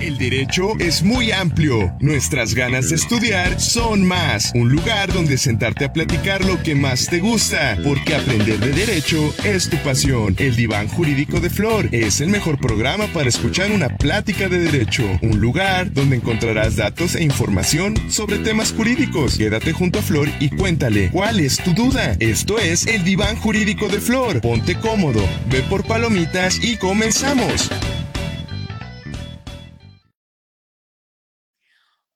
El 0.00 0.18
derecho 0.18 0.78
es 0.78 1.02
muy 1.02 1.32
amplio. 1.32 1.96
Nuestras 2.00 2.54
ganas 2.54 2.90
de 2.90 2.96
estudiar 2.96 3.58
son 3.58 4.04
más. 4.06 4.52
Un 4.54 4.68
lugar 4.68 5.12
donde 5.12 5.38
sentarte 5.38 5.86
a 5.86 5.92
platicar 5.92 6.44
lo 6.44 6.62
que 6.62 6.74
más 6.74 7.06
te 7.06 7.18
gusta. 7.18 7.78
Porque 7.82 8.14
aprender 8.14 8.58
de 8.58 8.72
derecho 8.72 9.34
es 9.42 9.70
tu 9.70 9.76
pasión. 9.78 10.36
El 10.38 10.54
diván 10.54 10.88
jurídico 10.88 11.40
de 11.40 11.48
Flor 11.48 11.88
es 11.92 12.20
el 12.20 12.28
mejor 12.28 12.58
programa 12.58 13.06
para 13.08 13.28
escuchar 13.28 13.72
una 13.72 13.88
plática 13.88 14.48
de 14.48 14.58
derecho. 14.58 15.02
Un 15.22 15.40
lugar 15.40 15.92
donde 15.92 16.16
encontrarás 16.16 16.76
datos 16.76 17.14
e 17.14 17.24
información 17.24 17.94
sobre 18.10 18.38
temas 18.38 18.72
jurídicos. 18.72 19.38
Quédate 19.38 19.72
junto 19.72 20.00
a 20.00 20.02
Flor 20.02 20.28
y 20.40 20.50
cuéntale 20.50 21.10
cuál 21.10 21.40
es 21.40 21.56
tu 21.56 21.72
duda. 21.72 22.16
Esto 22.20 22.58
es 22.58 22.86
el 22.86 23.02
diván 23.02 23.36
jurídico 23.36 23.88
de 23.88 24.00
Flor. 24.00 24.40
Ponte 24.42 24.74
cómodo, 24.76 25.26
ve 25.50 25.62
por 25.62 25.86
palomitas 25.86 26.62
y 26.62 26.76
comenzamos. 26.76 27.70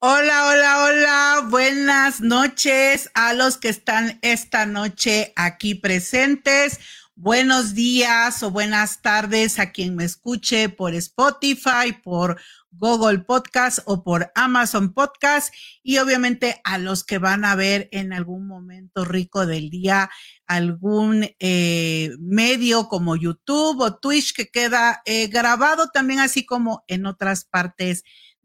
Hola, 0.03 0.47
hola, 0.47 0.85
hola, 0.85 1.47
buenas 1.51 2.23
noches 2.23 3.11
a 3.13 3.35
los 3.35 3.59
que 3.59 3.69
están 3.69 4.19
esta 4.23 4.65
noche 4.65 5.35
aquí 5.37 5.75
presentes. 5.75 6.81
Buenos 7.17 7.75
días 7.75 8.43
o 8.43 8.51
buenas 8.51 9.03
tardes 9.03 9.59
a 9.59 9.73
quien 9.73 9.97
me 9.97 10.05
escuche 10.05 10.71
por 10.71 10.95
Spotify, 10.95 11.93
por 12.03 12.41
Google 12.71 13.19
Podcast 13.19 13.81
o 13.85 14.03
por 14.03 14.33
Amazon 14.35 14.95
Podcast 14.95 15.53
y 15.83 15.99
obviamente 15.99 16.63
a 16.65 16.79
los 16.79 17.05
que 17.05 17.19
van 17.19 17.45
a 17.45 17.55
ver 17.55 17.91
en 17.93 18.15
algún 18.15 18.47
momento 18.47 19.05
rico 19.05 19.45
del 19.45 19.69
día 19.69 20.09
algún 20.47 21.29
eh, 21.41 22.13
medio 22.19 22.89
como 22.89 23.17
YouTube 23.17 23.83
o 23.83 23.99
Twitch 23.99 24.33
que 24.33 24.49
queda 24.49 25.03
eh, 25.05 25.27
grabado 25.27 25.91
también 25.93 26.21
así 26.21 26.47
como 26.47 26.85
en 26.89 27.05
otras 27.05 27.45
partes 27.45 28.02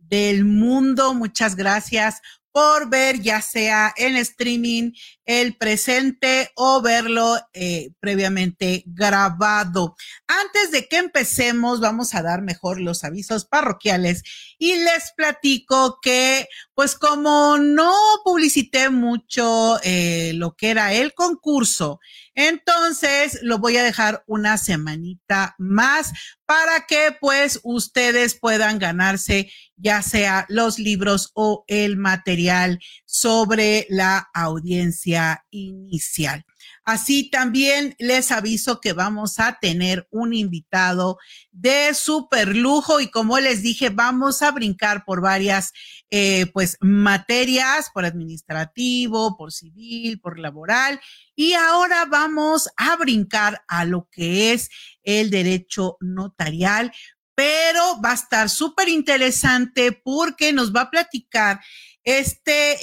del 0.07 0.45
mundo. 0.45 1.13
Muchas 1.13 1.55
gracias 1.55 2.21
por 2.51 2.89
ver 2.89 3.21
ya 3.21 3.41
sea 3.41 3.93
en 3.97 4.15
streaming 4.15 4.91
el 5.25 5.55
presente 5.57 6.51
o 6.55 6.81
verlo 6.81 7.37
eh, 7.53 7.91
previamente 7.99 8.83
grabado. 8.85 9.95
Antes 10.27 10.71
de 10.71 10.87
que 10.87 10.97
empecemos, 10.97 11.79
vamos 11.79 12.13
a 12.13 12.21
dar 12.21 12.41
mejor 12.41 12.79
los 12.79 13.03
avisos 13.03 13.45
parroquiales 13.45 14.23
y 14.57 14.75
les 14.75 15.11
platico 15.15 15.99
que, 16.01 16.47
pues 16.73 16.95
como 16.95 17.57
no 17.57 17.93
publicité 18.23 18.89
mucho 18.89 19.79
eh, 19.83 20.33
lo 20.35 20.55
que 20.55 20.69
era 20.69 20.93
el 20.93 21.13
concurso, 21.13 21.99
entonces 22.35 23.39
lo 23.41 23.59
voy 23.59 23.77
a 23.77 23.83
dejar 23.83 24.23
una 24.27 24.57
semanita 24.57 25.55
más 25.57 26.11
para 26.45 26.85
que 26.85 27.15
pues 27.19 27.59
ustedes 27.63 28.35
puedan 28.35 28.77
ganarse 28.77 29.49
ya 29.77 30.01
sea 30.01 30.45
los 30.49 30.79
libros 30.79 31.31
o 31.33 31.63
el 31.67 31.97
material 31.97 32.79
sobre 33.05 33.87
la 33.89 34.29
audiencia 34.33 35.14
inicial. 35.49 36.45
Así 36.83 37.29
también 37.29 37.95
les 37.99 38.31
aviso 38.31 38.79
que 38.79 38.93
vamos 38.93 39.39
a 39.39 39.57
tener 39.59 40.07
un 40.11 40.33
invitado 40.33 41.17
de 41.51 41.93
super 41.93 42.55
lujo 42.55 42.99
y 42.99 43.09
como 43.09 43.39
les 43.39 43.61
dije, 43.61 43.89
vamos 43.89 44.41
a 44.41 44.51
brincar 44.51 45.03
por 45.05 45.21
varias 45.21 45.71
eh, 46.09 46.45
pues 46.53 46.77
materias, 46.81 47.89
por 47.93 48.05
administrativo, 48.05 49.35
por 49.37 49.51
civil, 49.51 50.19
por 50.19 50.39
laboral 50.39 50.99
y 51.35 51.53
ahora 51.53 52.05
vamos 52.05 52.69
a 52.77 52.95
brincar 52.95 53.63
a 53.67 53.85
lo 53.85 54.07
que 54.11 54.53
es 54.53 54.69
el 55.03 55.29
derecho 55.29 55.97
notarial 55.99 56.91
pero 57.35 57.99
va 58.01 58.11
a 58.11 58.15
estar 58.15 58.49
súper 58.49 58.87
interesante 58.87 59.91
porque 59.91 60.53
nos 60.53 60.73
va 60.73 60.81
a 60.81 60.89
platicar 60.89 61.59
este 62.05 62.77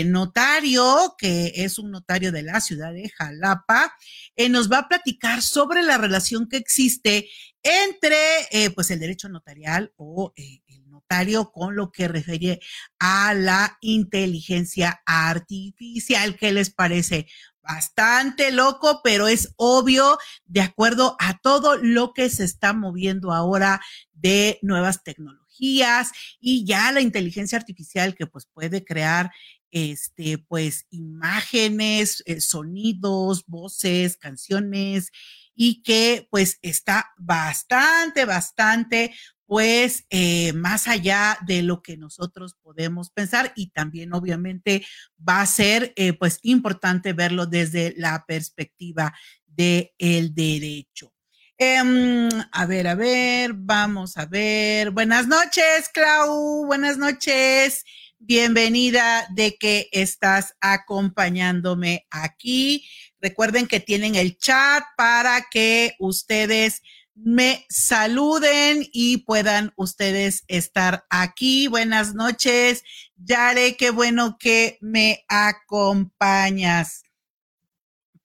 eh, 0.00 0.04
notario, 0.04 1.14
que 1.16 1.52
es 1.56 1.78
un 1.78 1.90
notario 1.90 2.30
de 2.30 2.42
la 2.42 2.60
ciudad 2.60 2.92
de 2.92 3.08
Jalapa, 3.08 3.94
eh, 4.36 4.50
nos 4.50 4.70
va 4.70 4.80
a 4.80 4.88
platicar 4.88 5.40
sobre 5.40 5.82
la 5.82 5.96
relación 5.96 6.46
que 6.46 6.58
existe 6.58 7.28
entre 7.62 8.16
eh, 8.50 8.70
pues 8.70 8.90
el 8.90 9.00
derecho 9.00 9.30
notarial 9.30 9.92
o 9.96 10.32
el 10.36 10.90
notario 10.90 11.50
con 11.50 11.74
lo 11.74 11.90
que 11.90 12.06
refiere 12.06 12.60
a 12.98 13.32
la 13.32 13.78
inteligencia 13.80 15.02
artificial. 15.06 16.36
¿Qué 16.36 16.52
les 16.52 16.70
parece? 16.70 17.26
bastante 17.68 18.52
loco, 18.52 19.00
pero 19.02 19.26
es 19.26 19.52
obvio 19.56 20.18
de 20.44 20.60
acuerdo 20.60 21.16
a 21.18 21.40
todo 21.40 21.76
lo 21.76 22.12
que 22.12 22.30
se 22.30 22.44
está 22.44 22.72
moviendo 22.72 23.32
ahora 23.32 23.80
de 24.12 24.60
nuevas 24.62 25.02
tecnologías 25.02 25.45
y 25.58 26.64
ya 26.64 26.92
la 26.92 27.00
inteligencia 27.00 27.58
artificial 27.58 28.14
que 28.14 28.26
pues 28.26 28.46
puede 28.46 28.84
crear 28.84 29.30
este 29.70 30.38
pues 30.38 30.86
imágenes, 30.90 32.22
eh, 32.26 32.40
sonidos, 32.40 33.44
voces, 33.46 34.16
canciones 34.16 35.10
y 35.54 35.82
que 35.82 36.28
pues 36.30 36.58
está 36.62 37.12
bastante, 37.18 38.24
bastante 38.24 39.14
pues 39.46 40.04
eh, 40.10 40.52
más 40.54 40.88
allá 40.88 41.38
de 41.46 41.62
lo 41.62 41.82
que 41.82 41.96
nosotros 41.96 42.56
podemos 42.62 43.10
pensar 43.10 43.52
y 43.54 43.68
también 43.68 44.12
obviamente 44.12 44.84
va 45.16 45.40
a 45.40 45.46
ser 45.46 45.92
eh, 45.96 46.12
pues 46.14 46.38
importante 46.42 47.12
verlo 47.12 47.46
desde 47.46 47.94
la 47.96 48.24
perspectiva 48.26 49.14
del 49.46 49.92
el 49.98 50.34
derecho. 50.34 51.15
Em, 51.58 52.28
a 52.52 52.66
ver, 52.66 52.86
a 52.86 52.94
ver, 52.94 53.54
vamos 53.54 54.18
a 54.18 54.26
ver. 54.26 54.90
Buenas 54.90 55.26
noches, 55.26 55.88
Clau. 55.88 56.66
Buenas 56.66 56.98
noches. 56.98 57.82
Bienvenida 58.18 59.26
de 59.30 59.56
que 59.56 59.88
estás 59.90 60.54
acompañándome 60.60 62.06
aquí. 62.10 62.84
Recuerden 63.22 63.66
que 63.68 63.80
tienen 63.80 64.16
el 64.16 64.36
chat 64.36 64.84
para 64.98 65.46
que 65.50 65.94
ustedes 65.98 66.82
me 67.14 67.64
saluden 67.70 68.86
y 68.92 69.18
puedan 69.24 69.72
ustedes 69.76 70.44
estar 70.48 71.06
aquí. 71.08 71.68
Buenas 71.68 72.14
noches, 72.14 72.82
Yare, 73.16 73.76
qué 73.78 73.88
bueno 73.88 74.36
que 74.38 74.76
me 74.82 75.24
acompañas. 75.28 77.05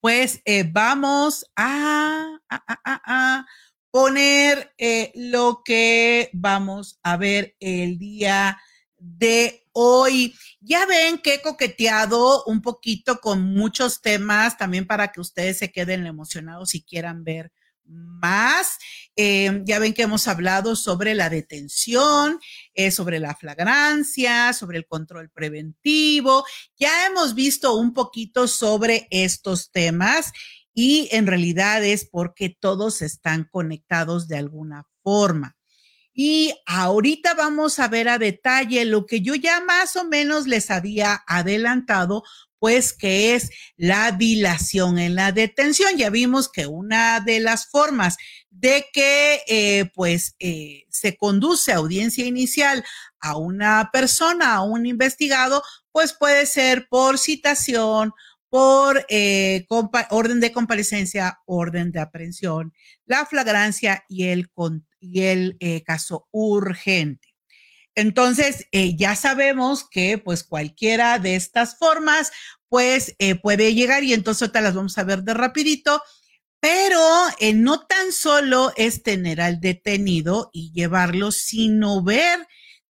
Pues 0.01 0.41
eh, 0.45 0.63
vamos 0.63 1.45
a, 1.55 2.39
poner 3.91 4.73
eh, 4.77 5.11
lo 5.15 5.61
que 5.63 6.29
vamos 6.33 6.99
a 7.03 7.17
ver 7.17 7.55
el 7.59 7.99
día 7.99 8.57
de 8.97 9.67
hoy. 9.73 10.33
Ya 10.59 10.87
ven 10.87 11.19
que 11.19 11.35
he 11.35 11.41
coqueteado 11.41 12.43
un 12.45 12.63
poquito 12.63 13.19
con 13.19 13.43
muchos 13.43 14.01
temas 14.01 14.57
también 14.57 14.87
para 14.87 15.11
que 15.11 15.21
ustedes 15.21 15.59
se 15.59 15.71
queden 15.71 16.07
emocionados 16.07 16.73
y 16.73 16.83
quieran 16.83 17.23
ver 17.23 17.51
más. 17.83 18.79
Eh, 19.15 19.61
ya 19.65 19.77
ven 19.77 19.93
que 19.93 20.03
hemos 20.03 20.27
hablado 20.27 20.75
sobre 20.75 21.13
la 21.13 21.29
detención, 21.29 22.39
eh, 22.73 22.91
sobre 22.91 23.19
la 23.19 23.35
flagrancia, 23.35 24.53
sobre 24.53 24.77
el 24.77 24.87
control 24.87 25.29
preventivo. 25.29 26.45
Ya 26.77 27.07
hemos 27.07 27.35
visto 27.35 27.75
un 27.75 27.93
poquito 27.93 28.47
sobre 28.47 29.07
estos 29.11 29.71
temas 29.71 30.31
y 30.73 31.09
en 31.11 31.27
realidad 31.27 31.83
es 31.83 32.05
porque 32.05 32.55
todos 32.57 33.01
están 33.01 33.47
conectados 33.51 34.27
de 34.27 34.37
alguna 34.37 34.87
forma. 35.03 35.57
Y 36.13 36.53
ahorita 36.65 37.33
vamos 37.35 37.79
a 37.79 37.87
ver 37.87 38.09
a 38.09 38.17
detalle 38.17 38.85
lo 38.85 39.05
que 39.05 39.21
yo 39.21 39.35
ya 39.35 39.61
más 39.61 39.95
o 39.95 40.03
menos 40.03 40.45
les 40.45 40.69
había 40.69 41.23
adelantado 41.25 42.23
pues 42.61 42.93
que 42.93 43.33
es 43.33 43.49
la 43.75 44.11
dilación 44.11 44.99
en 44.99 45.15
la 45.15 45.31
detención. 45.31 45.97
Ya 45.97 46.11
vimos 46.11 46.47
que 46.47 46.67
una 46.67 47.19
de 47.19 47.39
las 47.39 47.67
formas 47.67 48.17
de 48.51 48.85
que 48.93 49.41
eh, 49.47 49.89
pues 49.95 50.35
eh, 50.37 50.83
se 50.87 51.17
conduce 51.17 51.71
a 51.71 51.77
audiencia 51.77 52.23
inicial 52.23 52.85
a 53.19 53.35
una 53.35 53.89
persona, 53.91 54.53
a 54.53 54.61
un 54.61 54.85
investigado, 54.85 55.63
pues 55.91 56.13
puede 56.13 56.45
ser 56.45 56.87
por 56.87 57.17
citación, 57.17 58.13
por 58.47 59.07
eh, 59.09 59.65
orden 60.11 60.39
de 60.39 60.51
comparecencia, 60.51 61.39
orden 61.47 61.91
de 61.91 61.99
aprehensión, 61.99 62.73
la 63.07 63.25
flagrancia 63.25 64.05
y 64.07 64.25
el, 64.25 64.51
y 64.99 65.21
el 65.23 65.57
caso 65.83 66.27
urgente. 66.29 67.30
Entonces, 67.95 68.67
eh, 68.71 68.95
ya 68.95 69.15
sabemos 69.15 69.87
que 69.89 70.17
pues 70.17 70.43
cualquiera 70.43 71.19
de 71.19 71.35
estas 71.35 71.77
formas 71.77 72.31
pues 72.69 73.15
eh, 73.19 73.35
puede 73.35 73.73
llegar 73.73 74.03
y 74.05 74.13
entonces 74.13 74.43
ahorita 74.43 74.61
las 74.61 74.75
vamos 74.75 74.97
a 74.97 75.03
ver 75.03 75.23
de 75.23 75.33
rapidito, 75.33 76.01
pero 76.61 77.01
eh, 77.39 77.53
no 77.53 77.85
tan 77.85 78.13
solo 78.13 78.71
es 78.77 79.03
tener 79.03 79.41
al 79.41 79.59
detenido 79.59 80.49
y 80.53 80.71
llevarlo, 80.71 81.31
sino 81.33 82.01
ver 82.01 82.47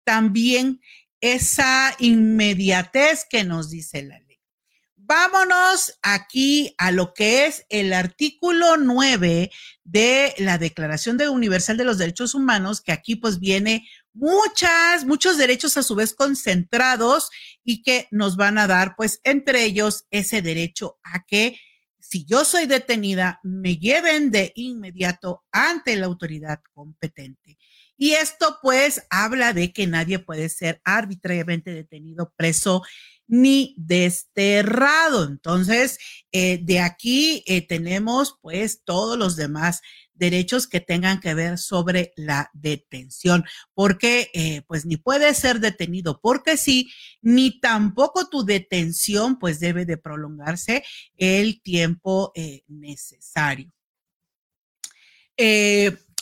también 0.04 0.82
esa 1.22 1.96
inmediatez 2.00 3.26
que 3.30 3.44
nos 3.44 3.70
dice 3.70 4.02
la 4.02 4.18
ley. 4.20 4.28
Vámonos 4.96 5.98
aquí 6.02 6.74
a 6.78 6.92
lo 6.92 7.14
que 7.14 7.46
es 7.46 7.66
el 7.70 7.94
artículo 7.94 8.78
9 8.78 9.52
de 9.84 10.34
la 10.38 10.58
Declaración 10.58 11.22
Universal 11.22 11.78
de 11.78 11.86
los 11.86 11.98
Derechos 11.98 12.36
Humanos, 12.36 12.82
que 12.82 12.92
aquí 12.92 13.16
pues 13.16 13.40
viene 13.40 13.88
muchas, 14.18 15.06
muchos 15.06 15.38
derechos 15.38 15.78
a 15.78 15.84
su 15.84 15.96
vez 15.96 16.14
concentrados 16.14 17.30
y 17.64 17.84
que 17.84 18.08
nos 18.12 18.36
van 18.36 18.58
a 18.58 18.68
dar 18.68 18.96
pues 18.96 19.20
entre 19.24 19.64
ellos 19.64 20.06
ese 20.12 20.42
derecho 20.42 20.98
a 21.04 21.24
que 21.26 21.58
si 22.00 22.26
yo 22.26 22.46
soy 22.46 22.68
detenida, 22.68 23.40
me 23.44 23.78
lleven 23.78 24.32
de 24.32 24.54
inmediato 24.56 25.44
ante 25.52 25.96
la 25.98 26.06
autoridad 26.06 26.62
competente. 26.74 27.58
Y 27.98 28.12
esto 28.12 28.60
pues 28.62 29.06
habla 29.10 29.54
de 29.54 29.74
que 29.74 29.88
nadie 29.88 30.20
puede 30.20 30.48
ser 30.50 30.80
arbitrariamente 30.86 31.74
detenido, 31.74 32.32
preso 32.38 32.84
ni 33.28 33.76
desterrado. 33.78 35.26
Entonces, 35.26 35.98
eh, 36.32 36.60
de 36.62 36.80
aquí 36.80 37.44
eh, 37.46 37.66
tenemos 37.66 38.38
pues 38.42 38.84
todos 38.86 39.18
los 39.18 39.36
demás 39.36 39.82
derechos 40.18 40.68
que 40.68 40.80
tengan 40.80 41.20
que 41.20 41.34
ver 41.34 41.58
sobre 41.58 42.12
la 42.16 42.50
detención, 42.54 43.46
porque 43.74 44.30
eh, 44.34 44.62
pues 44.68 44.86
ni 44.86 44.98
puede 44.98 45.34
ser 45.34 45.60
detenido 45.60 46.20
porque 46.22 46.58
sí, 46.58 46.92
ni 47.22 47.60
tampoco 47.60 48.28
tu 48.30 48.46
detención 48.46 49.40
pues 49.40 49.60
debe 49.60 49.86
de 49.86 49.98
prolongarse 49.98 50.84
el 51.18 51.62
tiempo 51.62 52.32
necesario. 52.68 53.72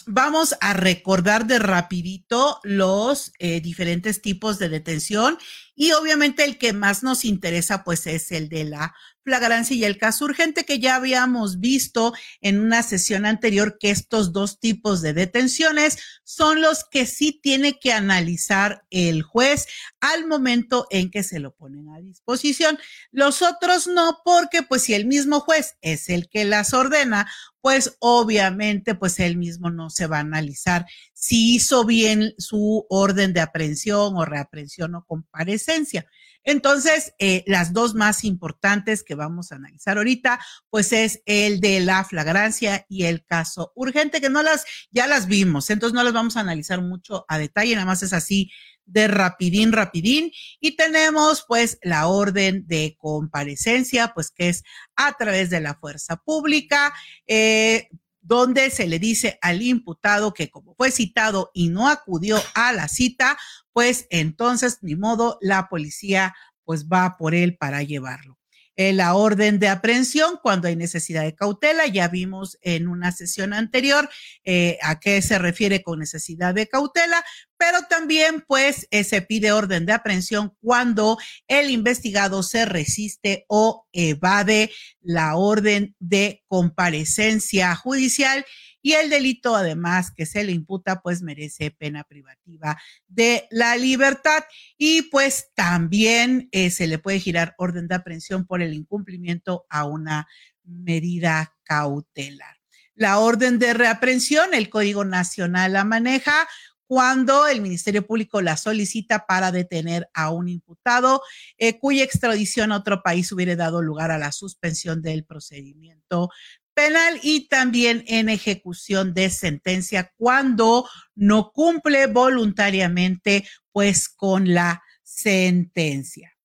vamos 0.07 0.56
a 0.62 0.74
recordar 0.74 1.48
de 1.48 1.59
rapidito 1.59 2.59
los 2.63 3.31
diferentes 3.39 4.21
tipos 4.21 4.59
de 4.59 4.69
detención 4.69 5.38
y 5.75 5.92
obviamente 5.92 6.44
el 6.44 6.57
que 6.57 6.74
más 6.74 7.04
nos 7.04 7.25
interesa 7.25 7.83
pues 7.83 8.07
es 8.07 8.31
el 8.31 8.50
de 8.50 8.63
la 8.63 8.95
flagrancia 9.25 9.75
y 9.75 9.83
el 9.83 9.98
caso 9.98 10.25
urgente 10.25 10.66
que 10.66 10.80
ya 10.80 10.95
habíamos 10.95 11.60
visto 11.60 12.13
en 12.42 12.60
una 12.60 12.83
sesión 12.83 13.25
anterior 13.25 13.77
que 13.80 13.89
estos 13.89 14.31
dos 14.31 14.60
tipos 14.60 15.01
de 15.01 15.13
detenciones 15.13 15.98
son 16.24 16.62
los 16.62 16.86
que 16.86 17.07
sí 17.07 17.39
tiene 17.42 17.80
que 17.80 17.92
analizar 17.92 18.86
el 18.92 19.24
juez 19.24 19.66
al 20.00 20.27
momento 20.27 20.86
en 20.92 21.10
que 21.10 21.24
se 21.24 21.39
lo 21.39 21.56
ponen 21.56 21.89
a 21.89 22.00
disposición. 22.00 22.77
Los 23.12 23.42
otros 23.42 23.88
no, 23.88 24.19
porque 24.24 24.62
pues 24.62 24.83
si 24.83 24.94
el 24.94 25.07
mismo 25.07 25.39
juez 25.39 25.75
es 25.81 26.10
el 26.10 26.30
que 26.30 26.45
las 26.45 26.74
ordena, 26.75 27.27
pues 27.62 27.98
obviamente 28.00 28.94
pues 28.94 29.19
él 29.19 29.38
mismo 29.38 29.72
no 29.72 29.89
se 29.89 30.06
va 30.06 30.18
a 30.18 30.22
analizar 30.22 30.86
si 31.25 31.56
hizo 31.56 31.86
bien 31.86 32.36
su 32.38 32.86
orden 32.88 33.33
de 33.33 33.42
aprehensión 33.42 34.16
o 34.16 34.25
reaprehensión 34.25 34.94
o 34.94 35.04
comparecencia. 35.06 36.06
Entonces, 36.44 37.16
eh, 37.18 37.44
las 37.48 37.74
dos 37.74 37.95
más 37.95 38.24
importantes 38.24 39.04
que 39.04 39.16
vamos 39.16 39.51
a 39.51 39.56
analizar 39.56 39.98
ahorita, 39.98 40.39
pues 40.69 40.94
es 40.94 41.24
el 41.25 41.62
de 41.62 41.80
la 41.80 42.04
flagrancia 42.04 42.86
y 42.88 43.06
el 43.06 43.25
caso 43.25 43.72
urgente, 43.74 44.22
que 44.22 44.30
no 44.30 44.44
las, 44.44 44.66
ya 44.92 45.07
las 45.07 45.25
vimos, 45.25 45.72
entonces 45.72 45.95
no 45.95 46.04
las 46.04 46.13
vamos 46.13 46.38
a 46.38 46.42
analizar 46.42 46.83
mucho 46.83 47.25
a 47.27 47.39
detalle, 47.39 47.74
nada 47.74 47.88
más 47.88 48.04
es 48.04 48.13
así 48.13 48.51
de 48.86 49.07
rapidín, 49.07 49.72
rapidín. 49.72 50.31
Y 50.60 50.75
tenemos 50.75 51.44
pues 51.48 51.80
la 51.81 52.06
orden 52.06 52.68
de 52.68 52.95
comparecencia, 53.00 54.12
pues 54.13 54.30
que 54.30 54.50
es 54.50 54.63
a 54.95 55.13
través 55.13 55.50
de 55.50 55.60
la 55.60 55.74
fuerza 55.74 56.18
pública. 56.18 56.94
Eh, 57.25 57.89
donde 58.25 58.72
se 58.72 58.88
le 58.88 58.98
dice 58.98 59.38
al 59.42 59.62
imputado 59.62 60.33
que 60.33 60.50
como 60.50 60.74
fue 60.74 60.89
citado 60.89 61.51
y 61.54 61.69
no 61.69 61.88
acudió 61.88 62.42
a 62.56 62.74
la 62.74 62.88
cita, 62.88 63.38
pues 63.72 64.07
entonces 64.10 64.80
ni 64.81 64.95
modo 64.95 65.38
la 65.42 65.69
policía 65.69 66.36
pues 66.63 66.88
va 66.88 67.18
por 67.18 67.36
él 67.36 67.56
para 67.56 67.83
llevarlo. 67.83 68.39
Eh, 68.77 68.92
la 68.92 69.16
orden 69.16 69.57
de 69.57 69.69
aprehensión 69.69 70.38
cuando 70.44 70.68
hay 70.68 70.75
necesidad 70.75 71.24
de 71.24 71.33
cautela. 71.33 71.88
Ya 71.88 72.10
vimos 72.10 72.57
en 72.62 72.88
una 72.88 73.12
sesión 73.12 73.54
anterior 73.54 74.10
eh, 74.44 74.77
a 74.81 75.00
qué 75.00 75.22
se 75.22 75.39
refiere 75.39 75.81
con 75.81 76.00
necesidad 76.00 76.54
de 76.54 76.68
cautela, 76.68 77.24
pero 77.57 77.83
también 77.89 78.44
pues 78.45 78.88
eh, 78.92 79.06
se 79.06 79.22
pide 79.22 79.54
orden 79.54 79.86
de 79.86 79.94
aprehensión 79.94 80.54
cuando 80.62 81.18
el 81.48 81.69
investigado 81.69 82.44
se 82.44 82.66
resiste 82.66 83.45
o 83.48 83.88
evade 83.94 84.72
la 85.01 85.38
orden 85.38 85.95
de 86.00 86.44
comparecencia 86.48 87.75
judicial 87.75 88.45
y 88.86 88.94
el 88.94 89.10
delito 89.10 89.56
además 89.56 90.12
que 90.12 90.28
se 90.28 90.44
le 90.44 90.52
imputa 90.52 91.02
pues 91.02 91.24
merece 91.24 91.72
pena 91.72 92.04
privativa 92.04 92.80
de 93.08 93.48
la 93.50 93.78
libertad 93.78 94.44
y 94.78 95.02
pues 95.10 95.50
también 95.56 96.50
eh, 96.52 96.70
se 96.70 96.86
le 96.86 97.00
puede 97.00 97.20
girar 97.20 97.56
orden 97.58 97.88
de 97.88 97.96
aprehensión 97.96 98.46
por 98.46 98.62
el 98.62 98.76
incumplimiento 98.76 99.66
a 99.72 99.86
una 99.86 100.28
medida 100.64 101.56
cautelar. 101.64 102.58
La 102.94 103.18
orden 103.18 103.58
de 103.58 103.74
reaprehensión, 103.74 104.54
el 104.54 104.70
Código 104.70 105.04
Nacional 105.04 105.74
la 105.74 105.84
maneja 105.84 106.48
cuando 106.86 107.48
el 107.48 107.62
Ministerio 107.62 108.06
Público 108.06 108.40
la 108.44 108.56
solicita 108.56 109.26
para 109.26 109.52
detener 109.52 110.08
a 110.14 110.30
un 110.30 110.48
imputado 110.48 111.24
eh, 111.58 111.80
cuya 111.80 112.04
extradición 112.04 112.72
a 112.72 112.78
otro 112.78 113.02
país 113.02 113.32
hubiera 113.32 113.56
dado 113.56 113.82
lugar 113.82 114.12
a 114.12 114.20
la 114.20 114.32
suspensión 114.32 115.02
del 115.02 115.26
procedimiento 115.26 116.30
penal 116.75 117.19
y 117.24 117.48
también 117.48 118.04
en 118.07 118.30
ejecución 118.30 119.16
de 119.16 119.31
sentencia 119.31 120.12
cuando 120.18 120.88
no 121.16 121.51
cumple 121.51 122.06
voluntariamente 122.07 123.48
pues 123.72 124.07
con 124.10 124.54
la 124.54 124.83
sentencia. 125.01 126.36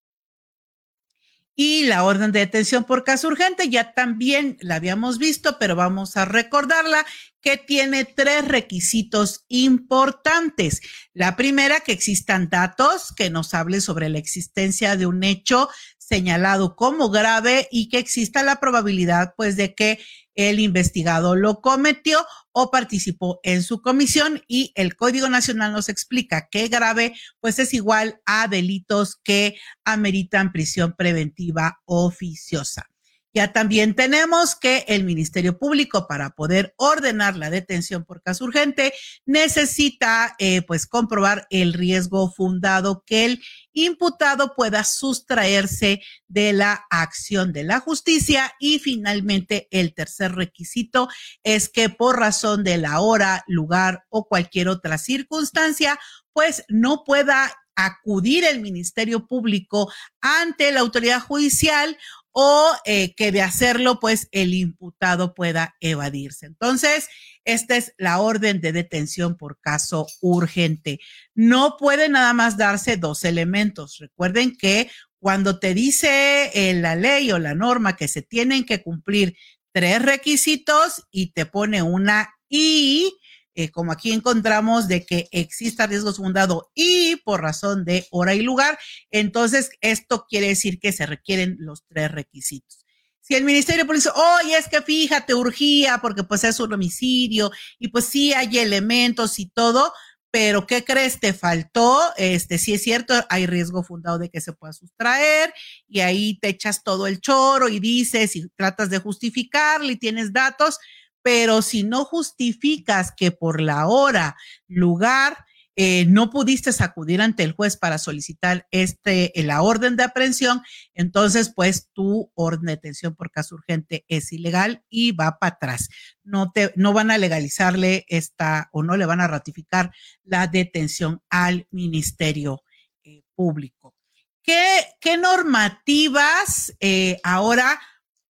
Y 1.62 1.82
la 1.85 2.05
orden 2.05 2.32
de 2.32 2.38
detención 2.38 2.85
por 2.85 3.05
caso 3.05 3.29
urgente 3.29 3.69
ya 3.69 3.93
también 3.93 4.56
la 4.61 4.77
habíamos 4.77 5.19
visto, 5.19 5.59
pero 5.59 5.77
vamos 5.77 6.17
a 6.17 6.25
recordarla 6.25 7.05
que 7.43 7.59
tiene 7.59 8.06
tres 8.06 8.47
requisitos 8.49 9.44
importantes. 9.49 10.81
La 11.12 11.37
primera, 11.37 11.81
que 11.81 11.93
existan 11.93 12.49
datos 12.49 13.12
que 13.15 13.29
nos 13.29 13.53
hable 13.53 13.82
sobre 13.82 14.09
la 14.09 14.19
existencia 14.19 14.97
de 14.97 15.05
un 15.05 15.23
hecho 15.23 15.69
señalado 15.99 16.77
como 16.77 17.11
grave 17.11 17.69
y 17.71 17.88
que 17.88 17.99
exista 17.99 18.43
la 18.43 18.59
probabilidad 18.59 19.35
pues 19.37 19.56
de 19.56 19.75
que 19.75 20.00
el 20.35 20.61
investigado 20.61 21.37
lo 21.37 21.61
cometió 21.61 22.25
o 22.53 22.71
participó 22.71 23.41
en 23.43 23.62
su 23.62 23.81
comisión 23.81 24.43
y 24.49 24.73
el 24.75 24.97
Código 24.97 25.29
Nacional 25.29 25.73
nos 25.73 25.88
explica 25.88 26.49
que 26.50 26.69
grave 26.69 27.15
pues 27.41 27.59
es 27.59 27.75
igual 27.75 28.21
a 28.27 28.49
delitos 28.49 29.17
que 29.23 29.56
ameritan 29.85 30.53
prisión 30.53 30.94
preventiva 30.97 31.81
oficiosa. 31.85 32.90
Ya 33.32 33.53
también 33.53 33.94
tenemos 33.94 34.56
que 34.56 34.85
el 34.88 35.05
Ministerio 35.05 35.56
Público 35.56 36.09
para 36.09 36.31
poder 36.31 36.75
ordenar 36.77 37.37
la 37.37 37.49
detención 37.49 38.05
por 38.05 38.23
caso 38.23 38.44
urgente 38.44 38.93
necesita 39.25 40.34
eh, 40.39 40.63
pues 40.63 40.87
comprobar 40.87 41.46
el 41.51 41.72
riesgo 41.72 42.32
fundado 42.32 43.05
que 43.06 43.27
el 43.27 43.43
imputado 43.72 44.55
pueda 44.56 44.82
sustraerse 44.82 46.03
de 46.27 46.53
la 46.53 46.87
acción 46.91 47.53
de 47.53 47.63
la 47.63 47.79
justicia. 47.79 48.53
Y 48.58 48.81
finalmente 48.81 49.69
el 49.70 49.94
tercer 49.94 50.32
requisito 50.34 51.08
es 51.44 51.69
que 51.69 51.89
por 51.89 52.19
razón 52.19 52.65
de 52.65 52.79
la 52.79 53.01
hora, 53.01 53.44
lugar 53.46 54.05
o 54.08 54.27
cualquier 54.27 54.69
otra 54.69 54.99
circunstancia 54.99 56.01
pues 56.32 56.65
no 56.69 57.05
pueda 57.05 57.53
acudir 57.77 58.44
el 58.44 58.60
Ministerio 58.60 59.27
Público 59.27 59.91
ante 60.20 60.70
la 60.72 60.81
autoridad 60.81 61.20
judicial 61.20 61.96
o 62.32 62.70
eh, 62.84 63.15
que 63.15 63.32
de 63.32 63.43
hacerlo, 63.43 63.99
pues 64.01 64.29
el 64.31 64.55
imputado 64.55 65.34
pueda 65.34 65.75
evadirse. 65.81 66.46
Entonces, 66.46 67.08
esta 67.44 67.77
es 67.77 67.94
la 67.99 68.20
orden 68.20 68.60
de 68.60 68.72
detención 68.72 69.37
por 69.37 69.60
caso 69.60 70.06
urgente. 70.20 71.01
No 71.34 71.77
puede 71.79 72.08
nada 72.08 72.32
más 72.32 72.56
darse 72.56 72.96
dos 72.96 73.25
elementos. 73.25 73.99
Recuerden 73.99 74.56
que 74.56 74.91
cuando 75.19 75.58
te 75.58 75.75
dice 75.75 76.51
eh, 76.55 76.75
la 76.75 76.96
ley 76.96 77.31
o 77.32 77.39
la 77.39 77.55
norma 77.55 77.96
que 77.96 78.08
se 78.08 78.22
tienen 78.22 78.65
que 78.65 78.82
cumplir 78.82 79.37
tres 79.72 80.03
requisitos 80.03 81.06
y 81.10 81.32
te 81.32 81.46
pone 81.46 81.82
una 81.82 82.34
y, 82.49 83.17
eh, 83.55 83.71
como 83.71 83.93
aquí 83.93 84.13
encontramos 84.13 84.89
de 84.89 85.05
que 85.05 85.29
exista 85.33 85.87
riesgo 85.87 86.13
fundado 86.13 86.71
y 86.75 87.17
por 87.25 87.43
razón 87.43 87.85
de 87.85 88.07
hora 88.11 88.35
y 88.35 88.43
lugar, 88.43 88.79
entonces 89.11 89.71
esto 89.81 90.27
quiere 90.29 90.49
decir 90.49 90.79
que 90.79 90.93
se 90.93 91.07
requieren 91.07 91.57
los 91.59 91.85
tres 91.87 92.11
requisitos. 92.11 92.85
Si 93.21 93.35
el 93.35 93.45
Ministerio 93.45 93.87
Público 93.87 94.13
oye, 94.43 94.57
es 94.57 94.69
que 94.69 94.83
fíjate, 94.83 95.35
urgía 95.35 95.99
porque 95.99 96.25
pues 96.25 96.43
es 96.45 96.59
un 96.59 96.73
homicidio 96.73 97.51
y 97.79 97.89
pues 97.89 98.07
sí 98.07 98.33
hay 98.33 98.59
elementos 98.59 99.39
y 99.39 99.47
todo, 99.51 99.93
pero 100.31 100.67
¿qué 100.67 100.85
crees? 100.85 101.19
Te 101.19 101.33
faltó, 101.33 102.01
este, 102.17 102.59
sí 102.59 102.75
es 102.75 102.83
cierto, 102.83 103.15
hay 103.29 103.47
riesgo 103.47 103.83
fundado 103.83 104.19
de 104.19 104.31
que 104.31 104.41
se 104.41 104.53
pueda 104.53 104.73
sustraer 104.73 105.53
y 105.89 106.01
ahí 106.01 106.39
te 106.41 106.49
echas 106.49 106.83
todo 106.85 107.07
el 107.07 107.21
choro 107.21 107.69
y 107.69 107.81
dices 107.81 108.37
y 108.37 108.49
tratas 108.57 108.91
de 108.91 108.99
justificarle 108.99 109.95
y 109.95 109.99
tienes 109.99 110.33
datos, 110.33 110.79
pero 111.22 111.62
si 111.62 111.82
no 111.82 112.05
justificas 112.05 113.12
que 113.17 113.31
por 113.31 113.60
la 113.60 113.86
hora, 113.86 114.36
lugar, 114.67 115.36
eh, 115.82 116.05
no 116.06 116.29
pudiste 116.29 116.70
acudir 116.81 117.22
ante 117.22 117.43
el 117.43 117.53
juez 117.53 117.77
para 117.77 117.96
solicitar 117.96 118.67
este, 118.70 119.32
la 119.36 119.62
orden 119.62 119.96
de 119.96 120.03
aprehensión, 120.03 120.60
entonces 120.93 121.53
pues 121.55 121.89
tu 121.94 122.31
orden 122.34 122.67
de 122.67 122.72
detención 122.72 123.15
por 123.15 123.31
caso 123.31 123.55
urgente 123.55 124.05
es 124.08 124.31
ilegal 124.32 124.84
y 124.91 125.12
va 125.12 125.39
para 125.39 125.55
atrás. 125.55 125.89
No, 126.22 126.50
te, 126.53 126.72
no 126.77 126.93
van 126.93 127.10
a 127.10 127.17
legalizarle 127.17 128.05
esta 128.08 128.69
o 128.72 128.82
no 128.82 128.98
le 128.98 129.06
van 129.06 129.22
a 129.22 129.29
ratificar 129.29 129.91
la 130.22 130.48
detención 130.48 131.22
al 131.31 131.67
Ministerio 131.70 132.62
eh, 133.03 133.22
Público. 133.34 133.94
¿Qué, 134.43 134.84
qué 135.00 135.17
normativas 135.17 136.74
eh, 136.81 137.19
ahora 137.22 137.81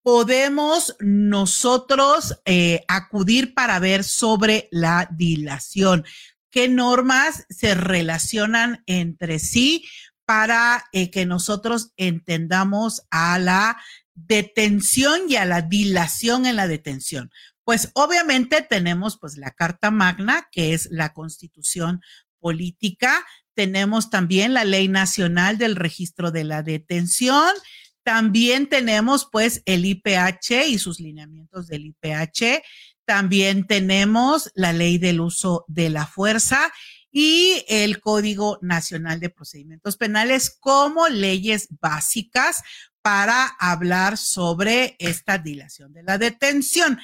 podemos 0.02 0.97
nosotros 1.00 2.40
acudir 2.88 3.54
para 3.54 3.78
ver 3.78 4.04
sobre 4.04 4.69
la 4.71 5.09
dilación? 5.11 6.04
qué 6.50 6.69
normas 6.69 7.47
se 7.49 7.75
relacionan 7.75 8.83
entre 8.87 9.38
sí 9.38 9.85
para 10.25 10.85
eh, 10.92 11.11
que 11.11 11.26
nosotros 11.26 11.92
entendamos 11.97 13.02
a 13.11 13.38
la 13.38 13.80
detención 14.14 15.23
y 15.28 15.37
a 15.37 15.45
la 15.45 15.62
dilación 15.62 16.47
en 16.47 16.57
la 16.57 16.69
detención. 16.69 17.30
Pues 17.64 17.90
obviamente 17.95 18.62
tenemos 18.62 19.19
pues 19.19 19.37
la 19.37 19.52
Carta 19.52 19.90
Magna, 19.90 20.49
que 20.50 20.75
es 20.75 20.88
la 20.90 21.12
Constitución 21.12 22.00
política, 22.38 23.25
tenemos 23.54 24.11
también 24.11 24.54
la 24.54 24.64
Ley 24.64 24.88
Nacional 24.88 25.59
del 25.59 25.76
Registro 25.76 26.30
de 26.30 26.45
la 26.45 26.62
Detención, 26.62 27.50
también 28.02 28.69
tenemos 28.69 29.28
pues 29.30 29.62
el 29.66 29.85
IPH 29.85 30.66
y 30.69 30.78
sus 30.78 31.00
lineamientos 31.00 31.66
del 31.66 31.87
IPH, 31.87 32.62
también 33.04 33.66
tenemos 33.66 34.50
la 34.54 34.73
ley 34.73 34.99
del 34.99 35.21
uso 35.21 35.64
de 35.69 35.90
la 35.90 36.07
fuerza 36.07 36.73
y 37.11 37.64
el 37.69 38.00
Código 38.00 38.59
Nacional 38.62 39.19
de 39.19 39.30
Procedimientos 39.30 39.97
Penales 39.97 40.57
como 40.61 41.09
leyes 41.09 41.69
básicas 41.80 42.62
para 43.02 43.47
hablar 43.59 44.16
sobre 44.16 44.97
esta 44.99 45.38
dilación 45.38 45.92
de 45.92 46.02
la 46.02 46.19
detención. 46.19 47.00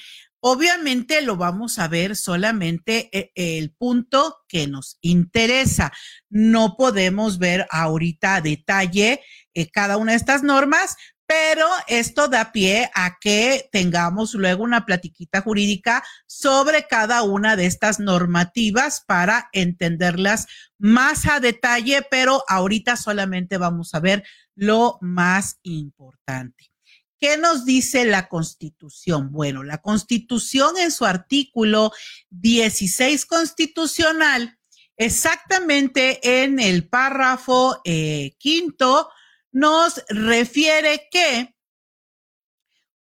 Obviamente 0.48 1.22
lo 1.22 1.36
vamos 1.36 1.80
a 1.80 1.88
ver 1.88 2.14
solamente 2.14 3.10
eh, 3.10 3.32
el 3.34 3.72
punto 3.72 4.44
que 4.46 4.68
nos 4.68 4.96
interesa. 5.00 5.92
No 6.30 6.76
podemos 6.76 7.40
ver 7.40 7.66
ahorita 7.68 8.36
a 8.36 8.40
detalle 8.40 9.22
eh, 9.54 9.68
cada 9.72 9.96
una 9.96 10.12
de 10.12 10.18
estas 10.18 10.44
normas, 10.44 10.94
pero 11.26 11.66
esto 11.88 12.28
da 12.28 12.52
pie 12.52 12.88
a 12.94 13.16
que 13.20 13.68
tengamos 13.72 14.34
luego 14.34 14.62
una 14.62 14.86
platiquita 14.86 15.40
jurídica 15.40 16.04
sobre 16.28 16.86
cada 16.86 17.24
una 17.24 17.56
de 17.56 17.66
estas 17.66 17.98
normativas 17.98 19.02
para 19.04 19.48
entenderlas 19.52 20.46
más 20.78 21.26
a 21.26 21.40
detalle, 21.40 22.06
pero 22.08 22.44
ahorita 22.46 22.94
solamente 22.94 23.58
vamos 23.58 23.94
a 23.94 23.98
ver 23.98 24.22
lo 24.54 24.98
más 25.00 25.58
importante. 25.64 26.75
¿Qué 27.18 27.38
nos 27.38 27.64
dice 27.64 28.04
la 28.04 28.28
Constitución? 28.28 29.32
Bueno, 29.32 29.62
la 29.62 29.78
Constitución 29.78 30.76
en 30.78 30.90
su 30.90 31.06
artículo 31.06 31.92
16 32.30 33.24
constitucional, 33.24 34.58
exactamente 34.96 36.44
en 36.44 36.60
el 36.60 36.88
párrafo 36.88 37.80
eh, 37.84 38.36
quinto, 38.38 39.08
nos 39.50 40.02
refiere 40.08 41.08
que 41.10 41.56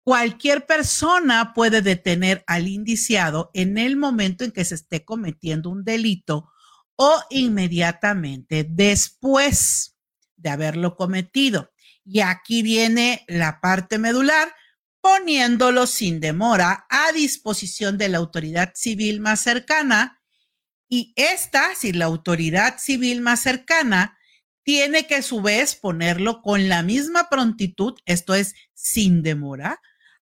cualquier 0.06 0.66
persona 0.66 1.54
puede 1.54 1.82
detener 1.82 2.44
al 2.48 2.68
indiciado 2.68 3.50
en 3.54 3.78
el 3.78 3.98
momento 3.98 4.46
en 4.46 4.52
que 4.52 4.64
se 4.64 4.76
esté 4.76 5.04
cometiendo 5.04 5.70
un 5.70 5.84
delito 5.84 6.52
o 6.96 7.22
inmediatamente 7.30 8.66
después 8.70 9.98
de 10.38 10.50
haberlo 10.50 10.96
cometido. 10.96 11.72
Y 12.06 12.20
aquí 12.22 12.62
viene 12.62 13.26
la 13.28 13.60
parte 13.60 13.98
medular, 13.98 14.54
poniéndolo 15.02 15.88
sin 15.88 16.20
demora 16.20 16.86
a 16.90 17.12
disposición 17.12 17.98
de 17.98 18.10
la 18.10 18.20
autoridad 18.20 18.74
civil 18.76 19.20
más 19.20 19.42
cercana. 19.42 20.22
Y 20.88 21.14
esta, 21.16 21.76
si 21.76 21.92
la 21.92 22.06
autoridad 22.06 22.78
civil 22.78 23.22
más 23.22 23.42
cercana 23.42 24.18
tiene 24.64 25.08
que 25.08 25.16
a 25.16 25.22
su 25.22 25.42
vez 25.42 25.76
ponerlo 25.76 26.42
con 26.42 26.70
la 26.70 26.84
misma 26.84 27.28
prontitud, 27.30 28.00
esto 28.06 28.34
es 28.34 28.56
sin 28.74 29.22
demora, 29.22 29.82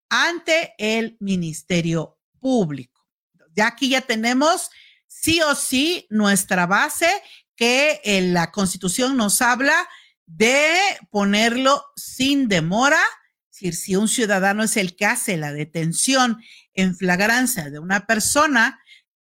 ante 0.09 0.75
el 0.79 1.17
Ministerio 1.21 2.19
Público. 2.41 3.07
Ya 3.55 3.69
aquí 3.69 3.91
ya 3.91 4.01
tenemos 4.01 4.71
sí 5.07 5.41
o 5.43 5.55
sí 5.55 6.07
nuestra 6.11 6.67
base 6.67 7.11
que 7.57 8.01
en 8.05 8.35
la 8.35 8.51
Constitución 8.51 9.17
nos 9.17 9.43
habla 9.43 9.89
de 10.37 10.75
ponerlo 11.11 11.85
sin 11.97 12.49
demora. 12.49 13.01
Decir, 13.51 13.75
si 13.75 13.97
un 13.97 14.09
ciudadano 14.09 14.63
es 14.63 14.77
el 14.77 14.97
que 14.97 15.07
hace 15.07 15.37
la 15.37 15.53
detención 15.53 16.39
en 16.75 16.97
flagrancia 16.97 17.71
de 17.71 17.79
una 17.79 18.07
persona, 18.07 18.81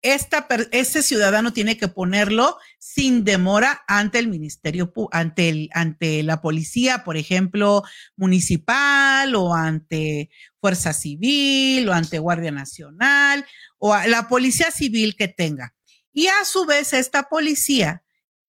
esta, 0.02 0.46
este 0.72 1.02
ciudadano 1.02 1.52
tiene 1.52 1.76
que 1.76 1.88
ponerlo 1.88 2.56
sin 2.78 3.24
demora 3.24 3.82
ante 3.86 4.18
el 4.18 4.28
ministerio, 4.28 4.92
ante, 5.12 5.48
el, 5.50 5.70
ante 5.74 6.22
la 6.22 6.40
policía, 6.40 7.04
por 7.04 7.16
ejemplo, 7.16 7.82
municipal 8.16 9.34
o 9.34 9.54
ante 9.54 10.30
Fuerza 10.58 10.92
Civil 10.92 11.88
o 11.88 11.92
ante 11.92 12.18
Guardia 12.18 12.50
Nacional 12.50 13.44
o 13.78 13.92
a 13.92 14.06
la 14.06 14.28
policía 14.28 14.70
civil 14.70 15.16
que 15.16 15.28
tenga. 15.28 15.74
Y 16.12 16.26
a 16.28 16.44
su 16.44 16.64
vez, 16.66 16.92
esta 16.92 17.24
policía 17.24 18.02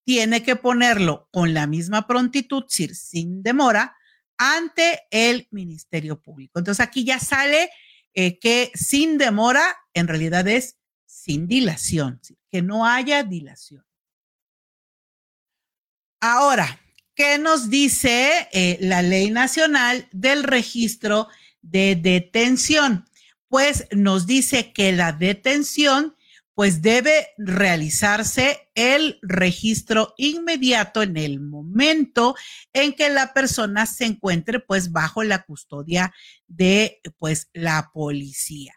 tiene 0.03 0.43
que 0.43 0.55
ponerlo 0.55 1.27
con 1.31 1.53
la 1.53 1.67
misma 1.67 2.07
prontitud, 2.07 2.65
sin 2.67 3.43
demora, 3.43 3.95
ante 4.37 5.01
el 5.11 5.47
Ministerio 5.51 6.19
Público. 6.19 6.59
Entonces 6.59 6.85
aquí 6.85 7.03
ya 7.03 7.19
sale 7.19 7.69
eh, 8.13 8.39
que 8.39 8.71
sin 8.73 9.17
demora 9.17 9.63
en 9.93 10.07
realidad 10.07 10.47
es 10.47 10.77
sin 11.05 11.47
dilación, 11.47 12.19
que 12.49 12.61
no 12.61 12.85
haya 12.85 13.23
dilación. 13.23 13.85
Ahora, 16.19 16.79
¿qué 17.15 17.37
nos 17.37 17.69
dice 17.69 18.47
eh, 18.51 18.77
la 18.81 19.01
ley 19.01 19.29
nacional 19.29 20.07
del 20.11 20.43
registro 20.43 21.27
de 21.61 21.95
detención? 21.95 23.05
Pues 23.47 23.87
nos 23.91 24.25
dice 24.27 24.71
que 24.71 24.91
la 24.91 25.11
detención 25.11 26.15
pues 26.53 26.81
debe 26.81 27.29
realizarse 27.37 28.69
el 28.75 29.19
registro 29.21 30.13
inmediato 30.17 31.01
en 31.01 31.17
el 31.17 31.39
momento 31.39 32.35
en 32.73 32.93
que 32.93 33.09
la 33.09 33.33
persona 33.33 33.85
se 33.85 34.05
encuentre 34.05 34.59
pues 34.59 34.91
bajo 34.91 35.23
la 35.23 35.43
custodia 35.43 36.13
de 36.47 37.01
pues 37.17 37.49
la 37.53 37.91
policía. 37.93 38.73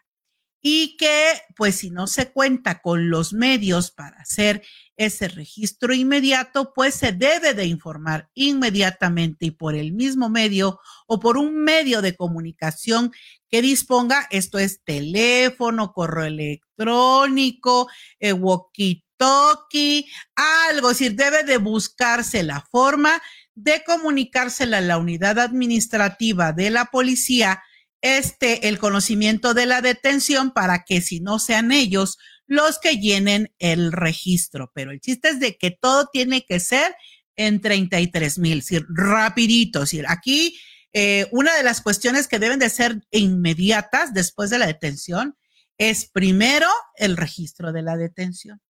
Y 0.61 0.97
que 0.97 1.33
pues 1.55 1.75
si 1.75 1.91
no 1.91 2.07
se 2.07 2.31
cuenta 2.31 2.81
con 2.81 3.09
los 3.09 3.33
medios 3.33 3.91
para 3.91 4.17
hacer 4.17 4.63
ese 4.97 5.27
registro 5.27 5.93
inmediato, 5.93 6.73
pues 6.73 6.95
se 6.95 7.11
debe 7.11 7.53
de 7.53 7.65
informar 7.65 8.29
inmediatamente 8.33 9.47
y 9.47 9.51
por 9.51 9.75
el 9.75 9.93
mismo 9.93 10.29
medio 10.29 10.79
o 11.07 11.19
por 11.19 11.37
un 11.37 11.63
medio 11.63 12.01
de 12.01 12.15
comunicación 12.15 13.11
que 13.49 13.61
disponga, 13.61 14.27
esto 14.31 14.57
es 14.59 14.83
teléfono, 14.83 15.93
correo 15.93 16.25
electrónico, 16.25 17.87
eh, 18.19 18.33
walkie-talkie, 18.33 20.05
algo, 20.35 20.91
es 20.91 20.99
decir, 20.99 21.15
debe 21.15 21.43
de 21.43 21.57
buscarse 21.57 22.43
la 22.43 22.61
forma 22.71 23.21
de 23.53 23.83
comunicársela 23.85 24.79
a 24.79 24.81
la 24.81 24.97
unidad 24.97 25.39
administrativa 25.39 26.51
de 26.51 26.69
la 26.69 26.85
policía 26.85 27.61
este, 28.01 28.67
el 28.67 28.77
conocimiento 28.77 29.53
de 29.55 29.65
la 29.65 29.81
detención 29.81 30.51
para 30.51 30.83
que 30.83 31.01
si 31.01 31.21
no 31.21 31.39
sean 31.39 31.71
ellos 31.71 32.19
los 32.47 32.79
que 32.79 32.97
llenen 32.97 33.53
el 33.59 33.91
registro. 33.91 34.71
Pero 34.73 34.91
el 34.91 34.99
chiste 34.99 35.29
es 35.29 35.39
de 35.39 35.57
que 35.57 35.71
todo 35.71 36.07
tiene 36.11 36.45
que 36.45 36.59
ser 36.59 36.95
en 37.35 37.61
33 37.61 38.39
mil, 38.39 38.59
es 38.59 38.65
decir, 38.65 38.85
rapidito. 38.89 39.81
Decir, 39.81 40.05
aquí 40.07 40.57
eh, 40.93 41.27
una 41.31 41.53
de 41.55 41.63
las 41.63 41.81
cuestiones 41.81 42.27
que 42.27 42.39
deben 42.39 42.59
de 42.59 42.69
ser 42.69 43.01
inmediatas 43.11 44.13
después 44.13 44.49
de 44.49 44.59
la 44.59 44.67
detención 44.67 45.37
es 45.77 46.09
primero 46.09 46.69
el 46.95 47.17
registro 47.17 47.73
de 47.73 47.81
la 47.81 47.97
detención. 47.97 48.61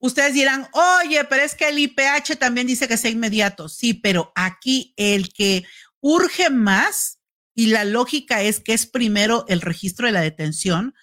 Ustedes 0.00 0.32
dirán, 0.32 0.68
oye, 0.72 1.24
pero 1.24 1.42
es 1.42 1.54
que 1.54 1.68
el 1.68 1.78
IPH 1.78 2.36
también 2.38 2.66
dice 2.66 2.88
que 2.88 2.96
sea 2.96 3.10
inmediato. 3.10 3.68
Sí, 3.68 3.94
pero 3.94 4.32
aquí 4.36 4.94
el 4.96 5.32
que 5.32 5.64
urge 6.00 6.50
más 6.50 7.18
y 7.54 7.66
la 7.66 7.84
lógica 7.84 8.42
es 8.42 8.60
que 8.60 8.72
es 8.72 8.86
primero 8.86 9.44
el 9.48 9.60
registro 9.60 10.06
de 10.06 10.12
la 10.12 10.20
detención, 10.20 10.94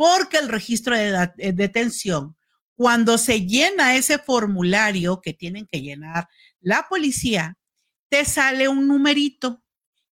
porque 0.00 0.38
el 0.38 0.48
registro 0.48 0.96
de 0.96 1.30
eh, 1.36 1.52
detención, 1.52 2.34
cuando 2.74 3.18
se 3.18 3.42
llena 3.42 3.96
ese 3.96 4.18
formulario 4.18 5.20
que 5.20 5.34
tienen 5.34 5.66
que 5.66 5.82
llenar 5.82 6.26
la 6.58 6.86
policía, 6.88 7.58
te 8.08 8.24
sale 8.24 8.66
un 8.66 8.88
numerito 8.88 9.62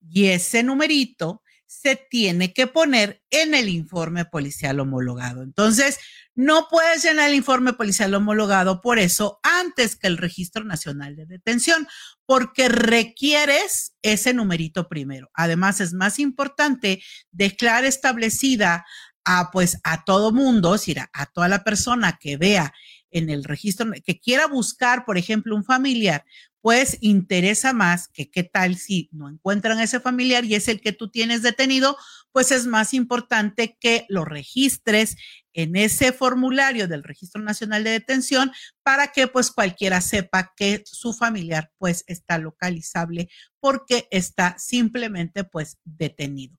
y 0.00 0.26
ese 0.26 0.64
numerito 0.64 1.44
se 1.66 1.94
tiene 1.94 2.52
que 2.52 2.66
poner 2.66 3.22
en 3.30 3.54
el 3.54 3.68
informe 3.68 4.24
policial 4.24 4.80
homologado. 4.80 5.44
Entonces, 5.44 6.00
no 6.34 6.66
puedes 6.68 7.02
llenar 7.02 7.30
el 7.30 7.36
informe 7.36 7.72
policial 7.72 8.12
homologado 8.14 8.80
por 8.80 8.98
eso 8.98 9.38
antes 9.42 9.96
que 9.96 10.06
el 10.06 10.18
registro 10.18 10.64
nacional 10.64 11.16
de 11.16 11.26
detención, 11.26 11.86
porque 12.26 12.68
requieres 12.68 13.94
ese 14.02 14.34
numerito 14.34 14.88
primero. 14.88 15.30
Además, 15.32 15.80
es 15.80 15.92
más 15.92 16.18
importante 16.18 17.02
dejar 17.30 17.84
establecida 17.84 18.84
a 19.26 19.50
pues 19.50 19.78
a 19.82 20.04
todo 20.04 20.32
mundo, 20.32 20.74
es 20.74 20.80
decir, 20.82 21.00
a 21.00 21.26
toda 21.26 21.48
la 21.48 21.64
persona 21.64 22.16
que 22.18 22.38
vea 22.38 22.72
en 23.10 23.28
el 23.28 23.44
registro, 23.44 23.90
que 24.04 24.20
quiera 24.20 24.46
buscar, 24.46 25.04
por 25.04 25.18
ejemplo, 25.18 25.54
un 25.54 25.64
familiar, 25.64 26.24
pues 26.60 26.98
interesa 27.00 27.72
más 27.72 28.08
que 28.08 28.30
qué 28.30 28.42
tal 28.44 28.76
si 28.76 29.08
no 29.12 29.28
encuentran 29.28 29.80
ese 29.80 30.00
familiar 30.00 30.44
y 30.44 30.54
es 30.54 30.68
el 30.68 30.80
que 30.80 30.92
tú 30.92 31.10
tienes 31.10 31.42
detenido, 31.42 31.96
pues 32.32 32.50
es 32.52 32.66
más 32.66 32.94
importante 32.94 33.76
que 33.80 34.04
lo 34.08 34.24
registres 34.24 35.16
en 35.52 35.74
ese 35.74 36.12
formulario 36.12 36.86
del 36.86 37.02
Registro 37.02 37.40
Nacional 37.40 37.82
de 37.82 37.90
Detención 37.90 38.52
para 38.82 39.12
que 39.12 39.26
pues 39.26 39.50
cualquiera 39.50 40.00
sepa 40.00 40.52
que 40.56 40.82
su 40.84 41.12
familiar 41.12 41.72
pues 41.78 42.04
está 42.06 42.38
localizable 42.38 43.28
porque 43.60 44.06
está 44.10 44.56
simplemente 44.58 45.44
pues 45.44 45.78
detenido. 45.84 46.58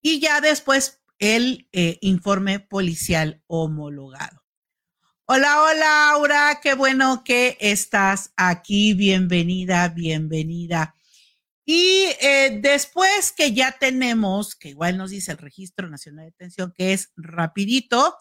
Y 0.00 0.20
ya 0.20 0.40
después 0.40 1.00
el 1.18 1.68
eh, 1.72 1.98
informe 2.00 2.60
policial 2.60 3.42
homologado. 3.46 4.42
Hola, 5.26 5.62
hola, 5.62 6.10
Aura, 6.10 6.60
qué 6.62 6.74
bueno 6.74 7.22
que 7.24 7.58
estás 7.60 8.32
aquí. 8.36 8.94
Bienvenida, 8.94 9.88
bienvenida. 9.88 10.94
Y 11.66 12.04
eh, 12.22 12.60
después 12.62 13.32
que 13.32 13.52
ya 13.52 13.72
tenemos, 13.72 14.56
que 14.56 14.70
igual 14.70 14.96
nos 14.96 15.10
dice 15.10 15.32
el 15.32 15.38
Registro 15.38 15.90
Nacional 15.90 16.24
de 16.24 16.30
Detención, 16.30 16.72
que 16.74 16.94
es 16.94 17.12
rapidito, 17.14 18.16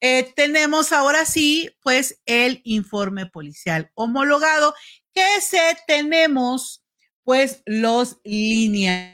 eh, 0.00 0.30
tenemos 0.36 0.92
ahora 0.92 1.24
sí, 1.24 1.70
pues 1.80 2.20
el 2.26 2.60
informe 2.64 3.24
policial 3.24 3.90
homologado, 3.94 4.74
que 5.14 5.40
se 5.40 5.60
tenemos, 5.86 6.84
pues 7.22 7.62
los 7.64 8.18
lineamientos 8.24 9.12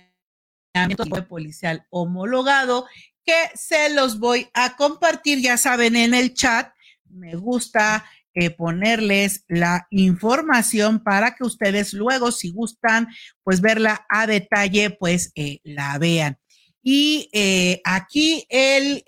policial 1.29 1.87
homologado, 1.91 2.87
que 3.29 3.59
se 3.59 3.91
los 3.91 4.19
voy 4.19 4.49
a 4.55 4.75
compartir, 4.75 5.43
ya 5.43 5.59
saben, 5.59 5.97
en 5.97 6.15
el 6.15 6.33
chat 6.33 6.73
me 7.11 7.37
gusta 7.37 8.07
eh, 8.33 8.49
ponerles 8.49 9.45
la 9.49 9.87
información 9.91 11.05
para 11.05 11.35
que 11.35 11.45
ustedes 11.45 11.93
luego, 11.93 12.33
si 12.33 12.53
gustan, 12.53 13.07
pues 13.45 13.61
verla 13.61 14.07
a 14.09 14.27
detalle, 14.27 14.89
pues 14.89 15.31
eh, 15.35 15.59
la 15.63 15.99
vean. 15.99 16.39
Y 16.83 17.29
eh, 17.35 17.83
aquí 17.85 18.47
el, 18.49 19.05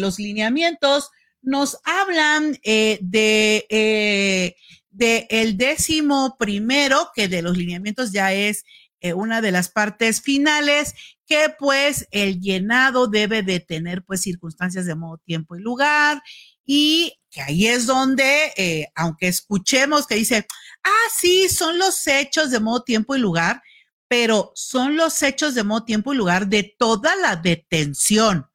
los 0.00 0.18
lineamientos 0.18 1.10
nos 1.42 1.76
hablan 1.84 2.52
de, 2.62 2.98
de 3.02 4.56
el 5.28 5.58
décimo 5.58 6.36
primero, 6.38 7.10
que 7.14 7.28
de 7.28 7.42
los 7.42 7.58
lineamientos 7.58 8.10
ya 8.10 8.32
es 8.32 8.64
una 9.14 9.42
de 9.42 9.50
las 9.50 9.68
partes 9.68 10.22
finales, 10.22 10.94
que 11.30 11.54
pues 11.56 12.08
el 12.10 12.40
llenado 12.40 13.06
debe 13.06 13.44
de 13.44 13.60
tener 13.60 14.02
pues 14.02 14.20
circunstancias 14.20 14.84
de 14.84 14.96
modo, 14.96 15.18
tiempo 15.18 15.54
y 15.54 15.60
lugar 15.60 16.20
y 16.66 17.20
que 17.30 17.40
ahí 17.40 17.68
es 17.68 17.86
donde, 17.86 18.52
eh, 18.56 18.88
aunque 18.96 19.28
escuchemos 19.28 20.08
que 20.08 20.16
dice, 20.16 20.48
ah, 20.82 21.08
sí, 21.16 21.48
son 21.48 21.78
los 21.78 22.04
hechos 22.08 22.50
de 22.50 22.58
modo, 22.58 22.82
tiempo 22.82 23.14
y 23.14 23.20
lugar, 23.20 23.62
pero 24.08 24.50
son 24.56 24.96
los 24.96 25.22
hechos 25.22 25.54
de 25.54 25.62
modo, 25.62 25.84
tiempo 25.84 26.12
y 26.12 26.16
lugar 26.16 26.48
de 26.48 26.74
toda 26.76 27.14
la 27.14 27.36
detención, 27.36 28.46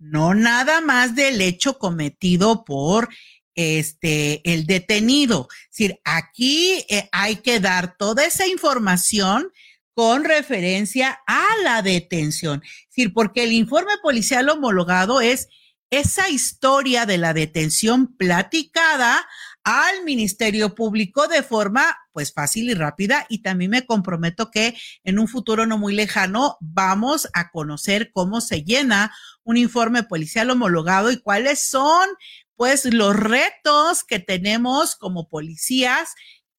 no 0.00 0.34
nada 0.34 0.80
más 0.80 1.14
del 1.14 1.40
hecho 1.40 1.78
cometido 1.78 2.64
por 2.64 3.10
este, 3.54 4.40
el 4.52 4.66
detenido. 4.66 5.46
Es 5.70 5.78
decir, 5.78 6.00
aquí 6.02 6.84
eh, 6.88 7.08
hay 7.12 7.36
que 7.36 7.60
dar 7.60 7.96
toda 7.96 8.24
esa 8.24 8.48
información 8.48 9.52
con 9.94 10.24
referencia 10.24 11.20
a 11.26 11.44
la 11.62 11.82
detención. 11.82 12.62
Es 12.64 12.88
decir, 12.88 13.12
porque 13.12 13.44
el 13.44 13.52
informe 13.52 13.92
policial 14.02 14.48
homologado 14.48 15.20
es 15.20 15.48
esa 15.90 16.28
historia 16.28 17.06
de 17.06 17.18
la 17.18 17.32
detención 17.34 18.16
platicada 18.16 19.26
al 19.62 20.04
Ministerio 20.04 20.74
Público 20.74 21.26
de 21.28 21.42
forma 21.42 21.96
pues 22.12 22.32
fácil 22.32 22.68
y 22.68 22.74
rápida 22.74 23.26
y 23.28 23.42
también 23.42 23.70
me 23.70 23.86
comprometo 23.86 24.50
que 24.50 24.76
en 25.04 25.18
un 25.18 25.28
futuro 25.28 25.66
no 25.66 25.78
muy 25.78 25.94
lejano 25.94 26.58
vamos 26.60 27.28
a 27.32 27.50
conocer 27.50 28.10
cómo 28.12 28.40
se 28.40 28.62
llena 28.62 29.14
un 29.42 29.56
informe 29.56 30.02
policial 30.02 30.50
homologado 30.50 31.10
y 31.10 31.20
cuáles 31.20 31.66
son 31.66 32.08
pues 32.56 32.84
los 32.84 33.16
retos 33.16 34.04
que 34.04 34.18
tenemos 34.18 34.96
como 34.96 35.28
policías 35.28 36.14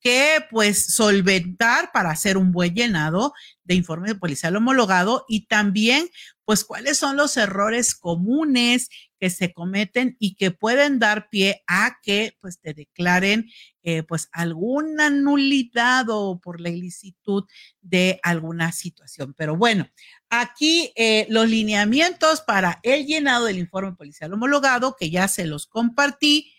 que 0.05 0.45
pues 0.51 0.93
solventar 0.93 1.91
para 1.91 2.11
hacer 2.11 2.37
un 2.37 2.51
buen 2.51 2.75
llenado 2.75 3.33
de 3.63 3.73
informe 3.73 4.13
policial 4.13 4.55
homologado 4.55 5.25
y 5.27 5.47
también 5.47 6.07
pues 6.43 6.63
cuáles 6.63 6.99
son 6.99 7.17
los 7.17 7.37
errores 7.37 7.95
comunes 7.95 8.89
que 9.19 9.31
se 9.31 9.51
cometen 9.51 10.15
y 10.19 10.35
que 10.35 10.51
pueden 10.51 10.99
dar 10.99 11.27
pie 11.31 11.63
a 11.65 11.97
que 12.03 12.37
pues 12.39 12.59
te 12.61 12.75
declaren 12.75 13.49
eh, 13.81 14.03
pues 14.03 14.29
alguna 14.31 15.09
nulidad 15.09 16.05
o 16.09 16.39
por 16.39 16.61
la 16.61 16.69
ilicitud 16.69 17.45
de 17.81 18.19
alguna 18.21 18.73
situación. 18.73 19.33
Pero 19.35 19.57
bueno, 19.57 19.89
aquí 20.29 20.93
eh, 20.95 21.25
los 21.29 21.49
lineamientos 21.49 22.41
para 22.41 22.79
el 22.83 23.07
llenado 23.07 23.45
del 23.45 23.57
informe 23.57 23.93
policial 23.93 24.31
homologado, 24.31 24.95
que 24.95 25.09
ya 25.09 25.27
se 25.27 25.45
los 25.45 25.65
compartí 25.65 26.51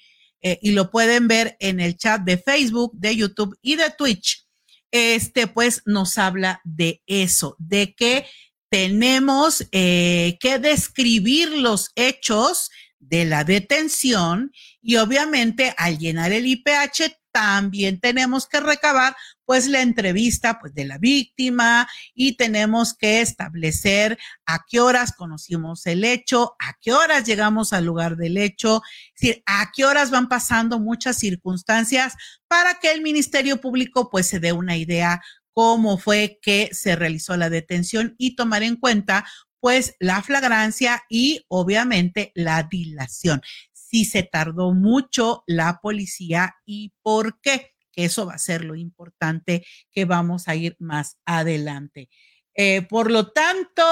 eh, 0.49 0.61
y 0.63 0.71
lo 0.71 0.93
pueden 0.93 1.27
ver 1.27 1.57
en 1.59 1.81
el 1.81 1.97
chat 1.97 2.21
de 2.21 2.39
Facebook, 2.39 2.93
de 2.95 3.17
YouTube 3.17 3.59
y 3.63 3.75
de 3.75 3.91
Twitch. 3.91 4.47
Este 4.93 5.49
pues 5.49 5.83
nos 5.87 6.19
habla 6.19 6.61
de 6.63 7.03
eso, 7.09 7.57
de 7.59 7.97
que 7.97 8.27
tenemos 8.71 9.67
eh, 9.73 10.39
que 10.39 10.61
describir 10.61 11.49
los 11.49 11.91
hechos 11.97 12.71
de 13.01 13.25
la 13.25 13.43
detención 13.43 14.53
y 14.81 14.99
obviamente 14.99 15.75
al 15.79 15.99
llenar 15.99 16.31
el 16.31 16.47
IPH 16.47 17.17
también 17.37 18.01
tenemos 18.01 18.47
que 18.47 18.61
recabar 18.61 19.15
pues 19.45 19.69
la 19.69 19.83
entrevista 19.83 20.59
pues 20.59 20.73
de 20.73 20.87
la 20.87 20.97
víctima 20.97 21.87
y 22.15 22.39
tenemos 22.39 22.95
que 22.95 23.21
establecer 23.21 24.17
a 24.47 24.65
qué 24.67 24.81
horas 24.81 25.13
conocimos 25.13 25.85
el 25.85 26.05
hecho, 26.05 26.57
a 26.59 26.79
qué 26.81 26.95
horas 26.95 27.25
llegamos 27.25 27.75
al 27.75 27.85
lugar 27.85 28.17
del 28.17 28.39
hecho, 28.39 28.81
decir, 29.15 29.43
a 29.45 29.71
qué 29.77 29.85
horas 29.85 30.11
van 30.11 30.31
pasando 30.31 30.81
muchas 30.81 31.19
circunstancias 31.19 32.15
para 32.49 32.79
que 32.79 32.91
el 32.91 33.03
Ministerio 33.03 33.61
Público 33.61 34.09
pues 34.09 34.27
se 34.27 34.41
dé 34.41 34.55
una 34.55 34.79
idea 34.79 35.21
cómo 35.53 35.99
fue 35.99 36.39
que 36.41 36.71
se 36.73 36.97
realizó 36.97 37.37
la 37.37 37.51
detención 37.51 38.15
y 38.17 38.35
tomar 38.35 38.63
en 38.63 38.77
cuenta 38.77 39.27
pues 39.61 39.95
la 40.01 40.23
flagrancia 40.23 41.05
y 41.11 41.45
obviamente 41.49 42.33
la 42.35 42.63
dilación. 42.63 43.43
Si 43.89 44.05
se 44.05 44.23
tardó 44.23 44.73
mucho 44.73 45.43
la 45.47 45.81
policía 45.81 46.57
y 46.65 46.93
por 47.03 47.41
qué, 47.41 47.73
que 47.93 48.05
eso 48.05 48.27
va 48.27 48.35
a 48.35 48.39
ser 48.39 48.65
lo 48.65 48.75
importante 48.75 49.65
que 49.93 50.05
vamos 50.05 50.49
a 50.49 50.55
ir 50.55 50.77
más 50.79 51.19
adelante. 51.25 52.09
Eh, 52.55 52.83
por 52.83 53.11
lo 53.11 53.33
tanto, 53.33 53.83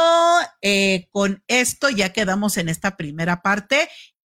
eh, 0.63 1.07
con 1.11 1.43
esto 1.47 1.91
ya 1.91 2.13
quedamos 2.13 2.57
en 2.57 2.69
esta 2.69 2.97
primera 2.97 3.43
parte. 3.43 3.89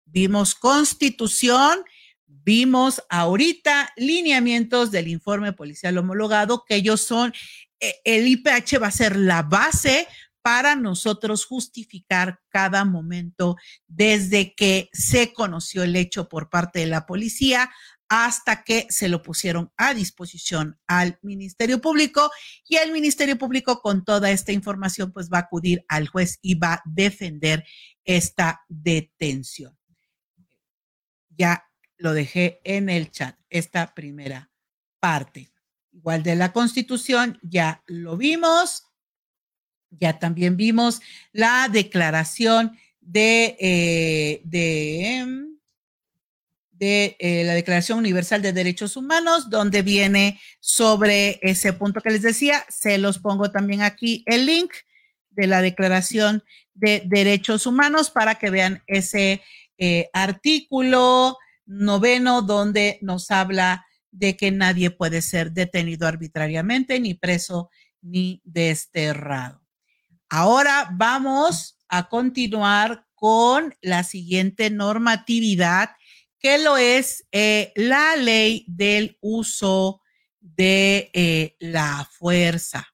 Vimos 0.05 0.55
constitución, 0.55 1.85
Vimos 2.33 3.03
ahorita 3.11 3.92
lineamientos 3.96 4.90
del 4.92 5.09
informe 5.09 5.53
policial 5.53 5.99
homologado, 5.99 6.64
que 6.64 6.77
ellos 6.77 7.01
son, 7.01 7.35
eh, 7.81 7.96
el 8.05 8.29
IPH 8.29 8.81
va 8.81 8.87
a 8.87 8.92
ser 8.92 9.16
la 9.16 9.42
base 9.42 10.07
para 10.42 10.76
nosotros 10.76 11.44
justificar 11.44 12.40
cada 12.48 12.85
momento 12.85 13.57
desde 13.87 14.55
que 14.55 14.88
se 14.92 15.33
conoció 15.33 15.83
el 15.83 15.96
hecho 15.96 16.29
por 16.29 16.48
parte 16.50 16.81
de 16.81 16.87
la 16.87 17.07
policía 17.07 17.70
hasta 18.11 18.64
que 18.64 18.87
se 18.90 19.09
lo 19.09 19.22
pusieron 19.22 19.72
a 19.76 19.94
disposición 19.94 20.79
al 20.88 21.18
Ministerio 21.22 21.81
Público 21.81 22.29
y 22.66 22.76
el 22.76 22.90
Ministerio 22.90 23.38
Público 23.38 23.81
con 23.81 24.05
toda 24.05 24.33
esta 24.33 24.50
información 24.50 25.12
pues 25.12 25.31
va 25.31 25.38
a 25.38 25.42
acudir 25.42 25.85
al 25.87 26.09
juez 26.09 26.40
y 26.42 26.57
va 26.57 26.74
a 26.74 26.83
defender 26.85 27.64
esta 28.05 28.62
detención. 28.68 29.79
Ya 31.29 31.70
lo 31.96 32.12
dejé 32.12 32.61
en 32.64 32.88
el 32.88 33.12
chat, 33.12 33.38
esta 33.48 33.94
primera 33.94 34.50
parte. 34.98 35.53
Igual 35.92 36.24
de 36.24 36.35
la 36.35 36.53
constitución, 36.53 37.38
ya 37.42 37.85
lo 37.87 38.16
vimos, 38.16 38.89
ya 39.90 40.18
también 40.18 40.57
vimos 40.57 41.00
la 41.33 41.68
declaración 41.70 42.79
de, 43.00 43.57
eh, 43.59 44.42
eh, 46.81 47.44
la 47.44 47.55
Declaración 47.55 47.98
Universal 47.98 48.40
de 48.40 48.53
Derechos 48.53 48.96
Humanos, 48.96 49.50
donde 49.50 49.83
viene 49.83 50.40
sobre 50.61 51.38
ese 51.42 51.72
punto 51.72 52.00
que 52.00 52.11
les 52.11 52.22
decía. 52.22 52.64
Se 52.68 52.98
los 52.98 53.18
pongo 53.18 53.50
también 53.50 53.83
aquí 53.83 54.22
el 54.26 54.46
link 54.46 54.72
de 55.31 55.46
la 55.46 55.61
Declaración 55.61 56.42
de 56.74 57.03
Derechos 57.07 57.66
Humanos 57.66 58.11
para 58.11 58.37
que 58.37 58.50
vean 58.50 58.83
ese 58.87 59.42
eh, 59.79 60.09
artículo 60.12 61.37
noveno 61.66 62.42
donde 62.42 62.98
nos 63.03 63.31
habla 63.31 63.87
de 64.11 64.37
que 64.37 64.50
nadie 64.50 64.90
puede 64.90 65.22
ser 65.22 65.53
detenido 65.53 66.07
arbitrariamente, 66.07 66.98
ni 66.98 67.14
preso, 67.14 67.70
ni 68.03 68.40
desterrado. 68.44 69.60
Ahora 70.32 70.88
vamos 70.92 71.76
a 71.88 72.08
continuar 72.08 73.04
con 73.14 73.74
la 73.82 74.04
siguiente 74.04 74.70
normatividad, 74.70 75.90
que 76.38 76.58
lo 76.58 76.76
es 76.76 77.26
eh, 77.32 77.72
la 77.74 78.14
ley 78.14 78.64
del 78.68 79.18
uso 79.20 80.00
de 80.38 81.10
eh, 81.14 81.56
la 81.58 82.08
fuerza. 82.12 82.86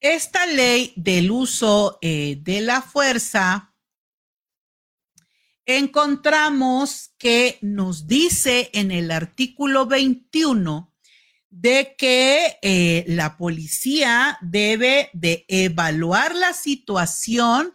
Esta 0.00 0.46
ley 0.46 0.92
del 0.96 1.30
uso 1.30 1.96
eh, 2.02 2.38
de 2.40 2.60
la 2.60 2.82
fuerza 2.82 3.73
encontramos 5.66 7.12
que 7.18 7.58
nos 7.62 8.06
dice 8.06 8.70
en 8.74 8.90
el 8.90 9.10
artículo 9.10 9.86
21 9.86 10.92
de 11.50 11.94
que 11.96 12.58
eh, 12.62 13.04
la 13.06 13.36
policía 13.36 14.38
debe 14.42 15.10
de 15.12 15.44
evaluar 15.48 16.34
la 16.34 16.52
situación 16.52 17.72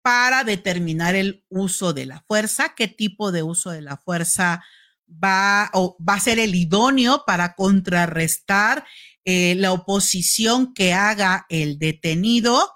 para 0.00 0.44
determinar 0.44 1.16
el 1.16 1.44
uso 1.48 1.92
de 1.92 2.06
la 2.06 2.20
fuerza, 2.28 2.74
qué 2.76 2.86
tipo 2.86 3.32
de 3.32 3.42
uso 3.42 3.70
de 3.70 3.82
la 3.82 3.96
fuerza 3.96 4.62
va, 5.08 5.70
o 5.72 5.96
va 6.00 6.14
a 6.14 6.20
ser 6.20 6.38
el 6.38 6.54
idóneo 6.54 7.24
para 7.26 7.54
contrarrestar 7.54 8.86
eh, 9.24 9.56
la 9.56 9.72
oposición 9.72 10.72
que 10.72 10.92
haga 10.92 11.46
el 11.48 11.80
detenido. 11.80 12.70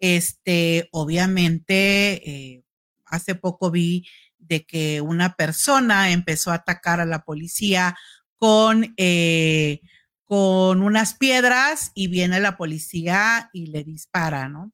Este, 0.00 0.88
obviamente, 0.90 2.28
eh, 2.28 2.64
hace 3.12 3.34
poco 3.34 3.70
vi 3.70 4.06
de 4.38 4.64
que 4.64 5.00
una 5.00 5.34
persona 5.34 6.10
empezó 6.10 6.50
a 6.50 6.56
atacar 6.56 7.00
a 7.00 7.06
la 7.06 7.22
policía 7.24 7.96
con, 8.36 8.94
eh, 8.96 9.80
con 10.24 10.82
unas 10.82 11.14
piedras 11.14 11.92
y 11.94 12.08
viene 12.08 12.40
la 12.40 12.56
policía 12.56 13.50
y 13.52 13.66
le 13.66 13.84
dispara, 13.84 14.48
¿no? 14.48 14.72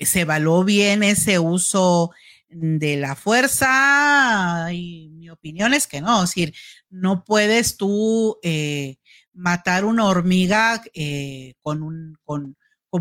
se 0.00 0.22
evaluó 0.22 0.64
bien 0.64 1.02
ese 1.02 1.38
uso 1.38 2.10
de 2.48 2.96
la 2.96 3.16
fuerza 3.16 4.68
y 4.72 5.08
mi 5.10 5.30
opinión 5.30 5.74
es 5.74 5.86
que 5.86 6.00
no, 6.00 6.22
es 6.22 6.30
decir, 6.30 6.54
no 6.90 7.24
puedes 7.24 7.76
tú 7.76 8.38
eh, 8.42 8.96
matar 9.32 9.84
una 9.84 10.06
hormiga 10.06 10.82
eh, 10.94 11.54
con, 11.62 11.82
un, 11.82 12.16
con, 12.24 12.56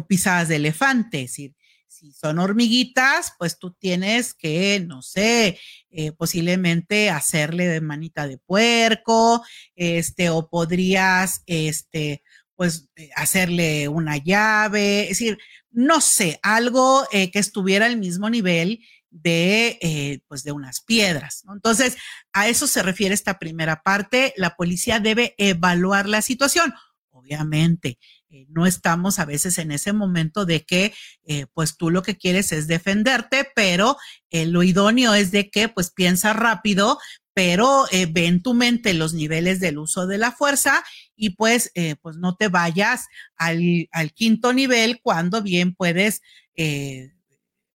pisadas 0.08 0.48
de 0.48 0.56
elefante, 0.56 1.18
decir, 1.20 1.54
si 2.04 2.12
son 2.12 2.38
hormiguitas, 2.40 3.32
pues 3.40 3.58
tú 3.58 3.72
tienes 3.72 4.34
que, 4.34 4.84
no 4.86 5.02
sé, 5.02 5.58
eh, 5.90 6.12
posiblemente 6.12 7.10
hacerle 7.10 7.66
de 7.68 7.80
manita 7.80 8.28
de 8.28 8.38
puerco, 8.40 9.42
este, 9.74 10.30
o 10.30 10.50
podrías, 10.50 11.44
este, 11.46 12.22
pues 12.56 12.90
eh, 12.98 13.10
hacerle 13.16 13.88
una 13.88 14.18
llave, 14.18 15.04
es 15.04 15.10
decir, 15.20 15.38
no 15.72 16.02
sé, 16.02 16.42
algo 16.44 17.08
eh, 17.14 17.32
que 17.32 17.40
estuviera 17.40 17.86
al 17.86 17.96
mismo 17.96 18.30
nivel 18.30 18.82
de, 19.10 20.22
pues 20.28 20.44
de 20.44 20.52
unas 20.52 20.82
piedras. 20.82 21.46
Entonces, 21.54 21.96
a 22.34 22.50
eso 22.50 22.68
se 22.68 22.84
refiere 22.84 23.14
esta 23.14 23.40
primera 23.40 23.82
parte. 23.82 24.34
La 24.36 24.58
policía 24.58 25.00
debe 25.00 25.36
evaluar 25.38 26.10
la 26.10 26.22
situación. 26.22 26.74
Obviamente, 27.12 27.98
eh, 28.34 28.48
no 28.50 28.66
estamos 28.66 29.20
a 29.20 29.26
veces 29.26 29.60
en 29.60 29.72
ese 29.72 29.94
momento 29.94 30.48
de 30.48 30.66
que 30.66 30.92
eh, 31.24 31.46
pues 31.54 31.78
tú 31.78 31.92
lo 31.92 32.02
que 32.02 32.18
quieres 32.18 32.52
es 32.52 32.66
defenderte, 32.66 33.48
pero 33.56 33.96
eh, 34.32 34.48
lo 34.48 34.64
idóneo 34.64 35.14
es 35.14 35.30
de 35.30 35.52
que 35.52 35.70
pues 35.70 35.92
piensa 35.92 36.34
rápido, 36.34 36.98
pero 37.36 37.86
ve 37.92 38.26
en 38.26 38.42
tu 38.42 38.56
mente 38.56 38.96
los 38.96 39.14
niveles 39.14 39.60
del 39.60 39.78
uso 39.78 40.08
de 40.08 40.18
la 40.18 40.32
fuerza 40.32 40.84
y 41.16 41.32
pues, 41.32 41.72
pues 42.02 42.16
no 42.18 42.36
te 42.36 42.48
vayas 42.48 43.08
al, 43.38 43.90
quinto 44.14 44.54
nivel 44.54 45.00
cuando 45.02 45.42
bien 45.42 45.74
puedes 45.74 46.22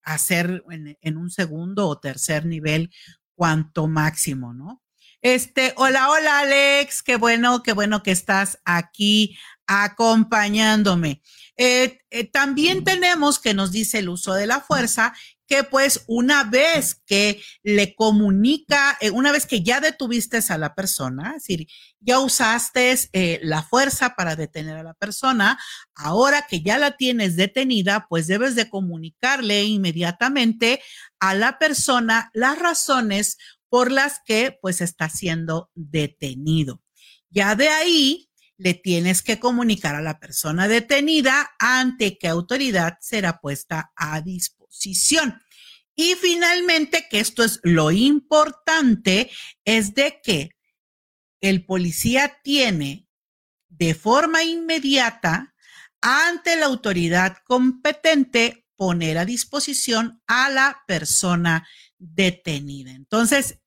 hacer 0.05 0.63
en, 0.71 0.97
en 1.01 1.17
un 1.17 1.31
segundo 1.31 1.89
o 1.89 1.99
tercer 1.99 2.47
nivel 2.47 2.91
cuanto 3.35 3.89
máximo, 3.89 4.55
¿no? 4.55 4.81
Este, 5.21 5.75
hola, 5.77 6.09
hola 6.11 6.39
Alex, 6.39 7.03
qué 7.03 7.17
bueno, 7.17 7.65
qué 7.65 7.73
bueno 7.73 8.05
que 8.05 8.13
estás 8.13 8.61
aquí 8.65 9.37
acompañándome. 9.69 11.23
Eh, 11.57 11.99
eh, 12.11 12.25
también 12.25 12.85
tenemos 12.85 13.39
que 13.39 13.53
nos 13.53 13.71
dice 13.71 13.99
el 13.99 14.09
uso 14.09 14.33
de 14.33 14.47
la 14.47 14.61
fuerza, 14.61 15.13
que 15.47 15.63
pues 15.63 16.05
una 16.07 16.45
vez 16.45 17.03
que 17.07 17.43
le 17.63 17.95
comunica, 17.95 18.97
eh, 19.01 19.11
una 19.11 19.31
vez 19.31 19.47
que 19.47 19.63
ya 19.63 19.81
detuviste 19.81 20.41
a 20.49 20.59
la 20.59 20.75
persona, 20.75 21.35
es 21.37 21.43
decir, 21.43 21.67
ya 22.01 22.19
usaste 22.19 22.97
la 23.43 23.63
fuerza 23.63 24.15
para 24.15 24.37
detener 24.37 24.77
a 24.77 24.83
la 24.83 24.95
persona, 24.95 25.59
ahora 25.95 26.47
que 26.49 26.63
ya 26.63 26.79
la 26.79 26.97
tienes 26.97 27.37
detenida, 27.37 28.07
pues 28.09 28.27
debes 28.27 28.55
de 28.55 28.71
comunicarle 28.71 29.65
inmediatamente 29.65 30.81
a 31.19 31.35
la 31.35 31.59
persona 31.59 32.31
las 32.33 32.59
razones 32.59 33.37
por 33.69 33.91
las 33.91 34.21
que 34.25 34.59
pues 34.63 34.81
está 34.81 35.11
siendo 35.11 35.71
detenido. 35.75 36.83
Ya 37.31 37.55
de 37.55 37.69
ahí 37.69 38.28
le 38.59 38.75
tienes 38.75 39.23
que 39.23 39.39
comunicar 39.39 39.95
a 39.95 40.03
la 40.03 40.19
persona 40.19 40.69
detenida 40.69 41.51
ante 41.59 42.19
qué 42.19 42.29
autoridad 42.29 42.99
será 43.01 43.41
puesta 43.41 43.93
a 43.97 44.21
disposición. 44.21 45.41
Y 45.95 46.15
finalmente, 46.15 47.07
que 47.09 47.21
esto 47.21 47.43
es 47.43 47.61
lo 47.63 47.91
importante, 47.91 49.31
es 49.65 49.95
de 49.95 50.21
que 50.23 50.51
el 51.41 51.65
policía 51.65 52.39
tiene 52.43 53.09
de 53.69 53.95
forma 53.95 54.43
inmediata 54.43 55.55
ante 56.01 56.57
la 56.57 56.67
autoridad 56.67 57.39
competente 57.45 58.67
poner 58.77 59.19
a 59.19 59.25
disposición 59.25 60.23
a 60.27 60.51
la 60.51 60.83
persona 60.87 61.67
detenida. 61.99 62.93
Entonces, 62.93 63.61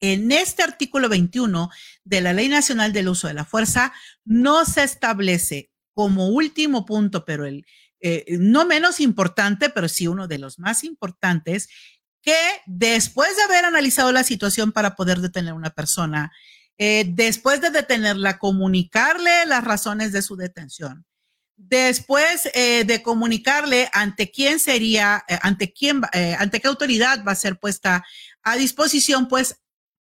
en 0.00 0.32
este 0.32 0.62
artículo 0.62 1.08
21 1.08 1.70
de 2.04 2.20
la 2.20 2.32
Ley 2.32 2.48
Nacional 2.48 2.92
del 2.92 3.08
Uso 3.08 3.28
de 3.28 3.34
la 3.34 3.44
Fuerza 3.44 3.92
no 4.24 4.64
se 4.64 4.84
establece 4.84 5.70
como 5.94 6.28
último 6.28 6.84
punto, 6.84 7.24
pero 7.24 7.46
el 7.46 7.64
eh, 8.00 8.36
no 8.38 8.66
menos 8.66 9.00
importante, 9.00 9.70
pero 9.70 9.88
sí 9.88 10.06
uno 10.06 10.28
de 10.28 10.38
los 10.38 10.58
más 10.58 10.84
importantes, 10.84 11.68
que 12.22 12.36
después 12.66 13.36
de 13.36 13.42
haber 13.42 13.64
analizado 13.64 14.12
la 14.12 14.24
situación 14.24 14.72
para 14.72 14.96
poder 14.96 15.20
detener 15.20 15.52
a 15.52 15.56
una 15.56 15.70
persona, 15.70 16.30
eh, 16.78 17.06
después 17.08 17.60
de 17.60 17.70
detenerla, 17.70 18.38
comunicarle 18.38 19.46
las 19.46 19.64
razones 19.64 20.12
de 20.12 20.22
su 20.22 20.36
detención, 20.36 21.06
después 21.56 22.50
eh, 22.52 22.84
de 22.84 23.02
comunicarle 23.02 23.88
ante 23.92 24.30
quién 24.30 24.58
sería, 24.58 25.24
ante 25.40 25.72
quién, 25.72 26.02
ante 26.38 26.60
qué 26.60 26.68
autoridad 26.68 27.24
va 27.26 27.32
a 27.32 27.36
ser 27.36 27.58
puesta 27.58 28.04
a 28.42 28.56
disposición, 28.56 29.26
pues 29.26 29.56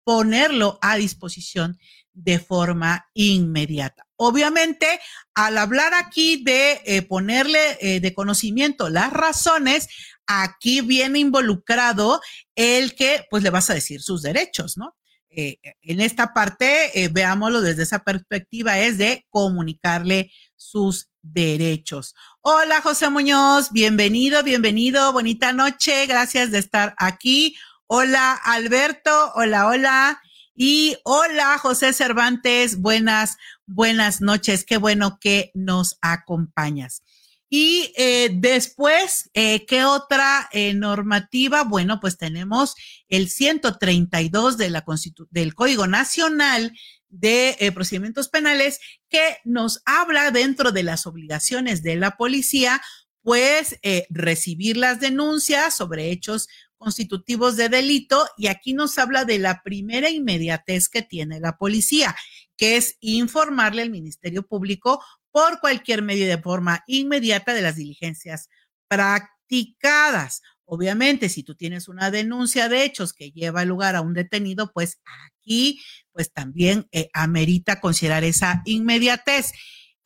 ponerlo 0.06 0.78
a 0.82 0.96
disposición 0.96 1.78
de 2.14 2.40
forma 2.40 3.10
inmediata. 3.14 4.08
Obviamente, 4.16 4.88
al 5.34 5.58
hablar 5.58 5.94
aquí 5.94 6.42
de 6.44 6.82
eh, 6.86 7.02
ponerle 7.02 7.60
eh, 7.82 8.00
de 8.00 8.14
conocimiento 8.14 8.90
las 8.90 9.12
razones, 9.12 9.90
aquí 10.26 10.80
viene 10.80 11.20
involucrado 11.20 12.22
el 12.56 12.96
que 12.96 13.26
pues 13.30 13.44
le 13.44 13.50
vas 13.50 13.70
a 13.70 13.74
decir 13.74 14.02
sus 14.02 14.22
derechos, 14.22 14.78
¿no? 14.78 14.96
Eh, 15.38 15.58
en 15.82 16.00
esta 16.00 16.34
parte, 16.34 17.10
veámoslo 17.12 17.60
desde 17.60 17.84
esa 17.84 18.00
perspectiva, 18.00 18.80
es 18.80 18.98
de 18.98 19.26
comunicarle 19.30 20.32
sus 20.56 21.10
derechos. 21.22 22.16
Hola, 22.40 22.80
José 22.80 23.10
Muñoz, 23.10 23.74
bienvenido, 23.74 24.44
bienvenido, 24.44 25.12
bonita 25.12 25.52
noche, 25.52 26.06
gracias 26.06 26.52
de 26.52 26.60
estar 26.60 26.96
aquí. 26.98 27.58
Hola 27.88 28.34
Alberto, 28.34 29.32
hola, 29.36 29.68
hola. 29.68 30.20
Y 30.56 30.98
hola 31.04 31.60
José 31.60 31.94
Cervantes, 31.94 32.82
buenas, 32.82 33.38
buenas 33.68 34.22
noches. 34.22 34.66
Qué 34.66 34.78
bueno 34.78 35.20
que 35.22 35.52
nos 35.54 36.00
acompañas. 36.02 37.04
Y 37.48 37.94
eh, 37.96 38.32
después, 38.34 39.30
eh, 39.36 39.68
¿qué 39.68 39.84
otra 39.84 40.50
eh, 40.52 40.74
normativa? 40.74 41.64
Bueno, 41.64 42.00
pues 42.00 42.18
tenemos 42.18 42.74
el 43.08 43.30
132 43.30 44.58
de 44.58 44.72
la 44.72 44.84
del 45.30 45.54
Código 45.54 45.86
Nacional 45.86 46.74
de 47.10 47.72
Procedimientos 47.76 48.30
Penales 48.30 48.80
que 49.10 49.38
nos 49.46 49.84
habla 49.86 50.32
dentro 50.32 50.72
de 50.72 50.82
las 50.82 51.06
obligaciones 51.06 51.84
de 51.84 51.98
la 51.98 52.18
policía, 52.18 52.82
pues 53.22 53.80
recibir 54.10 54.76
las 54.76 55.00
denuncias 55.00 55.78
sobre 55.78 56.12
hechos 56.12 56.50
constitutivos 56.86 57.58
de 57.58 57.68
delito 57.68 58.28
y 58.38 58.46
aquí 58.46 58.76
nos 58.76 59.00
habla 59.00 59.26
de 59.26 59.40
la 59.40 59.64
primera 59.64 60.08
inmediatez 60.12 60.88
que 60.88 61.02
tiene 61.02 61.40
la 61.40 61.58
policía, 61.58 62.16
que 62.56 62.78
es 62.78 62.98
informarle 63.00 63.82
al 63.82 63.90
Ministerio 63.90 64.46
Público 64.46 65.04
por 65.32 65.60
cualquier 65.60 66.04
medio 66.04 66.28
de 66.28 66.38
forma 66.38 66.84
inmediata 66.86 67.56
de 67.56 67.64
las 67.64 67.76
diligencias 67.76 68.50
practicadas. 68.88 70.44
Obviamente, 70.64 71.30
si 71.30 71.42
tú 71.42 71.56
tienes 71.56 71.88
una 71.88 72.12
denuncia 72.12 72.70
de 72.70 72.84
hechos 72.84 73.14
que 73.14 73.32
lleva 73.32 73.66
lugar 73.66 73.96
a 73.96 74.02
un 74.02 74.14
detenido, 74.14 74.72
pues 74.72 75.00
aquí, 75.26 75.82
pues 76.12 76.32
también 76.32 76.88
eh, 76.92 77.10
amerita 77.14 77.82
considerar 77.82 78.24
esa 78.24 78.62
inmediatez. 78.66 79.54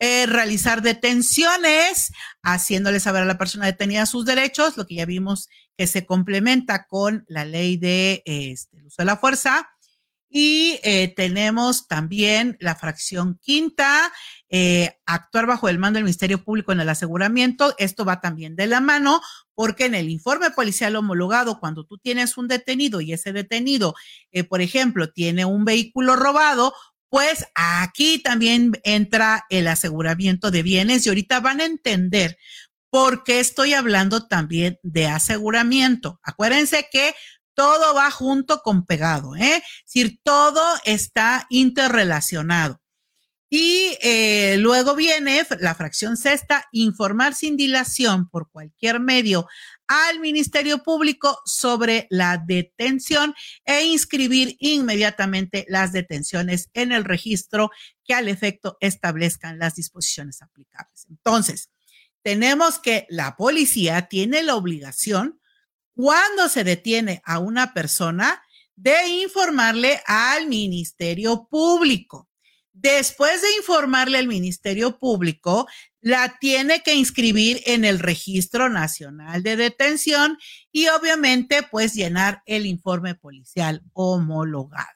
Eh, 0.02 0.24
realizar 0.24 0.80
detenciones, 0.80 2.10
haciéndole 2.42 3.00
saber 3.00 3.22
a 3.22 3.26
la 3.26 3.36
persona 3.36 3.66
detenida 3.66 4.06
sus 4.06 4.24
derechos, 4.24 4.78
lo 4.78 4.86
que 4.86 4.94
ya 4.94 5.04
vimos 5.04 5.50
que 5.76 5.86
se 5.86 6.06
complementa 6.06 6.86
con 6.86 7.26
la 7.28 7.44
ley 7.44 7.76
de 7.76 8.22
este, 8.24 8.82
uso 8.82 8.96
de 9.02 9.04
la 9.04 9.18
fuerza. 9.18 9.68
Y 10.30 10.80
eh, 10.84 11.12
tenemos 11.14 11.86
también 11.86 12.56
la 12.60 12.76
fracción 12.76 13.38
quinta, 13.42 14.10
eh, 14.48 14.96
actuar 15.04 15.44
bajo 15.44 15.68
el 15.68 15.78
mando 15.78 15.98
del 15.98 16.04
Ministerio 16.04 16.42
Público 16.42 16.72
en 16.72 16.80
el 16.80 16.88
aseguramiento. 16.88 17.74
Esto 17.76 18.06
va 18.06 18.22
también 18.22 18.56
de 18.56 18.68
la 18.68 18.80
mano 18.80 19.20
porque 19.54 19.84
en 19.84 19.94
el 19.94 20.08
informe 20.08 20.50
policial 20.50 20.96
homologado, 20.96 21.60
cuando 21.60 21.84
tú 21.84 21.98
tienes 21.98 22.38
un 22.38 22.48
detenido 22.48 23.02
y 23.02 23.12
ese 23.12 23.34
detenido, 23.34 23.94
por 24.48 24.62
ejemplo, 24.62 25.10
tiene 25.12 25.44
un 25.44 25.66
vehículo 25.66 26.16
robado, 26.16 26.72
pues 27.10 27.44
aquí 27.54 28.20
también 28.20 28.72
entra 28.84 29.44
el 29.50 29.66
aseguramiento 29.66 30.50
de 30.50 30.62
bienes 30.62 31.04
y 31.04 31.08
ahorita 31.08 31.40
van 31.40 31.60
a 31.60 31.64
entender 31.66 32.38
por 32.88 33.24
qué 33.24 33.40
estoy 33.40 33.74
hablando 33.74 34.26
también 34.26 34.78
de 34.82 35.06
aseguramiento. 35.06 36.20
Acuérdense 36.22 36.88
que 36.90 37.14
todo 37.54 37.94
va 37.94 38.10
junto 38.10 38.62
con 38.62 38.86
pegado, 38.86 39.36
¿eh? 39.36 39.56
Es 39.56 39.92
decir, 39.92 40.20
todo 40.22 40.62
está 40.84 41.46
interrelacionado. 41.50 42.80
Y 43.52 43.98
eh, 44.00 44.56
luego 44.58 44.94
viene 44.94 45.44
la 45.58 45.74
fracción 45.74 46.16
sexta, 46.16 46.66
informar 46.70 47.34
sin 47.34 47.56
dilación 47.56 48.28
por 48.30 48.48
cualquier 48.50 49.00
medio 49.00 49.48
al 49.90 50.20
Ministerio 50.20 50.84
Público 50.84 51.40
sobre 51.44 52.06
la 52.10 52.38
detención 52.38 53.34
e 53.64 53.82
inscribir 53.82 54.56
inmediatamente 54.60 55.66
las 55.68 55.90
detenciones 55.90 56.70
en 56.74 56.92
el 56.92 57.04
registro 57.04 57.72
que 58.04 58.14
al 58.14 58.28
efecto 58.28 58.76
establezcan 58.78 59.58
las 59.58 59.74
disposiciones 59.74 60.42
aplicables. 60.42 61.06
Entonces, 61.10 61.70
tenemos 62.22 62.78
que 62.78 63.04
la 63.10 63.36
policía 63.36 64.02
tiene 64.02 64.44
la 64.44 64.54
obligación, 64.54 65.40
cuando 65.92 66.48
se 66.48 66.62
detiene 66.62 67.20
a 67.24 67.40
una 67.40 67.74
persona, 67.74 68.44
de 68.76 69.08
informarle 69.08 70.00
al 70.06 70.46
Ministerio 70.46 71.48
Público. 71.50 72.28
Después 72.72 73.42
de 73.42 73.56
informarle 73.56 74.18
al 74.18 74.28
Ministerio 74.28 74.98
Público, 74.98 75.66
la 76.00 76.38
tiene 76.40 76.82
que 76.82 76.94
inscribir 76.94 77.62
en 77.66 77.84
el 77.84 77.98
Registro 77.98 78.68
Nacional 78.68 79.42
de 79.42 79.56
Detención 79.56 80.38
y 80.72 80.88
obviamente 80.88 81.62
pues 81.62 81.94
llenar 81.94 82.42
el 82.46 82.66
informe 82.66 83.14
policial 83.14 83.82
homologado. 83.92 84.88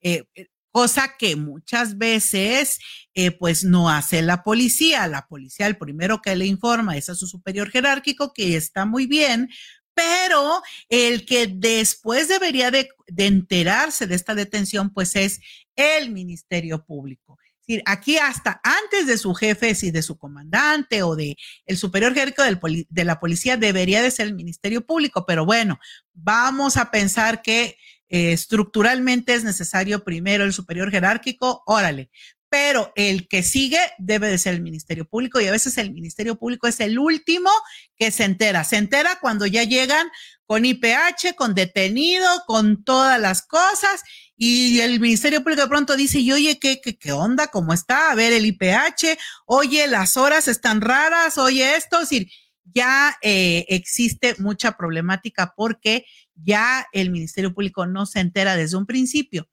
Eh, 0.00 0.24
eh, 0.34 0.46
cosa 0.72 1.16
que 1.18 1.36
muchas 1.36 1.98
veces 1.98 2.78
eh, 3.14 3.30
pues 3.32 3.64
no 3.64 3.90
hace 3.90 4.22
la 4.22 4.42
policía. 4.42 5.06
La 5.06 5.26
policía, 5.26 5.66
el 5.66 5.76
primero 5.76 6.20
que 6.22 6.36
le 6.36 6.46
informa 6.46 6.96
es 6.96 7.08
a 7.08 7.14
su 7.14 7.26
superior 7.26 7.70
jerárquico, 7.70 8.32
que 8.32 8.56
está 8.56 8.86
muy 8.86 9.06
bien, 9.06 9.48
pero 9.94 10.62
el 10.88 11.26
que 11.26 11.46
después 11.46 12.28
debería 12.28 12.70
de, 12.70 12.88
enterarse 13.16 14.06
de 14.06 14.14
esta 14.14 14.34
detención, 14.34 14.90
pues 14.90 15.16
es 15.16 15.40
el 15.76 16.10
Ministerio 16.10 16.84
Público. 16.84 17.38
Aquí 17.86 18.18
hasta 18.18 18.60
antes 18.62 19.06
de 19.06 19.18
su 19.18 19.34
jefe, 19.34 19.74
si 19.74 19.90
de 19.90 20.02
su 20.02 20.18
comandante 20.18 21.02
o 21.02 21.16
de 21.16 21.36
el 21.66 21.76
superior 21.76 22.14
jerárquico 22.14 22.42
de 22.88 23.04
la 23.04 23.20
policía, 23.20 23.56
debería 23.56 24.02
de 24.02 24.10
ser 24.10 24.26
el 24.26 24.34
Ministerio 24.34 24.84
Público. 24.84 25.24
Pero 25.26 25.44
bueno, 25.44 25.78
vamos 26.12 26.76
a 26.76 26.90
pensar 26.90 27.42
que 27.42 27.76
eh, 28.08 28.32
estructuralmente 28.32 29.34
es 29.34 29.44
necesario 29.44 30.04
primero 30.04 30.44
el 30.44 30.52
superior 30.52 30.90
jerárquico, 30.90 31.62
órale 31.66 32.10
pero 32.50 32.92
el 32.96 33.28
que 33.28 33.44
sigue 33.44 33.78
debe 33.98 34.28
de 34.28 34.36
ser 34.36 34.54
el 34.54 34.60
Ministerio 34.60 35.04
Público 35.04 35.40
y 35.40 35.46
a 35.46 35.52
veces 35.52 35.78
el 35.78 35.92
Ministerio 35.92 36.36
Público 36.36 36.66
es 36.66 36.80
el 36.80 36.98
último 36.98 37.48
que 37.96 38.10
se 38.10 38.24
entera. 38.24 38.64
Se 38.64 38.76
entera 38.76 39.18
cuando 39.20 39.46
ya 39.46 39.62
llegan 39.62 40.08
con 40.46 40.64
IPH, 40.64 41.36
con 41.36 41.54
detenido, 41.54 42.28
con 42.48 42.82
todas 42.82 43.20
las 43.20 43.42
cosas 43.42 44.02
y 44.42 44.80
el 44.80 45.00
Ministerio 45.00 45.42
Público 45.42 45.60
de 45.60 45.68
pronto 45.68 45.96
dice, 45.96 46.18
y 46.18 46.32
oye, 46.32 46.58
¿qué, 46.58 46.80
qué, 46.80 46.96
qué 46.96 47.12
onda? 47.12 47.48
¿Cómo 47.48 47.74
está? 47.74 48.10
A 48.10 48.14
ver 48.14 48.32
el 48.32 48.46
IPH, 48.46 49.18
oye, 49.44 49.86
las 49.86 50.16
horas 50.16 50.48
están 50.48 50.80
raras, 50.80 51.36
oye 51.36 51.76
esto, 51.76 52.00
es 52.00 52.08
decir, 52.08 52.32
ya 52.64 53.18
eh, 53.20 53.66
existe 53.68 54.36
mucha 54.38 54.78
problemática 54.78 55.52
porque 55.54 56.06
ya 56.34 56.86
el 56.94 57.10
Ministerio 57.10 57.52
Público 57.52 57.84
no 57.84 58.06
se 58.06 58.20
entera 58.20 58.56
desde 58.56 58.78
un 58.78 58.86
principio. 58.86 59.46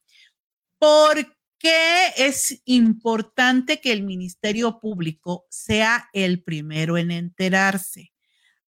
¿Por 0.80 1.36
qué 1.58 2.14
es 2.16 2.62
importante 2.64 3.82
que 3.82 3.92
el 3.92 4.04
Ministerio 4.04 4.80
Público 4.80 5.48
sea 5.50 6.08
el 6.14 6.42
primero 6.44 6.98
en 6.98 7.12
enterarse 7.12 8.14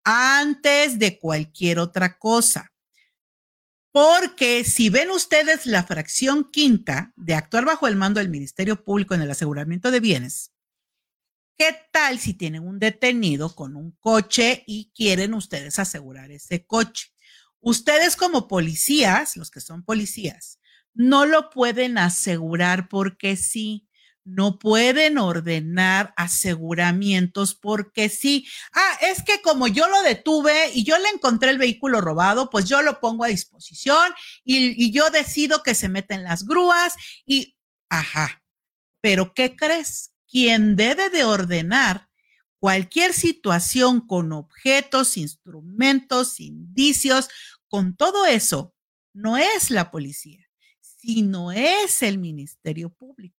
antes 0.02 0.98
de 0.98 1.18
cualquier 1.18 1.78
otra 1.78 2.16
cosa. 2.16 2.72
Porque 3.96 4.62
si 4.64 4.90
ven 4.90 5.10
ustedes 5.10 5.64
la 5.64 5.82
fracción 5.82 6.50
quinta 6.50 7.14
de 7.16 7.32
actuar 7.32 7.64
bajo 7.64 7.88
el 7.88 7.96
mando 7.96 8.20
del 8.20 8.28
Ministerio 8.28 8.84
Público 8.84 9.14
en 9.14 9.22
el 9.22 9.30
aseguramiento 9.30 9.90
de 9.90 10.00
bienes, 10.00 10.52
¿qué 11.56 11.74
tal 11.92 12.18
si 12.18 12.34
tienen 12.34 12.68
un 12.68 12.78
detenido 12.78 13.54
con 13.54 13.74
un 13.74 13.92
coche 13.92 14.64
y 14.66 14.92
quieren 14.94 15.32
ustedes 15.32 15.78
asegurar 15.78 16.30
ese 16.30 16.66
coche? 16.66 17.06
Ustedes 17.60 18.16
como 18.16 18.48
policías, 18.48 19.34
los 19.34 19.50
que 19.50 19.62
son 19.62 19.82
policías, 19.82 20.60
no 20.92 21.24
lo 21.24 21.48
pueden 21.48 21.96
asegurar 21.96 22.90
porque 22.90 23.34
sí. 23.34 23.88
No 24.26 24.58
pueden 24.58 25.18
ordenar 25.18 26.12
aseguramientos 26.16 27.54
porque 27.54 28.08
sí. 28.08 28.44
Ah, 28.72 28.98
es 29.00 29.22
que 29.22 29.40
como 29.40 29.68
yo 29.68 29.86
lo 29.86 30.02
detuve 30.02 30.72
y 30.74 30.82
yo 30.82 30.98
le 30.98 31.08
encontré 31.10 31.50
el 31.50 31.58
vehículo 31.58 32.00
robado, 32.00 32.50
pues 32.50 32.64
yo 32.64 32.82
lo 32.82 32.98
pongo 32.98 33.22
a 33.22 33.28
disposición 33.28 34.12
y, 34.42 34.84
y 34.84 34.90
yo 34.90 35.10
decido 35.10 35.62
que 35.62 35.76
se 35.76 35.88
meten 35.88 36.24
las 36.24 36.44
grúas 36.44 36.94
y, 37.24 37.56
ajá. 37.88 38.42
Pero 39.00 39.32
¿qué 39.32 39.54
crees? 39.54 40.12
Quien 40.28 40.74
debe 40.74 41.08
de 41.08 41.22
ordenar 41.22 42.08
cualquier 42.58 43.12
situación 43.12 44.04
con 44.04 44.32
objetos, 44.32 45.16
instrumentos, 45.16 46.40
indicios, 46.40 47.28
con 47.68 47.94
todo 47.94 48.26
eso, 48.26 48.74
no 49.12 49.36
es 49.36 49.70
la 49.70 49.92
policía 49.92 50.44
y 51.00 51.22
no 51.22 51.52
es 51.52 52.02
el 52.02 52.18
Ministerio 52.18 52.90
Público. 52.90 53.35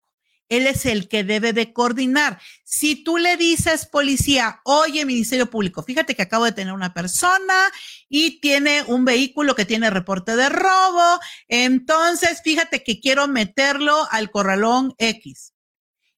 Él 0.48 0.66
es 0.66 0.86
el 0.86 1.08
que 1.08 1.24
debe 1.24 1.52
de 1.52 1.72
coordinar. 1.72 2.40
Si 2.64 3.02
tú 3.02 3.18
le 3.18 3.36
dices 3.36 3.86
policía, 3.86 4.60
oye, 4.64 5.04
Ministerio 5.04 5.50
Público, 5.50 5.82
fíjate 5.82 6.14
que 6.14 6.22
acabo 6.22 6.44
de 6.44 6.52
tener 6.52 6.72
una 6.72 6.94
persona 6.94 7.54
y 8.08 8.40
tiene 8.40 8.82
un 8.84 9.04
vehículo 9.04 9.54
que 9.54 9.64
tiene 9.64 9.90
reporte 9.90 10.36
de 10.36 10.48
robo, 10.48 11.20
entonces 11.48 12.40
fíjate 12.42 12.82
que 12.82 13.00
quiero 13.00 13.28
meterlo 13.28 14.06
al 14.10 14.30
corralón 14.30 14.94
X. 14.98 15.54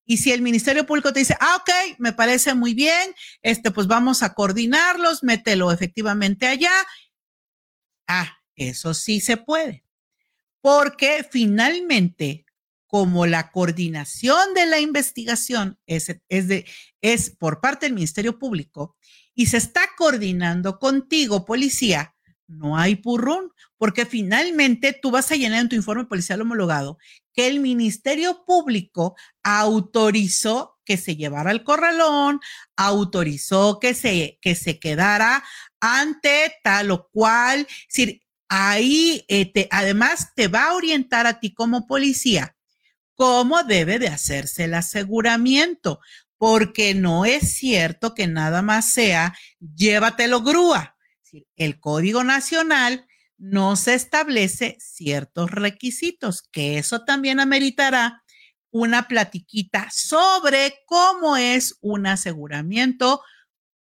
Y 0.04 0.16
si 0.16 0.32
el 0.32 0.42
Ministerio 0.42 0.86
Público 0.86 1.12
te 1.12 1.20
dice, 1.20 1.36
ah, 1.40 1.56
ok, 1.60 1.98
me 1.98 2.12
parece 2.12 2.54
muy 2.54 2.74
bien, 2.74 3.14
este, 3.42 3.70
pues 3.70 3.86
vamos 3.86 4.22
a 4.22 4.34
coordinarlos, 4.34 5.22
mételo 5.22 5.70
efectivamente 5.70 6.46
allá. 6.46 6.72
Ah, 8.08 8.38
eso 8.56 8.92
sí 8.94 9.20
se 9.20 9.36
puede 9.36 9.84
porque 10.60 11.26
finalmente, 11.28 12.44
como 12.90 13.24
la 13.24 13.52
coordinación 13.52 14.52
de 14.52 14.66
la 14.66 14.80
investigación 14.80 15.78
es, 15.86 16.12
es, 16.28 16.48
de, 16.48 16.66
es 17.00 17.30
por 17.30 17.60
parte 17.60 17.86
del 17.86 17.94
Ministerio 17.94 18.36
Público 18.36 18.96
y 19.32 19.46
se 19.46 19.58
está 19.58 19.82
coordinando 19.96 20.80
contigo, 20.80 21.44
policía, 21.44 22.16
no 22.48 22.76
hay 22.76 22.96
purrún, 22.96 23.52
porque 23.78 24.06
finalmente 24.06 24.92
tú 24.92 25.12
vas 25.12 25.30
a 25.30 25.36
llenar 25.36 25.60
en 25.60 25.68
tu 25.68 25.76
informe 25.76 26.06
policial 26.06 26.40
homologado 26.40 26.98
que 27.32 27.46
el 27.46 27.60
Ministerio 27.60 28.44
Público 28.44 29.14
autorizó 29.44 30.80
que 30.84 30.96
se 30.96 31.14
llevara 31.14 31.52
al 31.52 31.62
corralón, 31.62 32.40
autorizó 32.76 33.78
que 33.78 33.94
se, 33.94 34.40
que 34.42 34.56
se 34.56 34.80
quedara 34.80 35.44
ante 35.78 36.56
tal 36.64 36.90
o 36.90 37.08
cual, 37.12 37.68
es 37.88 38.18
ahí 38.48 39.24
eh, 39.28 39.68
además 39.70 40.34
te 40.34 40.48
va 40.48 40.70
a 40.70 40.74
orientar 40.74 41.28
a 41.28 41.38
ti 41.38 41.54
como 41.54 41.86
policía 41.86 42.56
cómo 43.20 43.64
debe 43.64 43.98
de 43.98 44.08
hacerse 44.08 44.64
el 44.64 44.72
aseguramiento, 44.72 46.00
porque 46.38 46.94
no 46.94 47.26
es 47.26 47.52
cierto 47.54 48.14
que 48.14 48.26
nada 48.26 48.62
más 48.62 48.86
sea 48.86 49.36
llévatelo 49.58 50.40
grúa. 50.40 50.96
El 51.54 51.80
Código 51.80 52.24
Nacional 52.24 53.06
no 53.36 53.76
se 53.76 53.92
establece 53.92 54.78
ciertos 54.80 55.50
requisitos, 55.50 56.40
que 56.50 56.78
eso 56.78 57.04
también 57.04 57.40
ameritará 57.40 58.22
una 58.70 59.06
platiquita 59.06 59.90
sobre 59.92 60.78
cómo 60.86 61.36
es 61.36 61.76
un 61.82 62.06
aseguramiento 62.06 63.20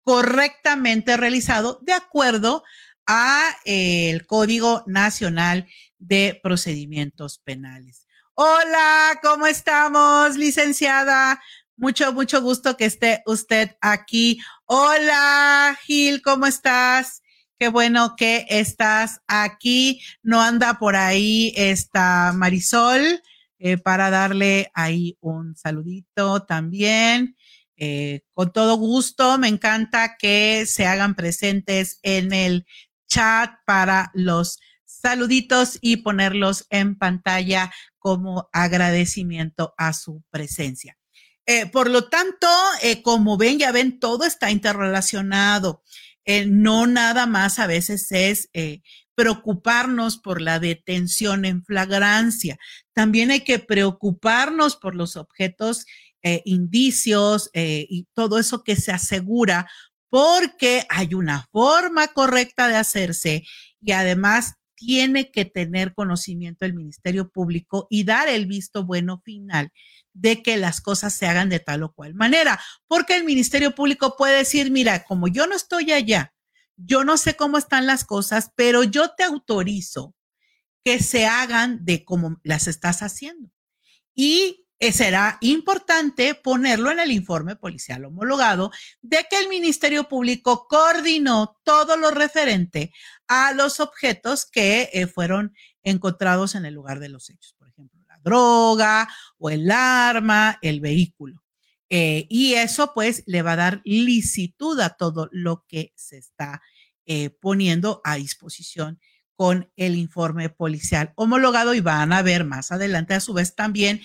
correctamente 0.03 1.15
realizado 1.15 1.79
de 1.83 1.93
acuerdo 1.93 2.65
a 3.07 3.55
eh, 3.63 4.09
el 4.09 4.25
Código 4.25 4.83
Nacional 4.87 5.69
de 5.99 6.37
Procedimientos 6.43 7.39
Penales. 7.39 8.07
Hola, 8.35 9.19
¿cómo 9.21 9.45
estamos, 9.45 10.37
licenciada? 10.37 11.41
Mucho, 11.75 12.13
mucho 12.13 12.41
gusto 12.41 12.77
que 12.77 12.85
esté 12.85 13.21
usted 13.25 13.75
aquí. 13.81 14.39
Hola, 14.65 15.77
Gil, 15.83 16.21
¿cómo 16.21 16.45
estás? 16.45 17.21
Qué 17.59 17.67
bueno 17.67 18.15
que 18.15 18.45
estás 18.49 19.19
aquí. 19.27 20.01
No 20.23 20.41
anda 20.41 20.79
por 20.79 20.95
ahí 20.95 21.53
esta 21.57 22.31
Marisol 22.33 23.21
eh, 23.59 23.77
para 23.77 24.09
darle 24.09 24.71
ahí 24.73 25.17
un 25.19 25.57
saludito 25.57 26.43
también. 26.43 27.35
Eh, 27.75 28.21
con 28.33 28.53
todo 28.53 28.75
gusto, 28.75 29.37
me 29.37 29.49
encanta 29.49 30.15
que 30.17 30.65
se 30.67 30.85
hagan 30.85 31.15
presentes 31.15 31.99
en 32.01 32.31
el 32.31 32.65
chat 33.09 33.51
para 33.65 34.09
los 34.13 34.57
saluditos 34.99 35.77
y 35.81 35.97
ponerlos 35.97 36.65
en 36.69 36.97
pantalla 36.97 37.71
como 37.97 38.49
agradecimiento 38.51 39.73
a 39.77 39.93
su 39.93 40.23
presencia. 40.29 40.97
Eh, 41.45 41.65
por 41.65 41.89
lo 41.89 42.07
tanto, 42.07 42.47
eh, 42.81 43.01
como 43.01 43.37
ven, 43.37 43.59
ya 43.59 43.71
ven, 43.71 43.99
todo 43.99 44.25
está 44.25 44.51
interrelacionado. 44.51 45.83
Eh, 46.23 46.45
no 46.45 46.85
nada 46.85 47.25
más 47.25 47.57
a 47.59 47.67
veces 47.67 48.11
es 48.11 48.49
preocuparnos 49.15 50.17
por 50.17 50.39
la 50.39 50.59
detención 50.59 51.45
en 51.45 51.63
flagrancia. 51.63 52.57
También 52.93 53.31
hay 53.31 53.41
que 53.41 53.59
preocuparnos 53.59 54.75
por 54.75 54.95
los 54.95 55.15
objetos, 55.15 55.85
indicios 56.45 57.49
y 57.53 58.07
todo 58.13 58.37
eso 58.37 58.63
que 58.63 58.75
se 58.75 58.91
asegura 58.91 59.67
porque 60.09 60.85
hay 60.89 61.15
una 61.15 61.47
forma 61.51 62.09
correcta 62.09 62.67
de 62.67 62.75
hacerse 62.75 63.43
y 63.81 63.91
además 63.91 64.55
tiene 64.81 65.29
que 65.29 65.45
tener 65.45 65.93
conocimiento 65.93 66.65
el 66.65 66.73
Ministerio 66.73 67.29
Público 67.29 67.85
y 67.91 68.03
dar 68.03 68.27
el 68.27 68.47
visto 68.47 68.83
bueno 68.83 69.21
final 69.23 69.71
de 70.11 70.41
que 70.41 70.57
las 70.57 70.81
cosas 70.81 71.13
se 71.13 71.27
hagan 71.27 71.49
de 71.49 71.59
tal 71.59 71.83
o 71.83 71.93
cual 71.93 72.15
manera, 72.15 72.59
porque 72.87 73.15
el 73.15 73.23
Ministerio 73.23 73.75
Público 73.75 74.15
puede 74.17 74.39
decir, 74.39 74.71
mira, 74.71 75.03
como 75.03 75.27
yo 75.27 75.45
no 75.45 75.55
estoy 75.55 75.91
allá, 75.91 76.33
yo 76.77 77.03
no 77.03 77.17
sé 77.17 77.35
cómo 77.35 77.59
están 77.59 77.85
las 77.85 78.03
cosas, 78.05 78.49
pero 78.55 78.83
yo 78.83 79.11
te 79.11 79.23
autorizo 79.23 80.15
que 80.83 80.97
se 80.97 81.27
hagan 81.27 81.85
de 81.85 82.03
como 82.03 82.39
las 82.43 82.67
estás 82.67 83.03
haciendo. 83.03 83.51
Y 84.15 84.65
será 84.91 85.37
importante 85.41 86.33
ponerlo 86.33 86.89
en 86.89 86.99
el 86.99 87.11
informe 87.11 87.55
policial 87.55 88.03
homologado 88.05 88.71
de 89.01 89.27
que 89.29 89.37
el 89.37 89.47
Ministerio 89.47 90.07
Público 90.09 90.67
coordinó 90.67 91.59
todo 91.63 91.97
lo 91.97 92.09
referente 92.09 92.91
a 93.27 93.53
los 93.53 93.79
objetos 93.79 94.47
que 94.47 94.89
eh, 94.91 95.05
fueron 95.05 95.53
encontrados 95.83 96.55
en 96.55 96.65
el 96.65 96.73
lugar 96.73 96.99
de 96.99 97.09
los 97.09 97.29
hechos, 97.29 97.53
por 97.59 97.69
ejemplo, 97.69 98.01
la 98.07 98.17
droga 98.23 99.07
o 99.37 99.51
el 99.51 99.69
arma, 99.69 100.57
el 100.63 100.81
vehículo. 100.81 101.43
Eh, 101.87 102.25
y 102.27 102.55
eso 102.55 102.93
pues 102.95 103.21
le 103.27 103.43
va 103.43 103.51
a 103.51 103.57
dar 103.57 103.81
licitud 103.83 104.79
a 104.79 104.89
todo 104.89 105.29
lo 105.31 105.65
que 105.67 105.93
se 105.95 106.17
está 106.17 106.61
poniendo 107.41 107.99
a 108.05 108.15
disposición 108.15 109.01
con 109.35 109.69
el 109.75 109.95
informe 109.95 110.49
policial 110.49 111.11
homologado 111.15 111.73
y 111.73 111.81
van 111.81 112.13
a 112.13 112.21
ver 112.21 112.45
más 112.45 112.71
adelante 112.71 113.15
a 113.15 113.19
su 113.19 113.33
vez 113.33 113.53
también 113.53 113.99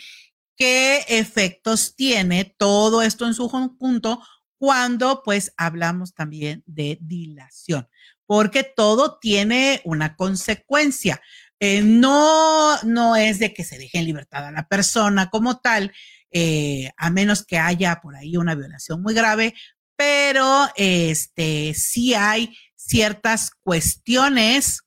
qué 0.57 1.05
efectos 1.09 1.95
tiene 1.95 2.55
todo 2.59 3.03
esto 3.03 3.27
en 3.27 3.35
su 3.35 3.49
conjunto 3.49 4.21
cuando 4.59 5.23
pues 5.23 5.53
hablamos 5.57 6.14
también 6.14 6.62
de 6.66 6.99
dilación, 7.01 7.88
porque 8.25 8.64
todo 8.64 9.19
tiene 9.19 9.81
una 9.85 10.16
consecuencia. 10.16 11.21
Eh, 11.61 11.83
no, 11.83 12.77
no 12.83 13.16
es 13.16 13.38
de 13.38 13.55
que 13.55 13.64
se 13.64 13.79
deje 13.79 13.99
en 13.99 14.05
libertad 14.05 14.47
a 14.47 14.53
la 14.53 14.66
persona 14.69 15.31
como 15.31 15.59
tal, 15.61 15.92
eh, 16.31 16.90
a 16.97 17.11
menos 17.11 17.45
que 17.45 17.59
haya 17.59 18.01
por 18.03 18.16
ahí 18.16 18.37
una 18.37 18.55
violación 18.55 19.03
muy 19.03 19.14
grave, 19.14 19.55
pero 19.97 20.69
este 20.77 21.73
sí 21.75 22.14
hay 22.14 22.55
ciertas 22.75 23.51
cuestiones. 23.62 24.83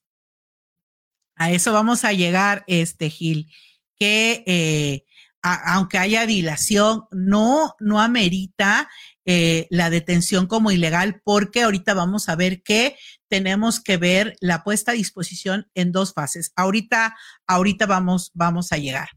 A 1.35 1.51
eso 1.51 1.73
vamos 1.73 2.03
a 2.03 2.13
llegar, 2.13 2.63
este 2.67 3.09
Gil, 3.09 3.51
que 3.95 4.43
eh, 4.45 5.05
aunque 5.41 5.97
haya 5.97 6.25
dilación, 6.25 7.05
no, 7.11 7.75
no 7.79 7.99
amerita 8.01 8.89
eh, 9.25 9.67
la 9.69 9.89
detención 9.89 10.47
como 10.47 10.71
ilegal, 10.71 11.21
porque 11.23 11.61
ahorita 11.61 11.93
vamos 11.93 12.29
a 12.29 12.35
ver 12.35 12.61
que 12.63 12.97
tenemos 13.27 13.79
que 13.79 13.97
ver 13.97 14.35
la 14.41 14.63
puesta 14.63 14.91
a 14.91 14.95
disposición 14.95 15.69
en 15.75 15.91
dos 15.91 16.13
fases. 16.13 16.51
Ahorita, 16.55 17.15
ahorita 17.47 17.85
vamos, 17.85 18.31
vamos 18.33 18.71
a 18.71 18.77
llegar. 18.77 19.09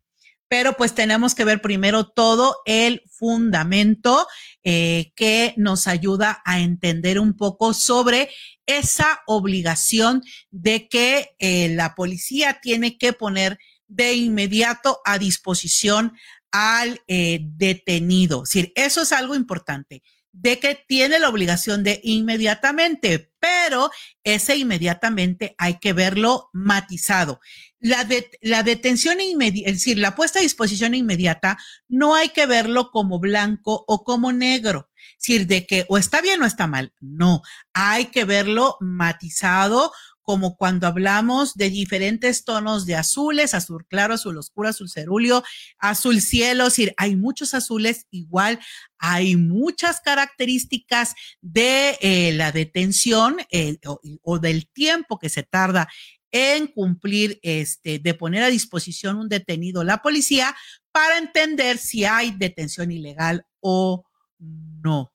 Pero 0.49 0.75
pues 0.75 0.95
tenemos 0.95 1.35
que 1.35 1.47
ver 1.47 1.63
primero 1.63 2.07
todo 2.09 2.57
el 2.67 3.03
fundamento 3.11 4.27
eh, 4.65 5.13
que 5.17 5.55
nos 5.57 5.87
ayuda 5.87 6.43
a 6.45 6.61
entender 6.61 7.19
un 7.19 7.35
poco 7.35 7.73
sobre 7.73 8.29
esa 8.67 9.23
obligación 9.27 10.23
de 10.51 10.89
que 10.89 11.31
eh, 11.39 11.71
la 11.71 11.95
policía 11.95 12.61
tiene 12.61 12.99
que 12.99 13.15
poner 13.15 13.59
de 13.95 14.15
inmediato 14.15 15.01
a 15.05 15.19
disposición 15.19 16.17
al 16.51 17.03
eh, 17.07 17.41
detenido. 17.43 18.43
Es 18.43 18.51
decir, 18.51 18.73
eso 18.75 19.03
es 19.03 19.13
algo 19.13 19.35
importante, 19.35 20.03
de 20.33 20.59
que 20.59 20.75
tiene 20.75 21.19
la 21.19 21.29
obligación 21.29 21.83
de 21.85 22.01
inmediatamente, 22.03 23.33
pero 23.39 23.91
ese 24.25 24.57
inmediatamente 24.57 25.55
hay 25.59 25.79
que 25.79 25.93
verlo 25.93 26.49
matizado. 26.53 27.41
La, 27.81 28.07
la 28.41 28.63
detención 28.63 29.21
inmediata, 29.21 29.71
es 29.71 29.77
decir, 29.77 29.99
la 29.99 30.15
puesta 30.15 30.39
a 30.39 30.43
disposición 30.43 30.95
inmediata, 30.95 31.59
no 31.89 32.15
hay 32.15 32.31
que 32.31 32.47
verlo 32.47 32.91
como 32.91 33.19
blanco 33.19 33.85
o 33.87 34.05
como 34.05 34.33
negro. 34.33 34.91
Es 35.19 35.27
decir, 35.27 35.47
de 35.47 35.67
que 35.67 35.85
o 35.89 35.99
está 35.99 36.21
bien 36.21 36.43
o 36.43 36.47
está 36.47 36.67
mal. 36.67 36.93
No, 37.01 37.43
hay 37.73 38.07
que 38.07 38.25
verlo 38.25 38.77
matizado 38.81 39.93
como 40.23 40.57
cuando 40.57 40.87
hablamos 40.87 41.55
de 41.55 41.71
diferentes 41.71 42.45
tonos 42.45 42.87
de 42.87 42.95
azules, 42.95 43.55
azul 43.55 43.87
claro, 43.87 44.15
azul 44.15 44.39
oscuro, 44.39 44.69
azul 44.69 44.89
cerúleo, 44.89 45.43
azul 45.79 46.21
cielo, 46.21 46.67
es 46.67 46.73
decir, 46.73 46.95
hay 46.97 47.17
muchos 47.17 47.55
azules, 47.55 48.07
igual 48.11 48.59
hay 48.99 49.37
muchas 49.37 50.01
características 50.01 51.15
de 51.41 51.99
eh, 52.01 52.33
la 52.33 52.53
detención 52.53 53.37
eh, 53.51 53.79
o, 54.23 54.39
del 54.39 54.69
tiempo 54.69 55.19
que 55.19 55.29
se 55.29 55.43
tarda 55.43 55.89
en 56.31 56.67
cumplir, 56.67 57.39
este, 57.43 57.99
de 57.99 58.15
poner 58.15 58.43
a 58.43 58.49
disposición 58.49 59.17
un 59.17 59.29
detenido 59.29 59.85
la 59.85 59.99
policía 59.99 60.57
para 60.93 61.19
entender 61.19 61.79
si 61.79 62.05
hay 62.05 62.31
detención 62.31 62.91
ilegal 62.91 63.45
o 63.61 64.05
no. 64.39 65.12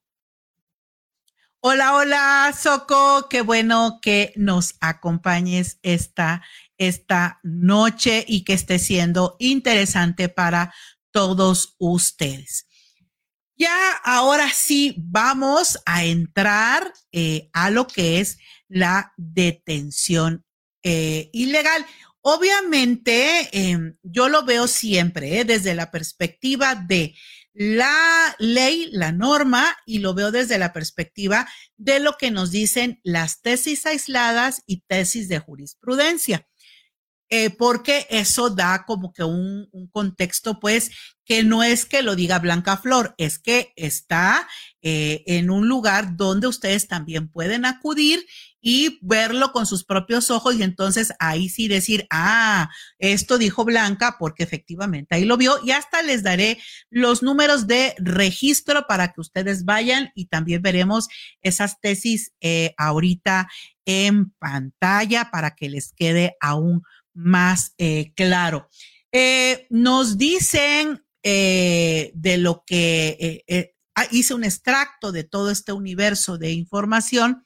Hola, 1.69 1.95
hola, 1.95 2.55
Soco. 2.57 3.27
Qué 3.29 3.41
bueno 3.41 3.99
que 4.01 4.31
nos 4.37 4.75
acompañes 4.79 5.79
esta, 5.83 6.41
esta 6.77 7.41
noche 7.43 8.23
y 8.25 8.45
que 8.45 8.53
esté 8.53 8.79
siendo 8.79 9.35
interesante 9.37 10.29
para 10.29 10.73
todos 11.11 11.75
ustedes. 11.77 12.69
Ya 13.57 13.75
ahora 14.05 14.49
sí 14.53 14.95
vamos 14.97 15.77
a 15.85 16.05
entrar 16.05 16.93
eh, 17.11 17.49
a 17.51 17.69
lo 17.69 17.85
que 17.85 18.21
es 18.21 18.37
la 18.69 19.11
detención 19.17 20.45
eh, 20.83 21.29
ilegal. 21.33 21.85
Obviamente, 22.21 23.49
em, 23.51 23.97
yo 24.03 24.29
lo 24.29 24.45
veo 24.45 24.67
siempre 24.67 25.41
eh, 25.41 25.43
desde 25.43 25.75
la 25.75 25.91
perspectiva 25.91 26.75
de 26.75 27.13
la 27.59 28.35
ley, 28.37 28.87
la 28.91 29.11
norma, 29.11 29.75
y 29.87 29.97
lo 29.97 30.13
veo 30.13 30.31
desde 30.31 30.59
la 30.59 30.73
perspectiva 30.73 31.49
de 31.75 31.99
lo 31.99 32.15
que 32.15 32.29
nos 32.29 32.51
dicen 32.51 32.99
las 33.03 33.41
tesis 33.41 33.87
aisladas 33.87 34.61
y 34.67 34.81
tesis 34.81 35.27
de 35.27 35.39
jurisprudencia. 35.39 36.47
Eh, 37.29 37.49
porque 37.49 38.05
eso 38.09 38.51
da 38.51 38.85
como 38.85 39.11
que 39.11 39.23
un, 39.23 39.67
un, 39.71 39.87
contexto, 39.87 40.59
pues, 40.59 40.91
que 41.25 41.43
no 41.43 41.63
es 41.63 41.85
que 41.85 42.03
lo 42.03 42.15
diga 42.15 42.39
Blanca 42.39 42.77
Flor, 42.77 43.15
es 43.17 43.39
que 43.39 43.73
está 43.75 44.47
eh, 44.89 45.25
en 45.25 45.49
un 45.49 45.67
lugar 45.67 46.15
donde 46.15 46.47
ustedes 46.47 46.87
también 46.87 47.27
pueden 47.27 47.65
acudir 47.65 48.25
y 48.61 48.99
verlo 49.01 49.51
con 49.51 49.65
sus 49.65 49.83
propios 49.83 50.31
ojos 50.31 50.55
y 50.55 50.63
entonces 50.63 51.11
ahí 51.19 51.49
sí 51.49 51.67
decir, 51.67 52.07
ah, 52.09 52.69
esto 52.97 53.37
dijo 53.37 53.65
Blanca 53.65 54.15
porque 54.17 54.43
efectivamente 54.43 55.13
ahí 55.13 55.25
lo 55.25 55.35
vio 55.35 55.59
y 55.61 55.71
hasta 55.71 56.01
les 56.03 56.23
daré 56.23 56.57
los 56.89 57.21
números 57.21 57.67
de 57.67 57.95
registro 57.97 58.87
para 58.87 59.11
que 59.11 59.19
ustedes 59.19 59.65
vayan 59.65 60.09
y 60.15 60.27
también 60.27 60.61
veremos 60.61 61.09
esas 61.41 61.81
tesis 61.81 62.31
eh, 62.39 62.73
ahorita 62.77 63.49
en 63.83 64.31
pantalla 64.39 65.31
para 65.33 65.53
que 65.53 65.67
les 65.67 65.91
quede 65.91 66.37
aún 66.39 66.81
más 67.13 67.73
eh, 67.77 68.13
claro. 68.15 68.69
nos 69.69 70.17
dicen 70.17 71.03
de 71.23 72.37
lo 72.37 72.63
que 72.65 73.75
hice 74.11 74.33
un 74.33 74.43
extracto 74.43 75.11
de 75.11 75.23
todo 75.23 75.51
este 75.51 75.71
universo 75.71 76.37
de 76.37 76.51
información 76.51 77.45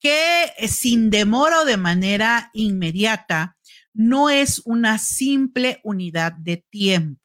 que 0.00 0.52
sin 0.68 1.10
demora 1.10 1.60
o 1.60 1.64
de 1.64 1.76
manera 1.76 2.50
inmediata 2.52 3.56
no 3.94 4.28
es 4.28 4.60
una 4.64 4.98
simple 4.98 5.80
unidad 5.82 6.32
de 6.32 6.64
tiempo. 6.70 7.22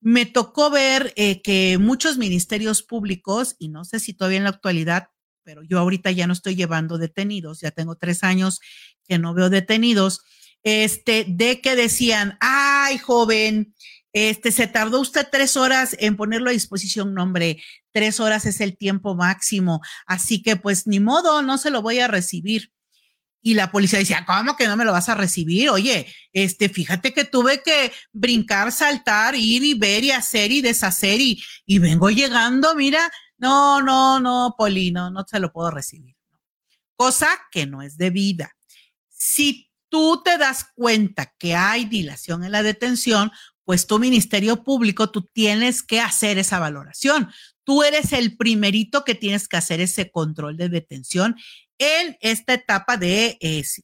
Me 0.00 0.26
tocó 0.26 0.68
ver 0.68 1.14
que 1.14 1.78
muchos 1.78 2.18
ministerios 2.18 2.82
públicos, 2.82 3.54
y 3.58 3.68
no 3.68 3.84
sé 3.84 4.00
si 4.00 4.14
todavía 4.14 4.38
en 4.38 4.44
la 4.44 4.50
actualidad, 4.50 5.08
pero 5.44 5.62
yo 5.62 5.78
ahorita 5.78 6.10
ya 6.10 6.26
no 6.26 6.32
estoy 6.32 6.56
llevando 6.56 6.98
detenidos, 6.98 7.60
ya 7.60 7.70
tengo 7.70 7.94
tres 7.94 8.24
años 8.24 8.60
que 9.06 9.18
no 9.18 9.32
veo 9.32 9.48
detenidos, 9.48 10.22
este, 10.64 11.24
de 11.28 11.60
que 11.60 11.76
decían, 11.76 12.36
ay, 12.40 12.98
joven, 12.98 13.74
este, 14.12 14.52
se 14.52 14.66
tardó 14.66 15.00
usted 15.00 15.26
tres 15.30 15.56
horas 15.56 15.96
en 15.98 16.16
ponerlo 16.16 16.50
a 16.50 16.52
disposición, 16.52 17.14
nombre, 17.14 17.62
tres 17.92 18.20
horas 18.20 18.44
es 18.46 18.60
el 18.60 18.76
tiempo 18.76 19.14
máximo, 19.14 19.80
así 20.06 20.42
que 20.42 20.56
pues 20.56 20.86
ni 20.86 21.00
modo, 21.00 21.42
no 21.42 21.58
se 21.58 21.70
lo 21.70 21.82
voy 21.82 21.98
a 22.00 22.08
recibir. 22.08 22.72
Y 23.44 23.54
la 23.54 23.72
policía 23.72 23.98
decía, 23.98 24.24
¿cómo 24.24 24.54
que 24.54 24.68
no 24.68 24.76
me 24.76 24.84
lo 24.84 24.92
vas 24.92 25.08
a 25.08 25.16
recibir? 25.16 25.68
Oye, 25.68 26.06
este, 26.32 26.68
fíjate 26.68 27.12
que 27.12 27.24
tuve 27.24 27.60
que 27.60 27.92
brincar, 28.12 28.70
saltar, 28.70 29.34
ir 29.34 29.64
y 29.64 29.74
ver 29.74 30.04
y 30.04 30.12
hacer 30.12 30.52
y 30.52 30.60
deshacer 30.60 31.20
y, 31.20 31.42
y 31.66 31.80
vengo 31.80 32.08
llegando, 32.10 32.76
mira, 32.76 33.10
no, 33.38 33.82
no, 33.82 34.20
no, 34.20 34.54
Polino, 34.56 35.10
no 35.10 35.24
se 35.28 35.40
lo 35.40 35.52
puedo 35.52 35.72
recibir. 35.72 36.14
Cosa 36.94 37.28
que 37.50 37.66
no 37.66 37.82
es 37.82 37.96
debida. 37.96 38.54
Si 39.08 39.72
tú 39.88 40.22
te 40.24 40.38
das 40.38 40.66
cuenta 40.76 41.34
que 41.38 41.56
hay 41.56 41.84
dilación 41.84 42.44
en 42.44 42.52
la 42.52 42.62
detención, 42.62 43.32
pues 43.64 43.86
tu 43.86 43.98
Ministerio 43.98 44.64
Público, 44.64 45.10
tú 45.10 45.22
tienes 45.32 45.82
que 45.82 46.00
hacer 46.00 46.38
esa 46.38 46.58
valoración. 46.58 47.30
Tú 47.64 47.82
eres 47.82 48.12
el 48.12 48.36
primerito 48.36 49.04
que 49.04 49.14
tienes 49.14 49.48
que 49.48 49.56
hacer 49.56 49.80
ese 49.80 50.10
control 50.10 50.56
de 50.56 50.68
detención 50.68 51.36
en 51.78 52.16
esta 52.20 52.54
etapa 52.54 52.96
de 52.96 53.38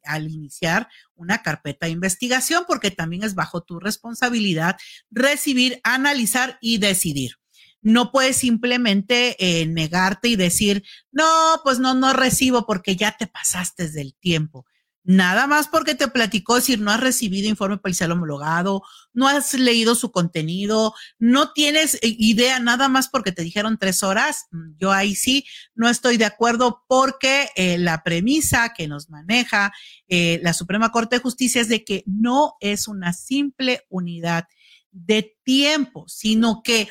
al 0.05 0.31
iniciar 0.31 0.89
una 1.15 1.43
carpeta 1.43 1.87
de 1.87 1.93
investigación, 1.93 2.65
porque 2.67 2.91
también 2.91 3.25
es 3.25 3.35
bajo 3.35 3.63
tu 3.63 3.81
responsabilidad 3.81 4.77
recibir, 5.11 5.81
analizar 5.83 6.59
y 6.61 6.79
decidir 6.79 7.33
no 7.81 8.11
puedes 8.11 8.37
simplemente 8.37 9.37
eh, 9.39 9.67
negarte 9.67 10.29
y 10.29 10.37
decir, 10.37 10.85
no, 11.13 11.61
pues 11.63 11.79
no, 11.79 11.95
no 11.95 12.13
recibo 12.13 12.67
porque 12.67 12.97
ya 12.97 13.17
te 13.17 13.27
pasaste 13.27 13.89
del 13.89 14.15
tiempo. 14.15 14.67
Nada 15.11 15.47
más 15.47 15.69
porque 15.69 15.95
te 15.95 16.09
platicó 16.09 16.57
decir, 16.57 16.81
no 16.81 16.91
has 16.91 17.01
recibido 17.01 17.49
informe 17.49 17.79
policial 17.79 18.13
homologado, 18.13 18.83
no 19.15 19.27
has 19.27 19.55
leído 19.55 19.95
su 19.95 20.13
contenido, 20.13 20.93
no 21.19 21.53
tienes 21.53 21.95
eh, 21.97 22.15
idea, 22.19 22.61
nada 22.61 22.91
más 22.91 23.09
porque 23.09 23.33
te 23.33 23.43
dijeron 23.43 23.79
tres 23.79 24.03
horas. 24.03 24.49
Mm, 24.51 24.77
yo 24.77 24.93
ahí 24.93 25.15
sí 25.15 25.47
no 25.75 25.89
estoy 25.89 26.19
de 26.19 26.27
acuerdo 26.27 26.85
porque 26.87 27.49
eh, 27.57 27.79
la 27.79 28.03
premisa 28.03 28.75
que 28.75 28.87
nos 28.87 29.09
maneja 29.09 29.73
la 30.09 30.55
Suprema 30.55 30.91
Corte 30.91 31.17
de 31.17 31.23
Justicia 31.23 31.61
es 31.61 31.69
de 31.69 31.85
que 31.85 32.03
no 32.07 32.55
es 32.61 32.89
una 32.89 33.13
simple 33.13 33.85
unidad 33.91 34.47
de 34.91 35.37
tiempo, 35.45 36.05
sino 36.09 36.63
que 36.63 36.89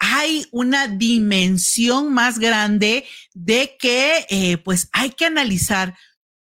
hay 0.00 0.46
una 0.50 0.88
dimensión 0.88 2.12
más 2.12 2.38
grande 2.38 3.04
de 3.34 3.76
que 3.78 4.24
eh, 4.30 4.56
pues 4.56 4.88
hay 4.92 5.10
que 5.10 5.26
analizar 5.26 5.94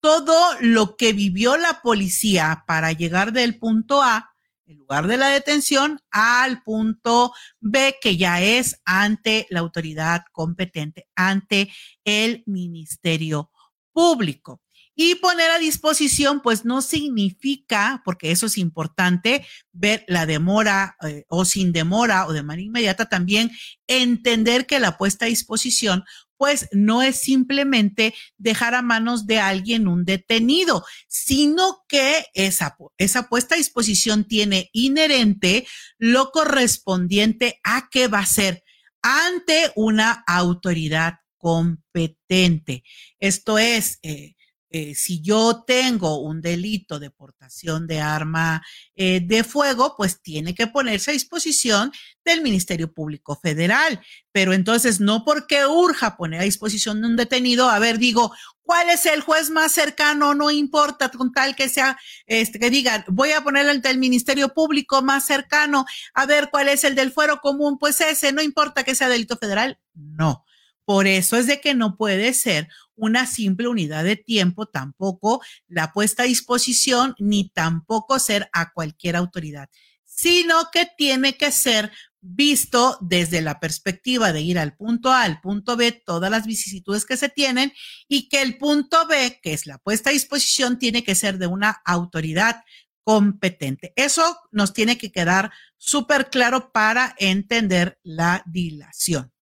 todo 0.05 0.39
lo 0.61 0.97
que 0.97 1.13
vivió 1.13 1.57
la 1.57 1.81
policía 1.81 2.63
para 2.67 2.91
llegar 2.91 3.33
del 3.33 3.57
punto 3.57 4.03
A, 4.03 4.35
el 4.67 4.77
lugar 4.77 5.07
de 5.07 5.17
la 5.17 5.29
detención, 5.29 5.99
al 6.11 6.61
punto 6.61 7.33
B, 7.59 7.95
que 7.99 8.15
ya 8.15 8.39
es 8.39 8.79
ante 8.85 9.47
la 9.49 9.61
autoridad 9.61 10.21
competente, 10.31 11.07
ante 11.15 11.73
el 12.03 12.43
Ministerio 12.45 13.49
Público. 13.93 14.61
Y 14.93 15.15
poner 15.15 15.49
a 15.49 15.57
disposición, 15.57 16.41
pues 16.43 16.65
no 16.65 16.83
significa, 16.83 18.03
porque 18.05 18.29
eso 18.29 18.45
es 18.45 18.59
importante, 18.59 19.43
ver 19.71 20.05
la 20.07 20.27
demora 20.27 20.97
eh, 21.01 21.25
o 21.29 21.45
sin 21.45 21.73
demora 21.73 22.27
o 22.27 22.31
de 22.33 22.43
manera 22.43 22.67
inmediata, 22.67 23.09
también 23.09 23.49
entender 23.87 24.67
que 24.67 24.79
la 24.79 24.99
puesta 24.99 25.25
a 25.25 25.29
disposición, 25.29 26.05
pues 26.37 26.67
no 26.71 27.01
es 27.01 27.17
simplemente 27.17 28.13
dejar 28.37 28.75
a 28.75 28.81
manos 28.81 29.25
de 29.25 29.39
alguien 29.39 29.87
un 29.87 30.05
detenido, 30.05 30.85
sino 31.07 31.83
que 31.87 32.25
esa, 32.33 32.77
esa 32.97 33.27
puesta 33.29 33.55
a 33.55 33.57
disposición 33.57 34.25
tiene 34.25 34.69
inherente 34.73 35.67
lo 35.97 36.31
correspondiente 36.31 37.59
a 37.63 37.89
qué 37.89 38.07
va 38.07 38.19
a 38.19 38.25
ser 38.25 38.63
ante 39.01 39.71
una 39.75 40.23
autoridad 40.27 41.15
competente. 41.37 42.83
Esto 43.19 43.59
es, 43.59 43.99
eh, 44.01 44.34
eh, 44.77 44.93
si 44.93 45.21
yo 45.21 45.63
tengo 45.65 46.19
un 46.19 46.41
delito 46.41 46.99
de 46.99 47.09
portación 47.09 47.87
de 47.87 48.01
arma 48.01 48.61
eh, 48.93 49.21
de 49.21 49.45
fuego, 49.45 49.95
pues 49.95 50.21
tiene 50.21 50.53
que 50.53 50.67
ponerse 50.67 51.11
a 51.11 51.13
disposición 51.13 51.93
del 52.25 52.41
Ministerio 52.41 52.91
Público 52.91 53.39
Federal. 53.41 54.01
Pero 54.33 54.51
entonces, 54.51 54.99
no 54.99 55.23
porque 55.23 55.65
urja 55.65 56.17
poner 56.17 56.41
a 56.41 56.43
disposición 56.43 56.99
de 56.99 57.07
un 57.07 57.15
detenido, 57.15 57.69
a 57.69 57.79
ver, 57.79 57.99
digo, 57.99 58.33
¿cuál 58.63 58.89
es 58.89 59.05
el 59.05 59.21
juez 59.21 59.49
más 59.49 59.71
cercano? 59.71 60.35
No 60.35 60.51
importa, 60.51 61.07
con 61.07 61.31
tal 61.31 61.55
que 61.55 61.69
sea, 61.69 61.97
este, 62.25 62.59
que 62.59 62.69
digan, 62.69 63.05
voy 63.07 63.31
a 63.31 63.45
poner 63.45 63.69
el 63.69 63.81
del 63.81 63.97
Ministerio 63.97 64.53
Público 64.53 65.01
más 65.01 65.25
cercano, 65.25 65.85
a 66.13 66.25
ver 66.25 66.49
cuál 66.51 66.67
es 66.67 66.83
el 66.83 66.95
del 66.95 67.13
fuero 67.13 67.39
común, 67.39 67.77
pues 67.79 68.01
ese, 68.01 68.33
no 68.33 68.41
importa 68.41 68.83
que 68.83 68.93
sea 68.93 69.07
delito 69.07 69.37
federal. 69.37 69.79
No. 69.93 70.43
Por 70.83 71.07
eso 71.07 71.35
es 71.37 71.47
de 71.47 71.61
que 71.61 71.73
no 71.73 71.97
puede 71.97 72.33
ser 72.33 72.67
una 72.95 73.25
simple 73.25 73.67
unidad 73.67 74.03
de 74.03 74.15
tiempo, 74.15 74.65
tampoco 74.67 75.41
la 75.67 75.91
puesta 75.93 76.23
a 76.23 76.27
disposición, 76.27 77.15
ni 77.19 77.49
tampoco 77.49 78.19
ser 78.19 78.49
a 78.53 78.71
cualquier 78.71 79.15
autoridad, 79.15 79.69
sino 80.03 80.69
que 80.71 80.87
tiene 80.97 81.37
que 81.37 81.51
ser 81.51 81.91
visto 82.21 82.97
desde 83.01 83.41
la 83.41 83.59
perspectiva 83.59 84.33
de 84.33 84.41
ir 84.41 84.57
al 84.57 84.75
punto 84.75 85.11
A, 85.11 85.23
al 85.23 85.41
punto 85.41 85.77
B, 85.77 85.91
todas 85.91 86.31
las 86.31 86.47
vicisitudes 86.47 87.05
que 87.05 87.17
se 87.17 87.29
tienen 87.29 87.71
y 88.07 88.29
que 88.29 88.41
el 88.41 88.57
punto 88.57 89.05
B, 89.07 89.39
que 89.43 89.53
es 89.53 89.67
la 89.67 89.77
puesta 89.77 90.09
a 90.09 90.13
disposición, 90.13 90.79
tiene 90.79 91.03
que 91.03 91.15
ser 91.15 91.37
de 91.37 91.47
una 91.47 91.81
autoridad 91.85 92.63
competente. 93.03 93.93
Eso 93.95 94.37
nos 94.51 94.73
tiene 94.73 94.97
que 94.97 95.11
quedar 95.11 95.51
súper 95.77 96.31
claro 96.31 96.71
para 96.71 97.15
entender 97.19 97.99
la 98.01 98.43
dilación. 98.47 99.34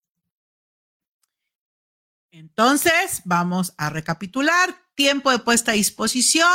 Entonces, 2.33 3.21
vamos 3.25 3.75
a 3.77 3.91
recapitular. 3.91 4.75
Tiempo 4.95 5.29
de 5.29 5.37
puesta 5.37 5.71
a 5.71 5.75
disposición 5.75 6.49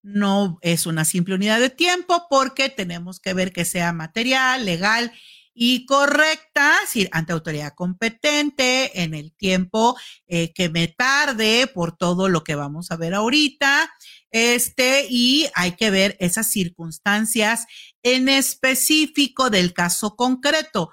no 0.00 0.58
es 0.62 0.86
una 0.86 1.04
simple 1.04 1.34
unidad 1.34 1.58
de 1.58 1.68
tiempo 1.68 2.26
porque 2.30 2.68
tenemos 2.68 3.18
que 3.18 3.34
ver 3.34 3.52
que 3.52 3.64
sea 3.64 3.92
material, 3.92 4.64
legal 4.64 5.12
y 5.52 5.84
correcta, 5.84 6.74
es 6.84 6.90
decir, 6.90 7.08
ante 7.10 7.32
autoridad 7.32 7.74
competente, 7.74 9.02
en 9.02 9.14
el 9.14 9.34
tiempo 9.34 9.96
eh, 10.28 10.52
que 10.52 10.68
me 10.68 10.86
tarde 10.86 11.66
por 11.66 11.96
todo 11.96 12.28
lo 12.28 12.44
que 12.44 12.54
vamos 12.54 12.92
a 12.92 12.96
ver 12.96 13.12
ahorita. 13.12 13.90
Este, 14.30 15.08
y 15.10 15.48
hay 15.56 15.72
que 15.72 15.90
ver 15.90 16.16
esas 16.20 16.52
circunstancias 16.52 17.66
en 18.04 18.28
específico 18.28 19.50
del 19.50 19.74
caso 19.74 20.14
concreto. 20.14 20.92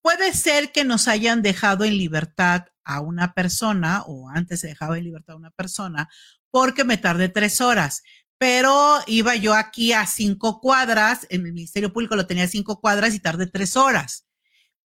Puede 0.00 0.32
ser 0.32 0.70
que 0.70 0.84
nos 0.84 1.08
hayan 1.08 1.42
dejado 1.42 1.84
en 1.84 1.98
libertad 1.98 2.66
a 2.86 3.00
una 3.00 3.34
persona, 3.34 4.02
o 4.06 4.30
antes 4.30 4.60
se 4.60 4.68
dejaba 4.68 4.96
en 4.96 5.04
libertad 5.04 5.34
a 5.34 5.38
una 5.38 5.50
persona, 5.50 6.08
porque 6.50 6.84
me 6.84 6.96
tardé 6.96 7.28
tres 7.28 7.60
horas. 7.60 8.02
Pero 8.38 9.00
iba 9.06 9.34
yo 9.34 9.54
aquí 9.54 9.92
a 9.92 10.06
cinco 10.06 10.60
cuadras, 10.60 11.26
en 11.30 11.46
el 11.46 11.52
Ministerio 11.52 11.92
Público 11.92 12.16
lo 12.16 12.26
tenía 12.26 12.48
cinco 12.48 12.80
cuadras 12.80 13.14
y 13.14 13.20
tardé 13.20 13.46
tres 13.46 13.76
horas. 13.76 14.26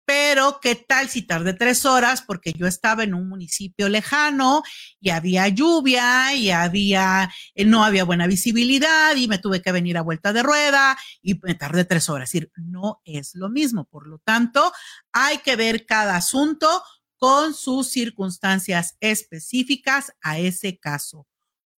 Pero, 0.06 0.58
¿qué 0.60 0.74
tal 0.74 1.08
si 1.08 1.22
tardé 1.22 1.52
tres 1.52 1.84
horas? 1.84 2.22
Porque 2.22 2.52
yo 2.52 2.66
estaba 2.66 3.04
en 3.04 3.14
un 3.14 3.28
municipio 3.28 3.88
lejano 3.88 4.64
y 4.98 5.10
había 5.10 5.46
lluvia 5.46 6.34
y 6.34 6.50
había, 6.50 7.30
eh, 7.54 7.64
no 7.64 7.84
había 7.84 8.02
buena 8.02 8.26
visibilidad 8.26 9.14
y 9.14 9.28
me 9.28 9.38
tuve 9.38 9.62
que 9.62 9.70
venir 9.70 9.96
a 9.98 10.02
vuelta 10.02 10.32
de 10.32 10.42
rueda 10.42 10.98
y 11.22 11.38
me 11.44 11.54
tardé 11.54 11.84
tres 11.84 12.08
horas. 12.08 12.28
Es 12.28 12.32
decir, 12.32 12.52
no 12.56 13.00
es 13.04 13.36
lo 13.36 13.50
mismo. 13.50 13.84
Por 13.84 14.08
lo 14.08 14.18
tanto, 14.18 14.72
hay 15.12 15.38
que 15.38 15.54
ver 15.54 15.86
cada 15.86 16.16
asunto 16.16 16.82
con 17.20 17.52
sus 17.54 17.88
circunstancias 17.88 18.96
específicas 18.98 20.12
a 20.22 20.38
ese 20.38 20.78
caso 20.78 21.28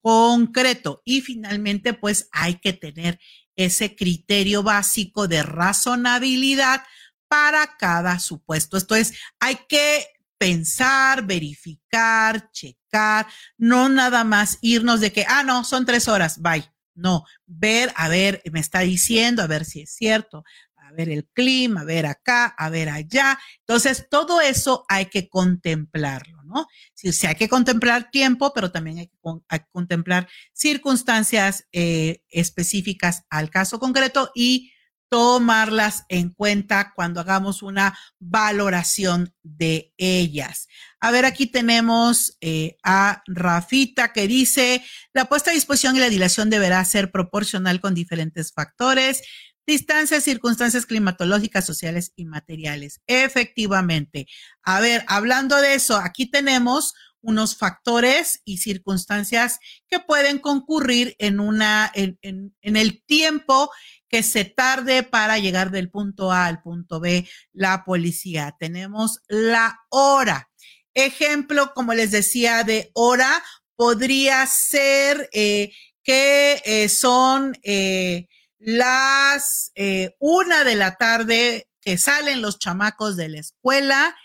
concreto. 0.01 1.03
Y 1.05 1.21
finalmente, 1.21 1.95
pues 1.95 2.29
hay 2.31 2.61
que 2.61 2.73
tener 2.73 3.19
ese 3.57 3.97
criterio 3.97 4.63
básico 4.63 5.27
de 5.27 5.43
razonabilidad 5.43 6.85
para 7.29 7.77
cada 7.77 8.21
supuesto. 8.21 8.77
Esto 8.77 8.95
es, 8.95 9.15
hay 9.41 9.59
que 9.69 10.07
pensar, 10.39 11.27
verificar, 11.27 12.51
checar, 12.53 13.27
no 13.59 13.89
nada 13.89 14.23
más 14.23 14.59
irnos 14.61 15.01
de 15.01 15.13
que, 15.13 15.25
ah, 15.29 15.43
no, 15.43 15.65
son 15.65 15.85
tres 15.85 16.07
horas, 16.09 16.41
bye. 16.41 16.71
No, 16.95 17.25
ver, 17.47 17.93
a 17.97 18.09
ver, 18.09 18.43
me 18.53 18.61
está 18.61 18.81
diciendo, 18.81 19.43
a 19.43 19.47
ver 19.47 19.65
si 19.65 19.81
es 19.81 19.95
cierto, 19.95 20.45
a 20.83 20.93
ver 20.93 21.09
el 21.09 21.27
clima, 21.33 21.83
a 21.83 21.85
ver 21.85 22.07
acá, 22.07 22.47
a 22.47 22.71
ver 22.71 22.89
allá. 22.89 23.39
Entonces, 23.61 24.07
todo 24.11 24.41
eso 24.41 24.85
hay 24.89 25.07
que 25.07 25.29
contemplarlo, 25.29 26.43
¿no? 26.45 26.67
Sí, 26.95 27.13
sí 27.13 27.27
hay 27.27 27.35
que 27.35 27.49
contemplar 27.49 28.11
tiempo, 28.11 28.53
pero 28.55 28.71
también 28.71 28.99
hay 28.99 29.09
que, 29.09 29.19
contemplar 29.71 30.29
circunstancias 30.53 31.67
eh, 31.73 32.23
específicas 32.29 33.25
al 33.31 33.51
caso 33.51 33.79
concreto 33.79 34.31
y 34.35 34.73
tomarlas 35.13 36.07
en 36.09 36.31
cuenta 36.31 36.95
cuando 36.97 37.21
hagamos 37.21 37.61
una 37.61 37.99
valoración 38.19 39.35
de 39.43 39.93
ellas. 39.99 40.69
A 41.01 41.11
ver, 41.11 41.27
aquí 41.27 41.47
tenemos 41.47 42.39
eh, 42.41 42.79
a 42.83 43.23
Rafita 43.27 44.15
que 44.15 44.27
dice, 44.27 44.83
la 45.13 45.27
puesta 45.27 45.51
a 45.51 45.53
disposición 45.53 45.97
y 45.97 45.99
la 45.99 46.09
dilación 46.09 46.49
deberá 46.49 46.83
ser 46.87 47.11
proporcional 47.11 47.83
con 47.83 47.93
diferentes 47.93 48.55
factores, 48.55 49.21
distancias, 49.73 50.25
circunstancias 50.25 50.85
climatológicas, 50.85 51.65
sociales 51.65 52.13
y 52.15 52.27
materiales. 52.27 53.01
Efectivamente. 53.07 54.27
A 54.63 54.81
ver, 54.81 55.03
hablando 55.09 55.57
de 55.57 55.75
eso, 55.75 55.97
aquí 55.97 56.31
tenemos 56.31 56.95
unos 57.23 57.57
factores 57.57 58.43
y 58.45 58.59
circunstancias 58.59 59.59
que 59.89 59.99
pueden 59.99 60.41
concurrir 60.41 61.17
en 61.19 61.41
una, 61.41 61.91
en, 61.95 62.19
el 62.61 63.03
tiempo 63.07 63.71
que 64.11 64.23
se 64.23 64.45
tarde 64.45 65.05
para 65.05 65.39
llegar 65.39 65.71
del 65.71 65.91
punto 65.91 66.33
A 66.33 66.47
al 66.47 66.61
punto 66.61 67.01
B 67.01 67.27
la 67.53 67.85
policía. 67.85 68.55
Tenemos 68.61 69.21
la 69.27 69.81
hora. 69.89 70.51
Ejemplo, 70.93 71.73
como 71.75 71.95
les 71.95 72.11
decía, 72.11 72.63
de 72.65 72.91
hora 72.93 73.43
podría 73.75 74.47
ser 74.47 75.31
eh, 75.33 75.73
que 76.03 76.61
eh, 76.67 76.91
son 76.91 77.57
eh, 77.63 78.27
las 78.65 79.73
una 80.19 80.65
de 80.65 80.77
la 80.77 80.97
tarde 80.97 81.69
que 81.81 81.99
salen 81.99 82.43
los 82.43 82.59
chamacos 82.59 83.17
de 83.17 83.29
la 83.29 83.41
escuela 83.41 84.17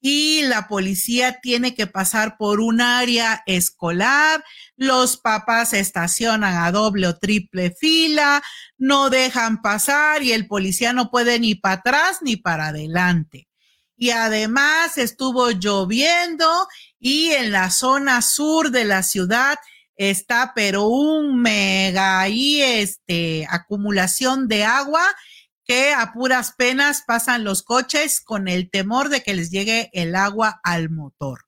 y 0.00 0.42
la 0.42 0.68
policía 0.68 1.40
tiene 1.40 1.74
que 1.74 1.86
pasar 1.86 2.36
por 2.36 2.60
un 2.60 2.80
área 2.80 3.42
escolar, 3.46 4.44
los 4.76 5.16
papás 5.16 5.72
estacionan 5.72 6.54
a 6.62 6.70
doble 6.70 7.08
o 7.08 7.16
triple 7.16 7.72
fila, 7.72 8.42
no 8.76 9.10
dejan 9.10 9.62
pasar 9.62 10.22
y 10.22 10.32
el 10.32 10.46
policía 10.46 10.92
no 10.92 11.10
puede 11.10 11.40
ni 11.40 11.54
para 11.54 11.76
atrás 11.76 12.18
ni 12.20 12.36
para 12.36 12.68
adelante. 12.68 13.48
Y 13.96 14.10
además 14.10 14.98
estuvo 14.98 15.50
lloviendo 15.50 16.68
y 17.00 17.30
en 17.30 17.50
la 17.50 17.70
zona 17.70 18.20
sur 18.22 18.70
de 18.70 18.84
la 18.84 19.02
ciudad 19.02 19.58
está 19.96 20.52
pero 20.54 20.86
un 20.86 21.40
mega 21.40 22.28
y 22.28 22.62
este 22.62 23.46
acumulación 23.50 24.48
de 24.48 24.64
agua 24.64 25.02
que 25.64 25.92
a 25.92 26.12
puras 26.12 26.54
penas 26.56 27.02
pasan 27.06 27.44
los 27.44 27.62
coches 27.62 28.20
con 28.20 28.46
el 28.46 28.70
temor 28.70 29.08
de 29.08 29.22
que 29.22 29.34
les 29.34 29.50
llegue 29.50 29.90
el 29.92 30.14
agua 30.14 30.60
al 30.62 30.90
motor. 30.90 31.46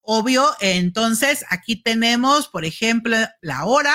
Obvio, 0.00 0.48
entonces 0.60 1.44
aquí 1.48 1.76
tenemos, 1.82 2.48
por 2.48 2.64
ejemplo, 2.64 3.16
la 3.40 3.64
hora, 3.64 3.94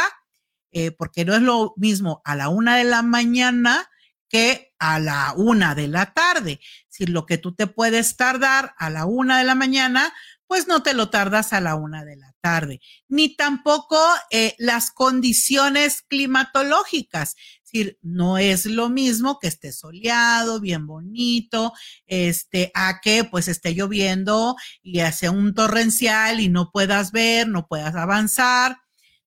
eh, 0.71 0.91
porque 0.91 1.25
no 1.25 1.35
es 1.35 1.41
lo 1.41 1.73
mismo 1.77 2.21
a 2.25 2.35
la 2.35 2.49
una 2.49 2.77
de 2.77 2.83
la 2.83 3.01
mañana 3.01 3.89
que 4.29 4.73
a 4.79 4.99
la 4.99 5.33
una 5.35 5.75
de 5.75 5.88
la 5.88 6.13
tarde. 6.13 6.59
Si 6.89 7.05
lo 7.05 7.25
que 7.25 7.38
tú 7.38 7.55
te 7.55 7.67
puedes 7.67 8.17
tardar 8.17 8.73
a 8.77 8.89
la 8.89 9.05
una 9.05 9.38
de 9.38 9.45
la 9.45 9.55
mañana, 9.55 10.13
pues 10.47 10.67
no 10.67 10.83
te 10.83 10.93
lo 10.93 11.09
tardas 11.09 11.53
a 11.53 11.61
la 11.61 11.75
una 11.75 12.03
de 12.03 12.17
la 12.17 12.26
tarde, 12.47 12.79
ni 13.09 13.35
tampoco 13.35 13.99
eh, 14.31 14.55
las 14.57 14.91
condiciones 14.91 16.01
climatológicas. 16.07 17.35
Es 17.35 17.71
decir, 17.71 17.99
no 18.01 18.37
es 18.37 18.65
lo 18.65 18.87
mismo 18.87 19.37
que 19.37 19.49
esté 19.49 19.73
soleado, 19.73 20.61
bien 20.61 20.87
bonito, 20.87 21.73
este, 22.05 22.71
a 22.73 23.01
que 23.01 23.25
pues 23.25 23.49
esté 23.49 23.75
lloviendo 23.75 24.55
y 24.81 25.01
hace 25.01 25.27
un 25.27 25.53
torrencial 25.53 26.39
y 26.39 26.47
no 26.47 26.71
puedas 26.71 27.11
ver, 27.11 27.49
no 27.49 27.67
puedas 27.67 27.95
avanzar. 27.95 28.77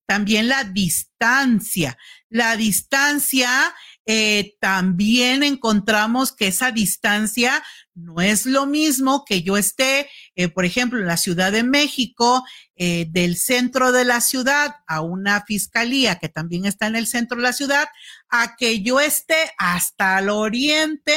También 0.07 0.49
la 0.49 0.65
distancia. 0.65 1.99
La 2.31 2.57
distancia 2.57 3.75
eh, 4.07 4.57
también 4.61 5.43
encontramos 5.43 6.33
que 6.33 6.49
esa 6.49 6.73
distancia 6.73 7.63
no 7.95 8.21
es 8.21 8.47
lo 8.47 8.67
mismo 8.67 9.25
que 9.25 9.43
yo 9.43 9.57
esté, 9.57 10.09
eh, 10.35 10.49
por 10.49 10.65
ejemplo, 10.65 10.99
en 10.99 11.07
la 11.07 11.17
Ciudad 11.17 11.53
de 11.53 11.63
México, 11.63 12.45
eh, 12.77 13.07
del 13.11 13.37
centro 13.37 13.93
de 13.93 14.05
la 14.05 14.21
ciudad 14.21 14.77
a 14.87 15.01
una 15.01 15.45
fiscalía 15.45 16.19
que 16.19 16.29
también 16.29 16.65
está 16.65 16.87
en 16.87 16.97
el 16.97 17.07
centro 17.07 17.37
de 17.37 17.43
la 17.43 17.53
ciudad, 17.53 17.89
a 18.29 18.57
que 18.57 18.83
yo 18.83 19.01
esté 19.01 19.51
hasta 19.59 20.19
el 20.19 20.31
oriente 20.31 21.17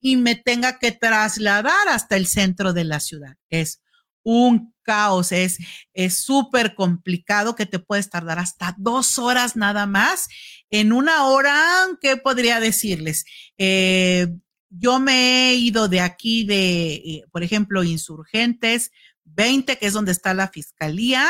y 0.00 0.16
me 0.16 0.34
tenga 0.36 0.78
que 0.78 0.92
trasladar 0.92 1.88
hasta 1.88 2.16
el 2.16 2.26
centro 2.26 2.72
de 2.72 2.84
la 2.84 3.00
ciudad. 3.00 3.36
Es 3.50 3.82
un 4.22 4.72
caos, 4.82 5.32
es 5.32 5.58
súper 6.10 6.74
complicado 6.74 7.54
que 7.54 7.66
te 7.66 7.78
puedes 7.78 8.10
tardar 8.10 8.38
hasta 8.38 8.74
dos 8.78 9.18
horas 9.18 9.56
nada 9.56 9.86
más. 9.86 10.28
En 10.70 10.92
una 10.92 11.26
hora, 11.26 11.56
¿qué 12.00 12.16
podría 12.16 12.58
decirles? 12.60 13.24
Eh, 13.58 14.28
yo 14.78 14.98
me 14.98 15.50
he 15.50 15.54
ido 15.54 15.88
de 15.88 16.00
aquí 16.00 16.44
de, 16.44 16.94
eh, 16.94 17.24
por 17.30 17.42
ejemplo, 17.42 17.84
Insurgentes 17.84 18.90
20, 19.24 19.76
que 19.78 19.86
es 19.86 19.92
donde 19.92 20.12
está 20.12 20.34
la 20.34 20.48
fiscalía, 20.48 21.28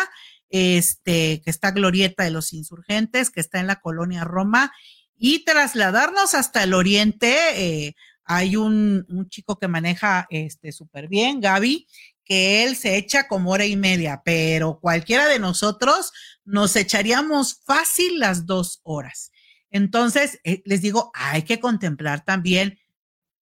este, 0.48 1.40
que 1.42 1.50
está 1.50 1.72
Glorieta 1.72 2.24
de 2.24 2.30
los 2.30 2.52
Insurgentes, 2.52 3.30
que 3.30 3.40
está 3.40 3.60
en 3.60 3.66
la 3.66 3.80
colonia 3.80 4.24
Roma, 4.24 4.72
y 5.16 5.44
trasladarnos 5.44 6.34
hasta 6.34 6.62
el 6.62 6.74
oriente. 6.74 7.36
Eh, 7.54 7.94
hay 8.24 8.56
un, 8.56 9.04
un, 9.08 9.28
chico 9.28 9.58
que 9.58 9.68
maneja 9.68 10.26
este 10.30 10.72
súper 10.72 11.08
bien, 11.08 11.40
Gaby, 11.40 11.86
que 12.24 12.64
él 12.64 12.76
se 12.76 12.96
echa 12.96 13.26
como 13.26 13.50
hora 13.50 13.66
y 13.66 13.76
media, 13.76 14.22
pero 14.24 14.78
cualquiera 14.80 15.26
de 15.26 15.38
nosotros 15.38 16.12
nos 16.44 16.76
echaríamos 16.76 17.60
fácil 17.64 18.20
las 18.20 18.46
dos 18.46 18.80
horas. 18.84 19.32
Entonces, 19.70 20.38
eh, 20.44 20.62
les 20.64 20.82
digo, 20.82 21.10
hay 21.14 21.42
que 21.42 21.58
contemplar 21.58 22.24
también 22.24 22.78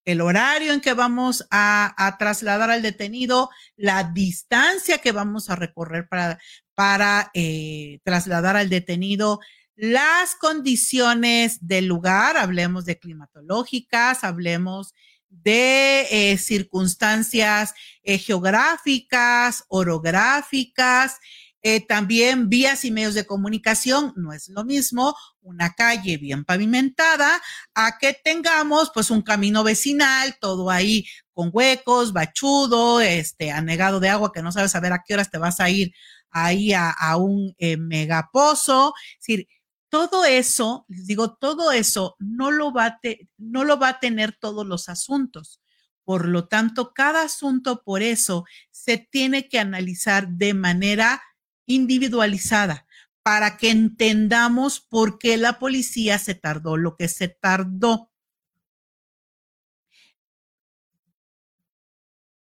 el 0.05 0.21
horario 0.21 0.73
en 0.73 0.81
que 0.81 0.95
vamos 0.95 1.47
a, 1.51 2.17
trasladar 2.19 2.71
al 2.71 2.83
detenido, 2.83 3.51
la 3.77 4.05
distancia 4.05 4.99
que 4.99 5.13
vamos 5.13 5.51
a 5.51 5.57
recorrer 5.57 6.09
para, 6.09 6.39
para 6.75 7.31
eh, 7.35 8.01
trasladar 8.05 8.57
al 8.57 8.69
detenido, 8.69 9.41
las 9.77 10.35
condiciones 10.35 11.67
del 11.67 11.87
lugar, 11.87 12.37
hablemos 12.37 12.85
de 12.85 12.99
climatológicas, 12.99 14.25
hablemos 14.25 14.93
de 15.31 16.07
eh, 16.11 16.39
circunstancias 16.39 17.73
eh, 18.03 18.19
geográficas, 18.19 19.65
orográficas, 19.69 21.19
eh, 21.63 21.87
también 21.87 22.49
vías 22.49 22.85
y 22.85 22.91
medios 22.91 23.15
de 23.15 23.27
comunicación, 23.27 24.15
no 24.17 24.33
es 24.33 24.49
lo 24.49 24.65
mismo 24.65 25.15
una 25.43 25.75
calle 25.75 26.17
bien 26.17 26.45
pavimentada 26.45 27.41
a 27.75 27.99
que 27.99 28.15
tengamos 28.15 28.91
pues 28.95 29.11
un 29.11 29.23
camino 29.23 29.63
vecinal, 29.63 30.37
todo 30.41 30.71
ahí 30.71 31.07
con 31.35 31.51
huecos, 31.53 32.13
bachudo, 32.13 33.01
este, 33.01 33.51
anegado 33.51 34.01
de 34.01 34.09
agua 34.09 34.33
que 34.33 34.43
no 34.43 34.53
sabes 34.53 34.75
a 34.75 34.81
ver 34.81 34.93
a 34.93 35.03
qué 35.07 35.15
horas 35.15 35.31
te 35.31 35.39
vas 35.39 35.61
a 35.61 35.69
ir 35.69 35.93
ahí 36.31 36.73
a, 36.73 36.95
un 37.17 37.55
megapozo. 37.79 38.95
Es 39.19 39.27
decir, 39.27 39.49
todo 39.91 40.25
eso, 40.25 40.87
les 40.89 41.07
digo, 41.07 41.35
todo 41.35 41.73
eso 41.73 42.17
no 42.19 42.51
lo, 42.51 42.73
va 42.73 43.01
no 43.37 43.65
lo 43.65 43.79
va 43.79 43.89
a 43.89 44.01
tener 44.01 44.33
todos 44.33 44.67
los 44.67 44.89
asuntos. 44.89 45.61
Por 46.05 46.27
lo 46.27 46.49
tanto, 46.49 46.93
cada 46.95 47.23
asunto 47.23 47.83
por 47.83 48.03
eso 48.03 48.45
se 48.71 48.99
tiene 48.99 49.49
que 49.49 49.59
analizar 49.59 50.29
de 50.29 50.55
manera 50.55 51.23
individualizada 51.71 52.87
para 53.23 53.57
que 53.57 53.71
entendamos 53.71 54.81
por 54.81 55.19
qué 55.19 55.37
la 55.37 55.59
policía 55.59 56.19
se 56.19 56.35
tardó 56.35 56.77
lo 56.77 56.97
que 56.97 57.09
se 57.09 57.29
tardó. 57.29 58.11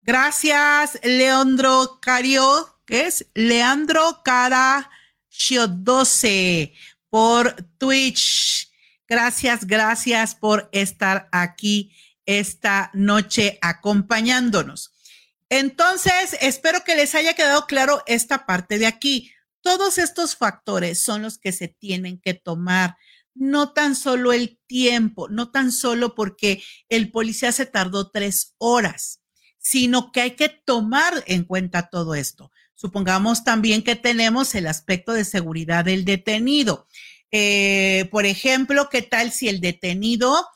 Gracias, 0.02 0.98
Leandro 1.02 1.98
Cario, 2.02 2.80
que 2.84 3.06
es 3.06 3.26
Leandro 3.34 4.20
Cara 4.24 4.90
12 5.68 6.74
por 7.08 7.54
Twitch. 7.78 8.70
Gracias, 9.08 9.66
gracias 9.66 10.34
por 10.34 10.68
estar 10.72 11.28
aquí 11.32 11.92
esta 12.26 12.90
noche 12.94 13.58
acompañándonos. 13.60 14.93
Entonces, 15.56 16.36
espero 16.40 16.82
que 16.82 16.96
les 16.96 17.14
haya 17.14 17.34
quedado 17.34 17.66
claro 17.66 18.02
esta 18.08 18.44
parte 18.44 18.76
de 18.76 18.86
aquí. 18.86 19.30
Todos 19.60 19.98
estos 19.98 20.34
factores 20.34 20.98
son 20.98 21.22
los 21.22 21.38
que 21.38 21.52
se 21.52 21.68
tienen 21.68 22.20
que 22.20 22.34
tomar, 22.34 22.96
no 23.34 23.72
tan 23.72 23.94
solo 23.94 24.32
el 24.32 24.58
tiempo, 24.66 25.28
no 25.28 25.52
tan 25.52 25.70
solo 25.70 26.16
porque 26.16 26.60
el 26.88 27.12
policía 27.12 27.52
se 27.52 27.66
tardó 27.66 28.10
tres 28.10 28.56
horas, 28.58 29.20
sino 29.58 30.10
que 30.10 30.22
hay 30.22 30.30
que 30.32 30.48
tomar 30.48 31.22
en 31.28 31.44
cuenta 31.44 31.88
todo 31.88 32.16
esto. 32.16 32.50
Supongamos 32.74 33.44
también 33.44 33.84
que 33.84 33.94
tenemos 33.94 34.56
el 34.56 34.66
aspecto 34.66 35.12
de 35.12 35.24
seguridad 35.24 35.84
del 35.84 36.04
detenido. 36.04 36.88
Eh, 37.30 38.08
por 38.10 38.26
ejemplo, 38.26 38.88
¿qué 38.90 39.02
tal 39.02 39.30
si 39.30 39.48
el 39.48 39.60
detenido 39.60 40.48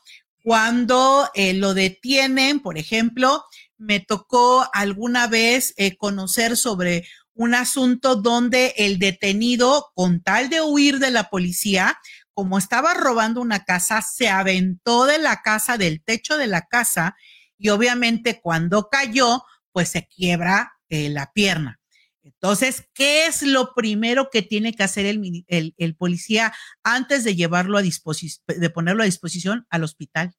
Cuando 0.43 1.29
eh, 1.35 1.53
lo 1.53 1.73
detienen, 1.73 2.59
por 2.59 2.77
ejemplo, 2.77 3.45
me 3.79 4.01
tocó 4.01 4.69
alguna 4.73 5.27
vez 5.27 5.73
eh, 5.77 5.95
conocer 5.97 6.57
sobre 6.57 7.07
un 7.33 7.55
asunto 7.55 8.17
donde 8.17 8.73
el 8.77 8.99
detenido, 8.99 9.87
con 9.95 10.21
tal 10.21 10.49
de 10.49 10.61
huir 10.61 10.99
de 10.99 11.09
la 11.09 11.29
policía, 11.29 11.97
como 12.33 12.57
estaba 12.57 12.93
robando 12.93 13.41
una 13.41 13.63
casa, 13.63 14.01
se 14.01 14.29
aventó 14.29 15.05
de 15.05 15.17
la 15.19 15.41
casa, 15.41 15.77
del 15.77 16.03
techo 16.03 16.37
de 16.37 16.47
la 16.47 16.63
casa, 16.63 17.15
y 17.57 17.69
obviamente 17.69 18.41
cuando 18.41 18.89
cayó, 18.89 19.43
pues 19.71 19.89
se 19.89 20.07
quiebra 20.07 20.73
eh, 20.89 21.09
la 21.09 21.31
pierna. 21.31 21.79
Entonces, 22.21 22.89
¿qué 22.93 23.25
es 23.27 23.41
lo 23.41 23.73
primero 23.73 24.29
que 24.29 24.41
tiene 24.41 24.73
que 24.73 24.83
hacer 24.83 25.05
el, 25.05 25.45
el 25.47 25.95
policía 25.95 26.53
antes 26.83 27.23
de 27.23 27.35
llevarlo 27.35 27.77
a 27.77 27.81
disposición, 27.81 28.43
de 28.47 28.69
ponerlo 28.69 29.03
a 29.03 29.05
disposición 29.05 29.65
al 29.69 29.85
hospital? 29.85 30.35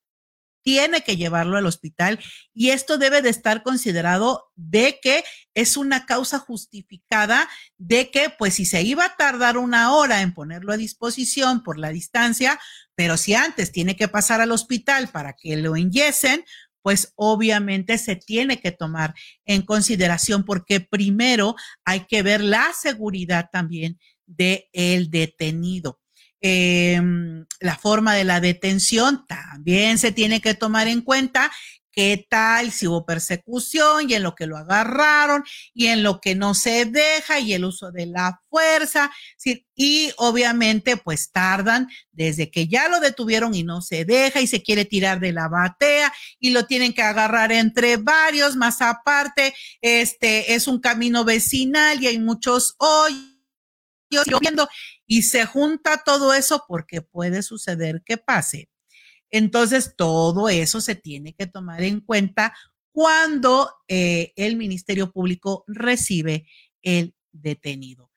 Tiene 0.62 1.02
que 1.02 1.16
llevarlo 1.16 1.56
al 1.56 1.66
hospital 1.66 2.18
y 2.52 2.70
esto 2.70 2.98
debe 2.98 3.22
de 3.22 3.30
estar 3.30 3.62
considerado 3.62 4.50
de 4.56 4.98
que 5.02 5.24
es 5.54 5.76
una 5.76 6.06
causa 6.06 6.38
justificada 6.38 7.48
de 7.78 8.10
que 8.10 8.30
pues 8.38 8.54
si 8.54 8.64
se 8.64 8.82
iba 8.82 9.04
a 9.04 9.16
tardar 9.16 9.58
una 9.58 9.94
hora 9.94 10.22
en 10.22 10.34
ponerlo 10.34 10.72
a 10.72 10.76
disposición 10.76 11.62
por 11.62 11.78
la 11.78 11.90
distancia, 11.90 12.60
pero 12.94 13.16
si 13.16 13.34
antes 13.34 13.72
tiene 13.72 13.96
que 13.96 14.08
pasar 14.08 14.40
al 14.40 14.52
hospital 14.52 15.08
para 15.08 15.34
que 15.34 15.56
lo 15.56 15.76
enyesen, 15.76 16.44
pues 16.82 17.12
obviamente 17.16 17.98
se 17.98 18.16
tiene 18.16 18.60
que 18.60 18.72
tomar 18.72 19.14
en 19.44 19.62
consideración 19.62 20.44
porque 20.44 20.80
primero 20.80 21.54
hay 21.84 22.06
que 22.06 22.22
ver 22.22 22.40
la 22.40 22.72
seguridad 22.72 23.48
también 23.52 23.98
del 24.26 24.64
el 24.72 25.10
detenido. 25.10 25.99
Em, 26.42 27.44
la 27.60 27.76
forma 27.76 28.14
de 28.14 28.24
la 28.24 28.40
detención 28.40 29.26
también 29.26 29.98
se 29.98 30.10
tiene 30.10 30.40
que 30.40 30.54
tomar 30.54 30.88
en 30.88 31.02
cuenta 31.02 31.50
qué 31.92 32.26
tal 32.28 32.70
si 32.70 32.86
hubo 32.86 33.04
persecución 33.04 34.08
y 34.08 34.14
en 34.14 34.22
lo 34.22 34.34
que 34.34 34.46
lo 34.46 34.56
agarraron 34.56 35.44
y 35.74 35.88
en 35.88 36.02
lo 36.02 36.20
que 36.20 36.34
no 36.34 36.54
se 36.54 36.84
deja 36.84 37.40
y 37.40 37.52
el 37.52 37.64
uso 37.64 37.90
de 37.90 38.06
la 38.06 38.40
fuerza. 38.48 39.10
Y 39.74 40.12
obviamente 40.16 40.96
pues 40.96 41.30
tardan 41.30 41.88
desde 42.12 42.50
que 42.50 42.68
ya 42.68 42.88
lo 42.88 43.00
detuvieron 43.00 43.54
y 43.54 43.64
no 43.64 43.82
se 43.82 44.04
deja 44.04 44.40
y 44.40 44.46
se 44.46 44.62
quiere 44.62 44.84
tirar 44.84 45.20
de 45.20 45.32
la 45.32 45.48
batea 45.48 46.12
y 46.38 46.50
lo 46.50 46.66
tienen 46.66 46.92
que 46.92 47.02
agarrar 47.02 47.52
entre 47.52 47.96
varios, 47.96 48.56
más 48.56 48.80
aparte, 48.82 49.54
este 49.80 50.54
es 50.54 50.68
un 50.68 50.80
camino 50.80 51.24
vecinal 51.24 52.02
y 52.02 52.06
hay 52.06 52.18
muchos 52.18 52.76
hoyos 52.78 53.29
lloviendo 54.10 54.68
y 55.06 55.22
se 55.22 55.46
junta 55.46 56.02
todo 56.04 56.34
eso 56.34 56.64
porque 56.66 57.02
puede 57.02 57.42
suceder 57.42 58.02
que 58.04 58.16
pase. 58.16 58.68
Entonces, 59.30 59.94
todo 59.96 60.48
eso 60.48 60.80
se 60.80 60.94
tiene 60.94 61.34
que 61.34 61.46
tomar 61.46 61.82
en 61.82 62.00
cuenta 62.00 62.54
cuando 62.92 63.72
eh, 63.88 64.32
el 64.36 64.56
Ministerio 64.56 65.12
Público 65.12 65.64
recibe 65.66 66.46
el 66.82 67.14
detenido. 67.32 68.10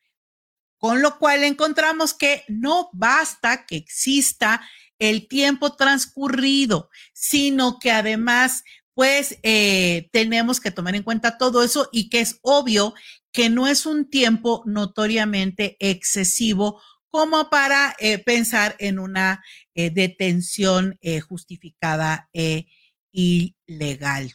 Con 0.78 1.02
lo 1.02 1.18
cual 1.18 1.44
encontramos 1.44 2.14
que 2.14 2.44
no 2.48 2.90
basta 2.94 3.66
que 3.66 3.78
exista 3.78 4.62
el 5.00 5.28
tiempo 5.28 5.76
transcurrido, 5.76 6.90
sino 7.14 7.80
que 7.80 7.92
además, 7.92 8.64
pues, 8.94 9.38
eh, 9.44 10.10
tenemos 10.12 10.60
que 10.60 10.72
tomar 10.72 10.96
en 10.96 11.04
cuenta 11.04 11.38
todo 11.38 11.64
eso 11.64 11.90
y 11.92 12.10
que 12.10 12.20
es 12.20 12.40
obvio 12.42 12.94
que 13.34 13.50
no 13.50 13.68
es 13.68 13.86
un 13.86 14.10
tiempo 14.10 14.64
notoriamente 14.66 15.76
excesivo 15.80 16.82
como 17.10 17.50
para 17.50 17.96
eh, 18.00 18.20
pensar 18.20 18.76
en 18.80 19.00
una 19.00 19.44
eh, 19.74 19.90
detención 19.90 20.98
eh, 21.02 21.20
justificada 21.20 22.30
e 22.32 22.68
ilegal. 23.12 24.34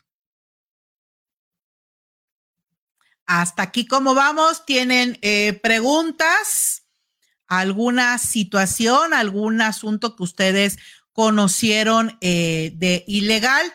Hasta 3.24 3.62
aquí, 3.62 3.86
¿cómo 3.86 4.14
vamos? 4.14 4.64
¿Tienen 4.64 5.18
preguntas? 5.62 6.86
¿Alguna 7.46 8.16
situación, 8.16 9.12
algún 9.12 9.60
asunto 9.60 10.16
que 10.16 10.22
ustedes 10.22 10.78
conocieron 11.12 12.16
de 12.20 13.04
ilegal? 13.06 13.70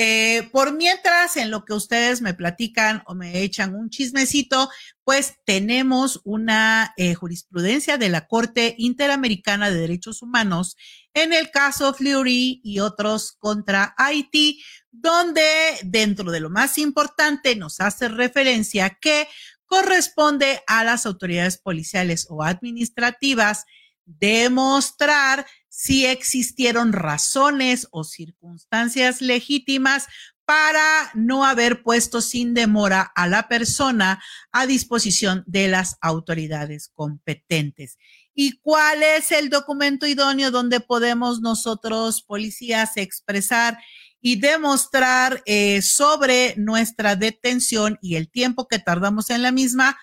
Eh, 0.00 0.48
por 0.52 0.74
mientras, 0.74 1.36
en 1.36 1.50
lo 1.50 1.64
que 1.64 1.72
ustedes 1.72 2.22
me 2.22 2.32
platican 2.32 3.02
o 3.06 3.16
me 3.16 3.42
echan 3.42 3.74
un 3.74 3.90
chismecito, 3.90 4.70
pues 5.02 5.34
tenemos 5.44 6.20
una 6.22 6.94
eh, 6.96 7.14
jurisprudencia 7.14 7.98
de 7.98 8.08
la 8.08 8.28
Corte 8.28 8.76
Interamericana 8.78 9.72
de 9.72 9.80
Derechos 9.80 10.22
Humanos 10.22 10.76
en 11.14 11.32
el 11.32 11.50
caso 11.50 11.92
Fleury 11.92 12.60
y 12.62 12.78
otros 12.78 13.32
contra 13.40 13.96
Haití, 13.98 14.62
donde 14.92 15.42
dentro 15.82 16.30
de 16.30 16.38
lo 16.38 16.48
más 16.48 16.78
importante 16.78 17.56
nos 17.56 17.80
hace 17.80 18.06
referencia 18.06 18.96
que 19.00 19.26
corresponde 19.66 20.62
a 20.68 20.84
las 20.84 21.06
autoridades 21.06 21.58
policiales 21.58 22.28
o 22.30 22.44
administrativas 22.44 23.64
demostrar 24.04 25.44
si 25.78 26.06
existieron 26.06 26.92
razones 26.92 27.86
o 27.92 28.02
circunstancias 28.02 29.20
legítimas 29.20 30.08
para 30.44 31.12
no 31.14 31.44
haber 31.44 31.84
puesto 31.84 32.20
sin 32.20 32.52
demora 32.52 33.12
a 33.14 33.28
la 33.28 33.46
persona 33.46 34.20
a 34.50 34.66
disposición 34.66 35.44
de 35.46 35.68
las 35.68 35.96
autoridades 36.00 36.90
competentes. 36.92 37.96
¿Y 38.34 38.58
cuál 38.58 39.04
es 39.04 39.30
el 39.30 39.50
documento 39.50 40.04
idóneo 40.08 40.50
donde 40.50 40.80
podemos 40.80 41.40
nosotros, 41.40 42.22
policías, 42.22 42.96
expresar 42.96 43.78
y 44.20 44.40
demostrar 44.40 45.44
eh, 45.46 45.80
sobre 45.82 46.56
nuestra 46.56 47.14
detención 47.14 48.00
y 48.02 48.16
el 48.16 48.28
tiempo 48.28 48.66
que 48.66 48.80
tardamos 48.80 49.30
en 49.30 49.42
la 49.42 49.52
misma? 49.52 49.96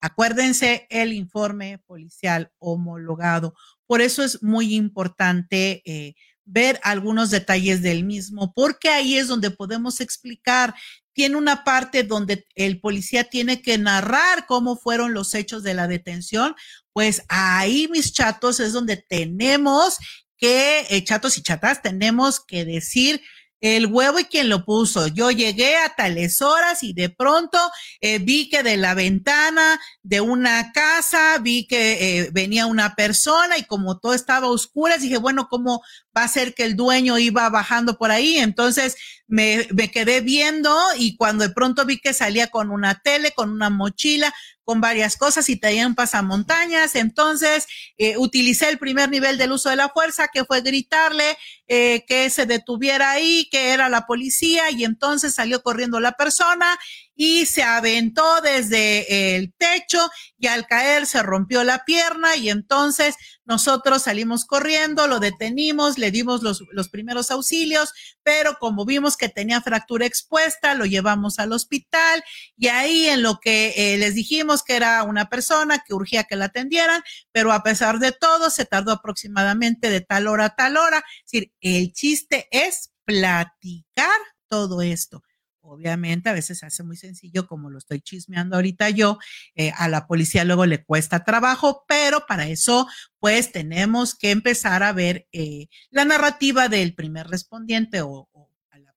Acuérdense 0.00 0.86
el 0.88 1.12
informe 1.12 1.80
policial 1.86 2.50
homologado 2.58 3.54
por 3.88 4.02
eso 4.02 4.22
es 4.22 4.42
muy 4.42 4.74
importante 4.74 5.82
eh, 5.86 6.14
ver 6.44 6.78
algunos 6.82 7.30
detalles 7.30 7.80
del 7.80 8.04
mismo, 8.04 8.52
porque 8.54 8.90
ahí 8.90 9.16
es 9.16 9.28
donde 9.28 9.50
podemos 9.50 10.00
explicar. 10.02 10.74
Tiene 11.14 11.36
una 11.36 11.64
parte 11.64 12.02
donde 12.04 12.46
el 12.54 12.80
policía 12.80 13.24
tiene 13.24 13.62
que 13.62 13.78
narrar 13.78 14.44
cómo 14.46 14.76
fueron 14.76 15.14
los 15.14 15.34
hechos 15.34 15.62
de 15.62 15.72
la 15.72 15.88
detención. 15.88 16.54
Pues 16.92 17.22
ahí, 17.30 17.88
mis 17.90 18.12
chatos, 18.12 18.60
es 18.60 18.74
donde 18.74 18.98
tenemos 18.98 19.96
que, 20.36 20.86
eh, 20.90 21.02
chatos 21.02 21.38
y 21.38 21.42
chatas, 21.42 21.80
tenemos 21.80 22.44
que 22.44 22.66
decir 22.66 23.22
el 23.60 23.86
huevo 23.86 24.18
y 24.18 24.24
quien 24.24 24.48
lo 24.48 24.64
puso. 24.64 25.08
Yo 25.08 25.30
llegué 25.30 25.76
a 25.76 25.94
tales 25.94 26.42
horas 26.42 26.82
y 26.82 26.92
de 26.92 27.08
pronto 27.08 27.58
eh, 28.00 28.18
vi 28.18 28.48
que 28.48 28.62
de 28.62 28.76
la 28.76 28.94
ventana 28.94 29.80
de 30.02 30.20
una 30.20 30.72
casa 30.72 31.38
vi 31.38 31.66
que 31.66 32.20
eh, 32.20 32.30
venía 32.32 32.66
una 32.66 32.94
persona 32.94 33.58
y 33.58 33.64
como 33.64 33.98
todo 33.98 34.14
estaba 34.14 34.48
oscuro, 34.48 34.96
dije, 34.98 35.18
bueno, 35.18 35.48
¿cómo 35.48 35.82
va 36.18 36.24
a 36.24 36.28
ser 36.28 36.54
que 36.54 36.64
el 36.64 36.76
dueño 36.76 37.18
iba 37.18 37.48
bajando 37.48 37.96
por 37.96 38.10
ahí? 38.10 38.38
Entonces 38.38 38.96
me, 39.26 39.66
me 39.72 39.90
quedé 39.90 40.20
viendo 40.20 40.76
y 40.98 41.16
cuando 41.16 41.46
de 41.46 41.54
pronto 41.54 41.84
vi 41.84 41.98
que 41.98 42.12
salía 42.12 42.48
con 42.48 42.70
una 42.70 43.00
tele, 43.00 43.30
con 43.32 43.50
una 43.50 43.70
mochila, 43.70 44.34
con 44.68 44.82
varias 44.82 45.16
cosas 45.16 45.48
y 45.48 45.56
traían 45.56 45.94
pasamontañas. 45.94 46.94
Entonces, 46.94 47.66
eh, 47.96 48.18
utilicé 48.18 48.68
el 48.68 48.76
primer 48.76 49.08
nivel 49.08 49.38
del 49.38 49.52
uso 49.52 49.70
de 49.70 49.76
la 49.76 49.88
fuerza, 49.88 50.28
que 50.30 50.44
fue 50.44 50.60
gritarle 50.60 51.38
eh, 51.68 52.04
que 52.06 52.28
se 52.28 52.44
detuviera 52.44 53.12
ahí, 53.12 53.48
que 53.50 53.70
era 53.70 53.88
la 53.88 54.04
policía, 54.04 54.70
y 54.70 54.84
entonces 54.84 55.34
salió 55.34 55.62
corriendo 55.62 56.00
la 56.00 56.12
persona 56.12 56.78
y 57.16 57.46
se 57.46 57.62
aventó 57.62 58.42
desde 58.42 59.36
el 59.36 59.54
techo 59.54 60.06
y 60.38 60.48
al 60.48 60.66
caer 60.66 61.06
se 61.06 61.22
rompió 61.22 61.64
la 61.64 61.86
pierna 61.86 62.36
y 62.36 62.50
entonces 62.50 63.16
nosotros 63.48 64.02
salimos 64.02 64.44
corriendo, 64.44 65.06
lo 65.06 65.20
detenimos, 65.20 65.96
le 65.96 66.10
dimos 66.10 66.42
los, 66.42 66.62
los 66.70 66.90
primeros 66.90 67.30
auxilios, 67.30 67.94
pero 68.22 68.58
como 68.60 68.84
vimos 68.84 69.16
que 69.16 69.30
tenía 69.30 69.62
fractura 69.62 70.04
expuesta, 70.04 70.74
lo 70.74 70.84
llevamos 70.84 71.38
al 71.38 71.52
hospital 71.52 72.22
y 72.58 72.68
ahí 72.68 73.06
en 73.06 73.22
lo 73.22 73.40
que 73.40 73.72
eh, 73.74 73.96
les 73.96 74.14
dijimos 74.14 74.62
que 74.62 74.76
era 74.76 75.02
una 75.02 75.30
persona 75.30 75.82
que 75.84 75.94
urgía 75.94 76.24
que 76.24 76.36
la 76.36 76.44
atendieran, 76.44 77.02
pero 77.32 77.52
a 77.52 77.62
pesar 77.62 77.98
de 77.98 78.12
todo 78.12 78.50
se 78.50 78.66
tardó 78.66 78.92
aproximadamente 78.92 79.88
de 79.88 80.02
tal 80.02 80.26
hora 80.26 80.44
a 80.44 80.54
tal 80.54 80.76
hora. 80.76 81.02
Es 81.24 81.32
decir, 81.32 81.52
el 81.62 81.92
chiste 81.94 82.48
es 82.50 82.90
platicar 83.06 84.20
todo 84.48 84.82
esto. 84.82 85.22
Obviamente, 85.70 86.28
a 86.28 86.32
veces 86.32 86.58
se 86.58 86.66
hace 86.66 86.82
muy 86.82 86.96
sencillo, 86.96 87.46
como 87.46 87.70
lo 87.70 87.78
estoy 87.78 88.00
chismeando 88.00 88.56
ahorita 88.56 88.90
yo. 88.90 89.18
Eh, 89.54 89.72
a 89.76 89.88
la 89.88 90.06
policía 90.06 90.44
luego 90.44 90.66
le 90.66 90.84
cuesta 90.84 91.24
trabajo, 91.24 91.84
pero 91.86 92.24
para 92.26 92.48
eso, 92.48 92.86
pues 93.20 93.52
tenemos 93.52 94.14
que 94.14 94.30
empezar 94.30 94.82
a 94.82 94.92
ver 94.92 95.26
eh, 95.32 95.68
la 95.90 96.04
narrativa 96.04 96.68
del 96.68 96.94
primer 96.94 97.28
respondiente 97.28 98.00
o, 98.02 98.28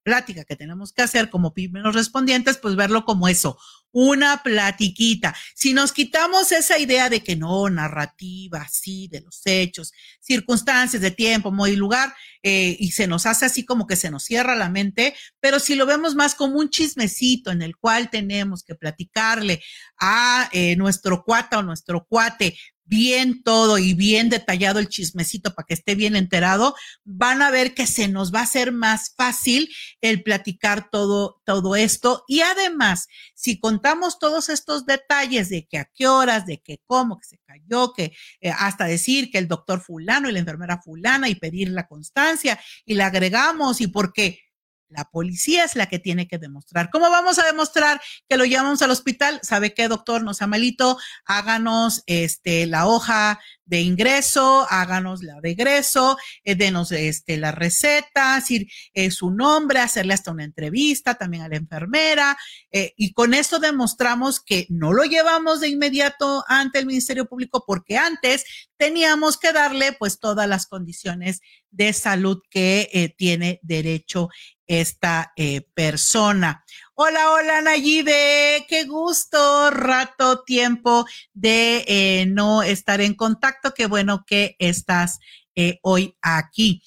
plática 0.02 0.44
que 0.44 0.56
tenemos 0.56 0.92
que 0.92 1.02
hacer 1.02 1.30
como 1.30 1.54
primeros 1.54 1.94
respondientes, 1.94 2.58
pues 2.58 2.76
verlo 2.76 3.04
como 3.04 3.28
eso, 3.28 3.58
una 3.92 4.42
platiquita. 4.42 5.34
Si 5.54 5.74
nos 5.74 5.92
quitamos 5.92 6.50
esa 6.50 6.78
idea 6.78 7.10
de 7.10 7.22
que 7.22 7.36
no, 7.36 7.68
narrativa, 7.68 8.66
sí, 8.68 9.08
de 9.08 9.20
los 9.20 9.42
hechos, 9.44 9.92
circunstancias 10.20 11.02
de 11.02 11.10
tiempo, 11.10 11.52
modo 11.52 11.68
y 11.68 11.76
lugar, 11.76 12.14
eh, 12.42 12.76
y 12.78 12.90
se 12.92 13.06
nos 13.06 13.26
hace 13.26 13.46
así 13.46 13.64
como 13.64 13.86
que 13.86 13.96
se 13.96 14.10
nos 14.10 14.24
cierra 14.24 14.56
la 14.56 14.68
mente, 14.68 15.14
pero 15.40 15.60
si 15.60 15.74
lo 15.74 15.86
vemos 15.86 16.14
más 16.14 16.34
como 16.34 16.58
un 16.58 16.70
chismecito 16.70 17.50
en 17.50 17.62
el 17.62 17.76
cual 17.76 18.10
tenemos 18.10 18.64
que 18.64 18.74
platicarle 18.74 19.62
a 20.00 20.48
eh, 20.52 20.74
nuestro 20.76 21.22
cuata 21.22 21.58
o 21.58 21.62
nuestro 21.62 22.04
cuate 22.04 22.56
bien 22.84 23.42
todo 23.42 23.78
y 23.78 23.94
bien 23.94 24.28
detallado 24.28 24.78
el 24.78 24.88
chismecito 24.88 25.54
para 25.54 25.66
que 25.66 25.74
esté 25.74 25.94
bien 25.94 26.16
enterado, 26.16 26.74
van 27.04 27.42
a 27.42 27.50
ver 27.50 27.74
que 27.74 27.86
se 27.86 28.08
nos 28.08 28.34
va 28.34 28.40
a 28.40 28.44
hacer 28.44 28.72
más 28.72 29.14
fácil 29.16 29.68
el 30.00 30.22
platicar 30.22 30.90
todo, 30.90 31.40
todo 31.44 31.76
esto. 31.76 32.24
Y 32.28 32.40
además, 32.40 33.06
si 33.34 33.58
contamos 33.58 34.18
todos 34.18 34.48
estos 34.48 34.86
detalles 34.86 35.48
de 35.48 35.66
que 35.66 35.78
a 35.78 35.90
qué 35.94 36.06
horas, 36.08 36.46
de 36.46 36.58
que 36.58 36.78
cómo, 36.86 37.18
que 37.18 37.26
se 37.26 37.38
cayó, 37.44 37.92
que 37.92 38.12
eh, 38.40 38.50
hasta 38.50 38.84
decir 38.84 39.30
que 39.30 39.38
el 39.38 39.48
doctor 39.48 39.80
fulano 39.80 40.28
y 40.28 40.32
la 40.32 40.40
enfermera 40.40 40.80
fulana 40.82 41.28
y 41.28 41.34
pedir 41.34 41.68
la 41.68 41.86
constancia 41.86 42.60
y 42.84 42.94
la 42.94 43.06
agregamos 43.06 43.80
y 43.80 43.86
porque 43.88 44.40
la 44.92 45.04
policía 45.04 45.64
es 45.64 45.76
la 45.76 45.86
que 45.86 45.98
tiene 45.98 46.28
que 46.28 46.38
demostrar. 46.38 46.90
¿Cómo 46.90 47.10
vamos 47.10 47.38
a 47.38 47.44
demostrar 47.44 48.00
que 48.28 48.36
lo 48.36 48.44
llevamos 48.44 48.82
al 48.82 48.90
hospital? 48.90 49.40
¿Sabe 49.42 49.74
qué, 49.74 49.88
doctor? 49.88 50.22
No 50.22 50.34
sea 50.34 50.46
malito, 50.46 50.98
háganos 51.24 52.02
este, 52.06 52.66
la 52.66 52.86
hoja 52.86 53.40
de 53.64 53.80
ingreso, 53.80 54.66
háganos 54.68 55.22
la 55.22 55.40
de 55.40 55.50
egreso, 55.50 56.16
eh, 56.44 56.54
denos 56.54 56.92
este, 56.92 57.36
la 57.36 57.52
receta, 57.52 58.36
decir 58.36 58.66
eh, 58.94 59.10
su 59.10 59.30
nombre, 59.30 59.78
hacerle 59.78 60.14
hasta 60.14 60.30
una 60.30 60.44
entrevista 60.44 61.14
también 61.14 61.44
a 61.44 61.48
la 61.48 61.56
enfermera. 61.56 62.36
Eh, 62.70 62.92
y 62.96 63.12
con 63.12 63.34
esto 63.34 63.58
demostramos 63.58 64.40
que 64.40 64.66
no 64.68 64.92
lo 64.92 65.04
llevamos 65.04 65.60
de 65.60 65.68
inmediato 65.68 66.44
ante 66.48 66.78
el 66.78 66.86
Ministerio 66.86 67.26
Público 67.26 67.64
porque 67.66 67.96
antes 67.96 68.44
teníamos 68.76 69.38
que 69.38 69.52
darle 69.52 69.92
pues 69.92 70.18
todas 70.18 70.48
las 70.48 70.66
condiciones 70.66 71.40
de 71.70 71.92
salud 71.92 72.40
que 72.50 73.14
tiene 73.16 73.60
derecho 73.62 74.28
esta 74.66 75.32
persona. 75.74 76.64
Hola, 76.94 77.30
hola 77.30 77.62
Nayide, 77.62 78.66
qué 78.68 78.84
gusto, 78.84 79.70
rato, 79.70 80.42
tiempo 80.44 81.06
de 81.32 81.86
eh, 81.88 82.26
no 82.26 82.62
estar 82.62 83.00
en 83.00 83.14
contacto, 83.14 83.72
qué 83.72 83.86
bueno 83.86 84.24
que 84.26 84.56
estás 84.58 85.18
eh, 85.54 85.78
hoy 85.80 86.18
aquí. 86.20 86.82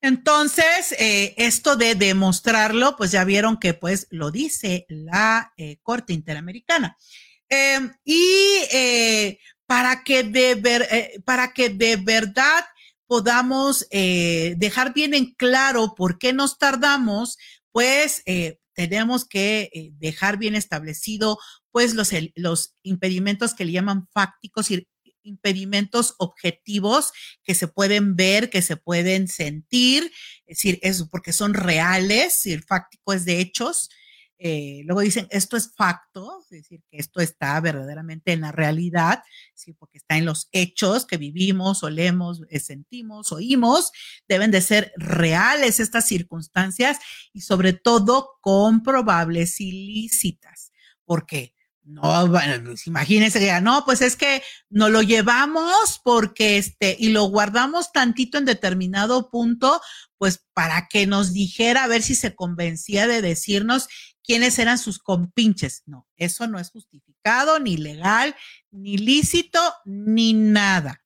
Entonces, 0.00 0.92
eh, 0.98 1.34
esto 1.36 1.76
de 1.76 1.94
demostrarlo, 1.94 2.96
pues 2.96 3.10
ya 3.10 3.24
vieron 3.24 3.58
que 3.58 3.74
pues 3.74 4.06
lo 4.10 4.30
dice 4.30 4.86
la 4.88 5.52
Corte 5.82 6.14
Interamericana. 6.14 6.96
Em, 7.50 7.92
y 8.06 9.36
para, 9.66 10.02
que 10.02 10.22
de 10.22 10.54
ver, 10.54 10.88
para 11.26 11.52
que 11.52 11.68
de 11.68 11.96
verdad 11.96 12.64
podamos 13.06 13.86
dejar 13.90 14.94
bien 14.94 15.12
en 15.12 15.34
claro 15.34 15.94
por 15.94 16.18
qué 16.18 16.32
nos 16.32 16.56
tardamos, 16.56 17.36
pues 17.70 18.22
tenemos 18.76 19.24
que 19.24 19.70
eh, 19.72 19.90
dejar 19.94 20.36
bien 20.38 20.54
establecido 20.54 21.38
pues 21.72 21.94
los, 21.94 22.10
los 22.36 22.76
impedimentos 22.82 23.54
que 23.54 23.64
le 23.64 23.72
llaman 23.72 24.06
fácticos 24.12 24.70
y 24.70 24.86
impedimentos 25.22 26.14
objetivos 26.18 27.12
que 27.42 27.54
se 27.54 27.66
pueden 27.66 28.14
ver, 28.14 28.48
que 28.48 28.62
se 28.62 28.76
pueden 28.76 29.26
sentir, 29.26 30.12
es 30.46 30.58
decir, 30.58 30.78
eso 30.82 31.08
porque 31.10 31.32
son 31.32 31.54
reales, 31.54 32.46
el 32.46 32.62
fáctico 32.62 33.12
es 33.12 33.24
de 33.24 33.40
hechos, 33.40 33.90
eh, 34.38 34.82
luego 34.84 35.00
dicen, 35.00 35.26
esto 35.30 35.56
es 35.56 35.74
facto, 35.74 36.40
es 36.42 36.50
decir, 36.50 36.82
que 36.90 36.98
esto 36.98 37.20
está 37.20 37.58
verdaderamente 37.60 38.32
en 38.32 38.42
la 38.42 38.52
realidad, 38.52 39.22
¿sí? 39.54 39.72
porque 39.72 39.98
está 39.98 40.18
en 40.18 40.26
los 40.26 40.48
hechos 40.52 41.06
que 41.06 41.16
vivimos, 41.16 41.82
olemos, 41.82 42.42
eh, 42.50 42.60
sentimos, 42.60 43.32
oímos, 43.32 43.92
deben 44.28 44.50
de 44.50 44.60
ser 44.60 44.92
reales 44.96 45.80
estas 45.80 46.06
circunstancias 46.06 46.98
y 47.32 47.40
sobre 47.40 47.72
todo 47.72 48.36
comprobables 48.40 49.60
y 49.60 49.72
lícitas. 49.72 50.72
porque 51.04 51.54
no, 51.86 52.28
pues 52.64 52.88
imagínense 52.88 53.38
que 53.38 53.60
no, 53.60 53.84
pues 53.84 54.02
es 54.02 54.16
que 54.16 54.42
no 54.68 54.88
lo 54.88 55.02
llevamos 55.02 56.00
porque 56.02 56.58
este, 56.58 56.96
y 56.98 57.10
lo 57.10 57.26
guardamos 57.26 57.92
tantito 57.92 58.38
en 58.38 58.44
determinado 58.44 59.30
punto, 59.30 59.80
pues 60.18 60.44
para 60.52 60.88
que 60.88 61.06
nos 61.06 61.32
dijera 61.32 61.84
a 61.84 61.86
ver 61.86 62.02
si 62.02 62.16
se 62.16 62.34
convencía 62.34 63.06
de 63.06 63.22
decirnos 63.22 63.86
quiénes 64.26 64.58
eran 64.58 64.78
sus 64.78 64.98
compinches. 64.98 65.82
No, 65.86 66.06
eso 66.16 66.46
no 66.46 66.58
es 66.58 66.70
justificado, 66.70 67.60
ni 67.60 67.76
legal, 67.76 68.34
ni 68.70 68.98
lícito, 68.98 69.60
ni 69.84 70.34
nada. 70.34 71.00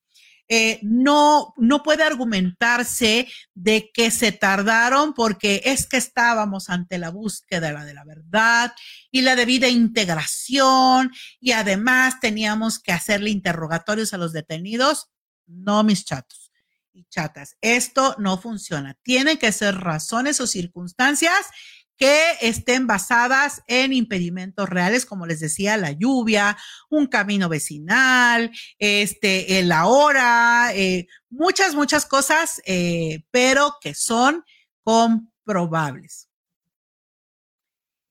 Eh, 0.52 0.80
no, 0.82 1.54
no 1.58 1.84
puede 1.84 2.02
argumentarse 2.02 3.28
de 3.54 3.92
que 3.94 4.10
se 4.10 4.32
tardaron 4.32 5.14
porque 5.14 5.62
es 5.64 5.86
que 5.86 5.96
estábamos 5.96 6.70
ante 6.70 6.98
la 6.98 7.10
búsqueda 7.10 7.84
de 7.84 7.94
la 7.94 8.04
verdad 8.04 8.72
y 9.12 9.20
la 9.20 9.36
debida 9.36 9.68
integración 9.68 11.12
y 11.38 11.52
además 11.52 12.18
teníamos 12.18 12.80
que 12.80 12.90
hacerle 12.90 13.30
interrogatorios 13.30 14.12
a 14.12 14.18
los 14.18 14.32
detenidos. 14.32 15.08
No, 15.46 15.84
mis 15.84 16.04
chatos 16.04 16.50
y 16.92 17.04
chatas, 17.04 17.56
esto 17.60 18.16
no 18.18 18.36
funciona. 18.36 18.98
Tienen 19.04 19.38
que 19.38 19.52
ser 19.52 19.76
razones 19.76 20.40
o 20.40 20.48
circunstancias 20.48 21.46
que 22.00 22.38
estén 22.40 22.86
basadas 22.86 23.62
en 23.66 23.92
impedimentos 23.92 24.66
reales, 24.66 25.04
como 25.04 25.26
les 25.26 25.38
decía, 25.38 25.76
la 25.76 25.92
lluvia, 25.92 26.56
un 26.88 27.06
camino 27.06 27.50
vecinal, 27.50 28.50
este, 28.78 29.62
la 29.64 29.84
hora, 29.84 30.70
eh, 30.74 31.08
muchas, 31.28 31.74
muchas 31.74 32.06
cosas, 32.06 32.62
eh, 32.64 33.24
pero 33.30 33.76
que 33.82 33.92
son 33.92 34.46
comprobables. 34.82 36.30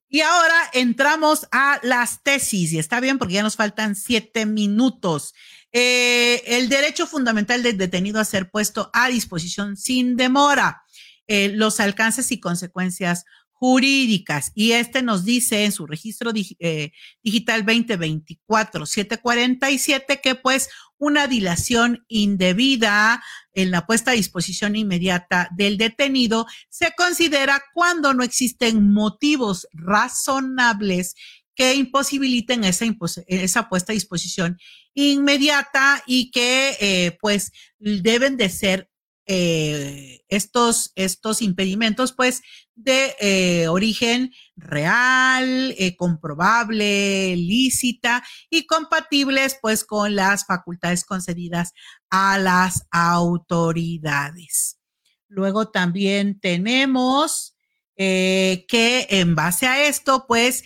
Y 0.08 0.22
ahora 0.22 0.70
entramos 0.74 1.48
a 1.52 1.80
las 1.82 2.22
tesis, 2.22 2.72
y 2.72 2.78
está 2.78 3.00
bien 3.00 3.18
porque 3.18 3.34
ya 3.34 3.44
nos 3.44 3.56
faltan 3.56 3.96
siete 3.96 4.46
minutos. 4.46 5.34
Eh, 5.72 6.44
el 6.46 6.70
derecho 6.70 7.08
fundamental 7.08 7.64
del 7.64 7.80
detenido 7.80 8.20
a 8.20 8.26
ser 8.26 8.52
puesto 8.52 8.92
a 8.94 9.08
disposición 9.08 9.78
sin 9.78 10.16
demora, 10.16 10.84
los 11.28 11.80
alcances 11.80 12.32
y 12.32 12.40
consecuencias 12.40 13.24
jurídicas. 13.60 14.54
Y 14.56 14.72
este 14.72 15.02
nos 15.02 15.26
dice 15.26 15.66
en 15.66 15.74
su 15.74 15.86
registro 15.86 16.32
eh, 16.34 16.92
digital 17.22 17.66
2024 17.66 18.86
747 18.86 20.22
que 20.24 20.36
pues 20.36 20.70
una 20.98 21.28
dilación 21.28 22.06
indebida 22.08 23.22
en 23.54 23.72
la 23.72 23.86
puesta 23.86 24.12
a 24.12 24.14
disposición 24.14 24.78
inmediata 24.78 25.50
del 25.52 25.78
detenido 25.78 26.46
se 26.70 26.94
considera 26.96 27.62
cuando 27.74 28.14
no 28.14 28.24
existen 28.24 28.94
motivos 28.94 29.68
razonables 29.74 31.16
que 31.54 31.76
imposibiliten 31.76 32.64
esa, 32.64 32.86
esa 33.28 33.68
puesta 33.68 33.92
a 33.92 33.94
disposición 33.94 34.58
inmediata 34.94 36.02
y 36.08 36.32
que 36.32 36.78
eh, 36.80 37.18
pues 37.20 37.52
deben 37.78 38.38
de 38.38 38.48
ser 38.48 38.90
eh, 39.32 40.26
estos, 40.28 40.92
estos 40.96 41.44
impedimentos, 41.44 42.14
pues, 42.14 42.42
de 42.74 43.16
eh, 43.20 43.68
origen 43.68 44.34
real, 44.56 45.76
eh, 45.78 45.96
comprobable, 45.96 47.36
lícita 47.36 48.24
y 48.50 48.66
compatibles, 48.66 49.60
pues, 49.62 49.84
con 49.84 50.16
las 50.16 50.48
facultades 50.48 51.06
concedidas 51.06 51.74
a 52.10 52.40
las 52.40 52.88
autoridades. 52.90 54.80
Luego 55.28 55.70
también 55.70 56.40
tenemos 56.40 57.56
que 57.96 59.08
en 59.10 59.36
base 59.36 59.68
a 59.68 59.86
esto, 59.86 60.26
pues, 60.26 60.64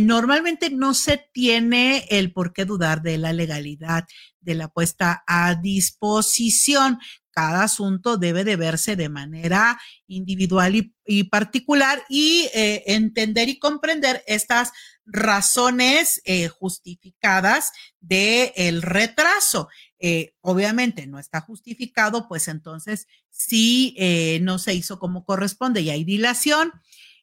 normalmente 0.00 0.68
no 0.68 0.94
se 0.94 1.24
tiene 1.32 2.08
el 2.10 2.32
por 2.32 2.52
qué 2.52 2.64
dudar 2.64 3.02
de 3.02 3.18
la 3.18 3.32
legalidad 3.32 4.04
de 4.40 4.56
la 4.56 4.66
puesta 4.66 5.22
a 5.28 5.54
disposición 5.54 6.98
cada 7.32 7.64
asunto 7.64 8.16
debe 8.16 8.44
de 8.44 8.56
verse 8.56 8.94
de 8.94 9.08
manera 9.08 9.80
individual 10.06 10.92
y, 11.04 11.24
particular 11.24 12.04
y 12.08 12.48
eh, 12.54 12.84
entender 12.86 13.48
y 13.48 13.58
comprender 13.58 14.22
estas 14.26 14.72
razones 15.04 16.20
eh, 16.24 16.48
justificadas 16.48 17.72
del 18.00 18.52
el 18.54 18.82
retraso. 18.82 19.68
Eh, 19.98 20.34
obviamente 20.40 21.06
no 21.06 21.18
está 21.18 21.40
justificado, 21.40 22.28
pues 22.28 22.48
entonces 22.48 23.06
sí 23.30 23.96
no 24.42 24.58
se 24.58 24.74
hizo 24.74 24.98
como 24.98 25.24
corresponde 25.24 25.80
y 25.80 25.90
hay 25.90 26.04
dilación 26.04 26.72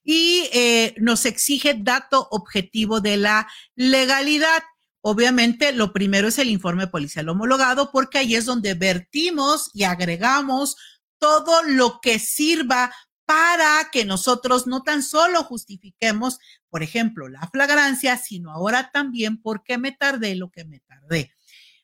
y 0.03 0.49
nos 0.97 1.25
exige 1.25 1.75
dato 1.77 2.27
objetivo 2.31 2.99
de 2.99 3.17
la 3.17 3.47
legalidad. 3.75 4.63
Obviamente, 5.01 5.71
lo 5.71 5.93
primero 5.93 6.27
es 6.27 6.39
el 6.39 6.49
informe 6.49 6.87
policial 6.87 7.29
homologado, 7.29 7.91
porque 7.91 8.17
ahí 8.17 8.35
es 8.35 8.45
donde 8.45 8.73
vertimos 8.73 9.69
y 9.73 9.83
agregamos 9.83 10.75
todo 11.19 11.63
lo 11.63 11.99
que 12.01 12.19
sirva 12.19 12.93
para 13.25 13.89
que 13.91 14.05
nosotros 14.05 14.65
no 14.67 14.81
tan 14.81 15.03
solo 15.03 15.43
justifiquemos, 15.43 16.39
por 16.69 16.83
ejemplo, 16.83 17.29
la 17.29 17.47
flagrancia, 17.51 18.17
sino 18.17 18.51
ahora 18.51 18.89
también 18.91 19.41
por 19.41 19.63
qué 19.63 19.77
me 19.77 19.91
tardé 19.91 20.35
lo 20.35 20.49
que 20.49 20.65
me 20.65 20.79
tardé 20.79 21.31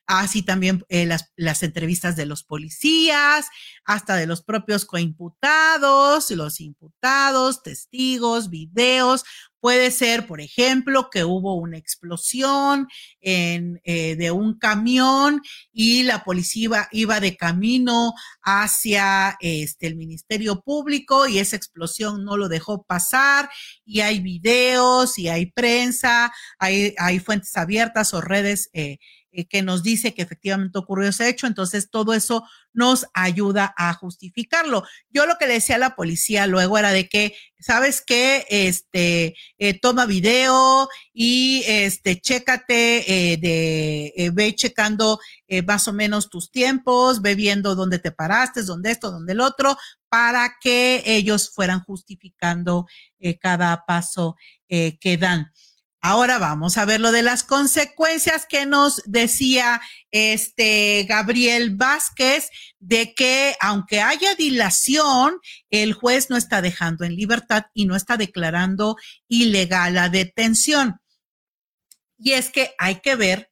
así 0.06 0.42
también 0.42 0.84
eh, 0.88 1.06
las, 1.06 1.32
las, 1.36 1.62
entrevistas 1.62 2.16
de 2.16 2.26
los 2.26 2.44
policías, 2.44 3.46
hasta 3.84 4.16
de 4.16 4.26
los 4.26 4.42
propios 4.42 4.84
coimputados, 4.84 6.30
los 6.30 6.60
imputados, 6.60 7.62
testigos, 7.62 8.48
videos. 8.48 9.24
Puede 9.66 9.90
ser, 9.90 10.28
por 10.28 10.40
ejemplo, 10.40 11.10
que 11.10 11.24
hubo 11.24 11.56
una 11.56 11.76
explosión 11.76 12.86
eh, 13.20 14.14
de 14.16 14.30
un 14.30 14.60
camión 14.60 15.42
y 15.72 16.04
la 16.04 16.22
policía 16.22 16.86
iba, 16.92 17.18
de 17.18 17.36
camino 17.36 18.12
hacia 18.42 19.36
este, 19.40 19.88
el 19.88 19.96
Ministerio 19.96 20.60
Público 20.60 21.26
y 21.26 21.40
esa 21.40 21.56
explosión 21.56 22.24
no 22.24 22.36
lo 22.36 22.48
dejó 22.48 22.84
pasar 22.84 23.50
y 23.84 24.02
hay 24.02 24.20
videos 24.20 25.18
y 25.18 25.30
hay 25.30 25.46
prensa, 25.46 26.32
hay, 26.60 27.18
fuentes 27.18 27.56
abiertas 27.56 28.14
o 28.14 28.20
redes 28.20 28.70
eh, 28.72 28.98
que 29.44 29.62
nos 29.62 29.82
dice 29.82 30.14
que 30.14 30.22
efectivamente 30.22 30.78
ocurrió 30.78 31.10
ese 31.10 31.28
hecho, 31.28 31.46
entonces 31.46 31.90
todo 31.90 32.14
eso 32.14 32.44
nos 32.72 33.06
ayuda 33.12 33.74
a 33.76 33.92
justificarlo. 33.94 34.82
Yo 35.10 35.26
lo 35.26 35.36
que 35.38 35.46
le 35.46 35.54
decía 35.54 35.76
a 35.76 35.78
la 35.78 35.96
policía 35.96 36.46
luego 36.46 36.78
era 36.78 36.90
de 36.90 37.08
que, 37.08 37.34
¿sabes 37.58 38.02
qué? 38.06 38.46
Este, 38.48 39.34
eh, 39.58 39.78
toma 39.78 40.06
video 40.06 40.88
y 41.12 41.62
este, 41.66 42.20
chécate, 42.20 43.32
eh, 43.32 43.36
de, 43.36 44.30
ve 44.32 44.54
checando 44.54 45.18
más 45.64 45.86
o 45.86 45.92
menos 45.92 46.28
tus 46.28 46.50
tiempos, 46.50 47.22
ve 47.22 47.34
viendo 47.36 47.76
dónde 47.76 47.98
te 48.00 48.10
paraste, 48.10 48.62
dónde 48.62 48.90
esto, 48.90 49.10
dónde 49.12 49.32
el 49.32 49.40
otro, 49.40 49.76
para 50.08 50.56
que 50.60 51.02
ellos 51.06 51.52
fueran 51.54 51.80
justificando 51.84 52.86
cada 53.40 53.84
paso 53.86 54.36
que 54.68 55.18
dan. 55.20 55.52
Ahora 56.08 56.38
vamos 56.38 56.78
a 56.78 56.84
ver 56.84 57.00
lo 57.00 57.10
de 57.10 57.24
las 57.24 57.42
consecuencias 57.42 58.46
que 58.46 58.64
nos 58.64 59.02
decía 59.06 59.80
este 60.12 61.04
Gabriel 61.08 61.74
Vázquez 61.74 62.48
de 62.78 63.12
que 63.12 63.56
aunque 63.58 64.02
haya 64.02 64.36
dilación, 64.36 65.40
el 65.68 65.94
juez 65.94 66.30
no 66.30 66.36
está 66.36 66.62
dejando 66.62 67.04
en 67.04 67.16
libertad 67.16 67.64
y 67.74 67.86
no 67.86 67.96
está 67.96 68.16
declarando 68.16 68.94
ilegal 69.26 69.94
la 69.94 70.08
detención. 70.08 71.00
Y 72.16 72.34
es 72.34 72.50
que 72.50 72.72
hay 72.78 73.00
que 73.00 73.16
ver 73.16 73.50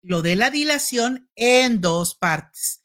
lo 0.00 0.22
de 0.22 0.36
la 0.36 0.50
dilación 0.50 1.28
en 1.34 1.82
dos 1.82 2.14
partes. 2.14 2.82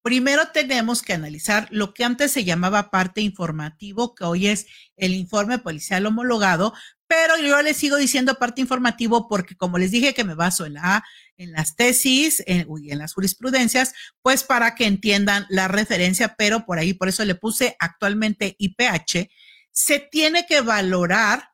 Primero 0.00 0.48
tenemos 0.48 1.02
que 1.02 1.12
analizar 1.12 1.68
lo 1.70 1.92
que 1.92 2.04
antes 2.04 2.32
se 2.32 2.44
llamaba 2.44 2.90
parte 2.90 3.20
informativo, 3.20 4.14
que 4.14 4.24
hoy 4.24 4.48
es 4.48 4.66
el 4.96 5.14
informe 5.14 5.58
policial 5.58 6.04
homologado, 6.06 6.74
pero 7.14 7.38
yo 7.38 7.62
les 7.62 7.76
sigo 7.76 7.96
diciendo 7.96 8.34
parte 8.34 8.60
informativo 8.60 9.28
porque 9.28 9.56
como 9.56 9.78
les 9.78 9.92
dije 9.92 10.14
que 10.14 10.24
me 10.24 10.34
baso 10.34 10.66
en, 10.66 10.74
la, 10.74 11.04
en 11.36 11.52
las 11.52 11.76
tesis 11.76 12.42
y 12.44 12.90
en, 12.90 12.98
las 12.98 13.14
jurisprudencias, 13.14 13.94
pues 14.20 14.42
para 14.42 14.74
que 14.74 14.86
entiendan 14.86 15.46
la 15.48 15.68
referencia, 15.68 16.34
pero 16.36 16.66
por 16.66 16.78
ahí, 16.80 16.92
por 16.92 17.08
eso 17.08 17.24
le 17.24 17.36
puse 17.36 17.76
actualmente 17.78 18.56
IPH, 18.58 19.30
se 19.70 20.00
tiene 20.00 20.44
que 20.46 20.60
valorar 20.60 21.50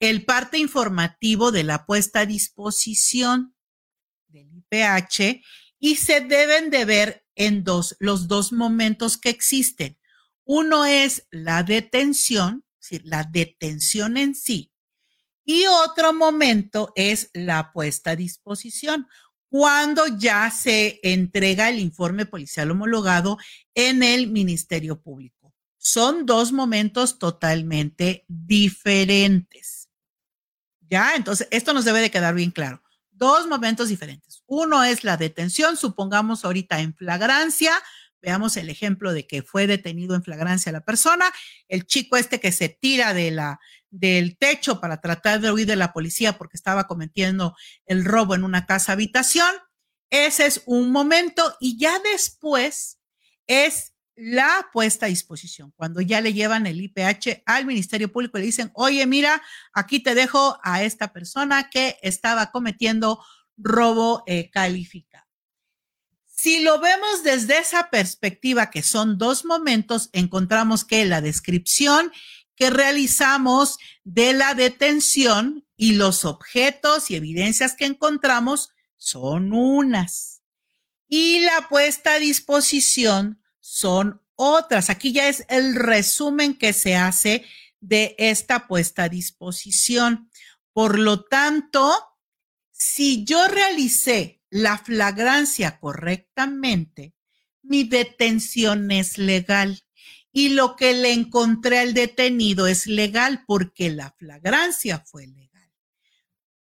el 0.00 0.24
parte 0.24 0.58
informativo 0.58 1.52
de 1.52 1.62
la 1.62 1.86
puesta 1.86 2.20
a 2.20 2.26
disposición 2.26 3.54
del 4.26 4.50
IPH 4.52 5.44
y 5.78 5.94
se 5.94 6.22
deben 6.22 6.70
de 6.70 6.84
ver 6.86 7.24
en 7.36 7.62
dos, 7.62 7.96
los 8.00 8.26
dos 8.26 8.52
momentos 8.52 9.16
que 9.16 9.30
existen. 9.30 9.96
Uno 10.42 10.84
es 10.86 11.28
la 11.30 11.62
detención, 11.62 12.64
es 12.80 12.90
decir, 12.90 13.02
la 13.06 13.22
detención 13.22 14.16
en 14.16 14.34
sí, 14.34 14.73
y 15.44 15.66
otro 15.66 16.12
momento 16.12 16.92
es 16.96 17.30
la 17.34 17.72
puesta 17.72 18.12
a 18.12 18.16
disposición, 18.16 19.06
cuando 19.48 20.06
ya 20.06 20.50
se 20.50 20.98
entrega 21.02 21.68
el 21.68 21.78
informe 21.78 22.26
policial 22.26 22.70
homologado 22.70 23.38
en 23.74 24.02
el 24.02 24.26
Ministerio 24.28 25.00
Público. 25.00 25.54
Son 25.76 26.26
dos 26.26 26.50
momentos 26.50 27.18
totalmente 27.18 28.24
diferentes. 28.26 29.90
¿Ya? 30.80 31.14
Entonces, 31.14 31.46
esto 31.50 31.72
nos 31.72 31.84
debe 31.84 32.00
de 32.00 32.10
quedar 32.10 32.34
bien 32.34 32.50
claro. 32.50 32.82
Dos 33.10 33.46
momentos 33.46 33.88
diferentes. 33.88 34.42
Uno 34.46 34.82
es 34.82 35.04
la 35.04 35.16
detención, 35.16 35.76
supongamos 35.76 36.44
ahorita 36.44 36.80
en 36.80 36.94
flagrancia, 36.94 37.72
Veamos 38.24 38.56
el 38.56 38.70
ejemplo 38.70 39.12
de 39.12 39.26
que 39.26 39.42
fue 39.42 39.66
detenido 39.66 40.14
en 40.14 40.22
flagrancia 40.22 40.72
la 40.72 40.80
persona, 40.80 41.26
el 41.68 41.84
chico 41.84 42.16
este 42.16 42.40
que 42.40 42.52
se 42.52 42.70
tira 42.70 43.12
de 43.12 43.30
la, 43.30 43.60
del 43.94 44.36
techo 44.36 44.80
para 44.80 45.00
tratar 45.00 45.40
de 45.40 45.52
huir 45.52 45.66
de 45.66 45.76
la 45.76 45.92
policía 45.92 46.36
porque 46.36 46.56
estaba 46.56 46.88
cometiendo 46.88 47.54
el 47.86 48.04
robo 48.04 48.34
en 48.34 48.42
una 48.42 48.66
casa 48.66 48.92
habitación. 48.92 49.54
Ese 50.10 50.46
es 50.46 50.62
un 50.66 50.90
momento 50.90 51.56
y 51.60 51.78
ya 51.78 52.00
después 52.00 52.98
es 53.46 53.92
la 54.16 54.68
puesta 54.72 55.06
a 55.06 55.08
disposición. 55.08 55.72
Cuando 55.76 56.00
ya 56.00 56.20
le 56.20 56.32
llevan 56.32 56.66
el 56.66 56.80
IPH 56.80 57.42
al 57.46 57.66
Ministerio 57.66 58.10
Público 58.10 58.38
le 58.38 58.46
dicen, 58.46 58.72
oye, 58.74 59.06
mira, 59.06 59.42
aquí 59.72 60.00
te 60.00 60.14
dejo 60.14 60.58
a 60.62 60.82
esta 60.82 61.12
persona 61.12 61.70
que 61.70 61.96
estaba 62.02 62.50
cometiendo 62.50 63.24
robo 63.56 64.24
eh, 64.26 64.50
calificado. 64.50 65.24
Si 66.26 66.62
lo 66.62 66.80
vemos 66.80 67.22
desde 67.22 67.58
esa 67.58 67.90
perspectiva, 67.90 68.70
que 68.70 68.82
son 68.82 69.18
dos 69.18 69.44
momentos, 69.44 70.10
encontramos 70.12 70.84
que 70.84 71.04
la 71.04 71.20
descripción 71.20 72.12
que 72.56 72.70
realizamos 72.70 73.78
de 74.04 74.32
la 74.32 74.54
detención 74.54 75.66
y 75.76 75.94
los 75.94 76.24
objetos 76.24 77.10
y 77.10 77.16
evidencias 77.16 77.74
que 77.74 77.86
encontramos 77.86 78.70
son 78.96 79.52
unas. 79.52 80.42
Y 81.08 81.40
la 81.40 81.68
puesta 81.68 82.14
a 82.14 82.18
disposición 82.18 83.42
son 83.60 84.22
otras. 84.36 84.90
Aquí 84.90 85.12
ya 85.12 85.28
es 85.28 85.44
el 85.48 85.74
resumen 85.74 86.56
que 86.56 86.72
se 86.72 86.96
hace 86.96 87.44
de 87.80 88.14
esta 88.18 88.66
puesta 88.66 89.04
a 89.04 89.08
disposición. 89.08 90.30
Por 90.72 90.98
lo 90.98 91.24
tanto, 91.24 91.92
si 92.72 93.24
yo 93.24 93.46
realicé 93.48 94.42
la 94.50 94.78
flagrancia 94.78 95.78
correctamente, 95.78 97.14
mi 97.62 97.84
detención 97.84 98.90
es 98.90 99.18
legal. 99.18 99.83
Y 100.36 100.48
lo 100.48 100.74
que 100.74 100.92
le 100.92 101.12
encontré 101.12 101.78
al 101.78 101.94
detenido 101.94 102.66
es 102.66 102.88
legal 102.88 103.44
porque 103.46 103.88
la 103.88 104.10
flagrancia 104.18 104.98
fue 104.98 105.28
legal. 105.28 105.70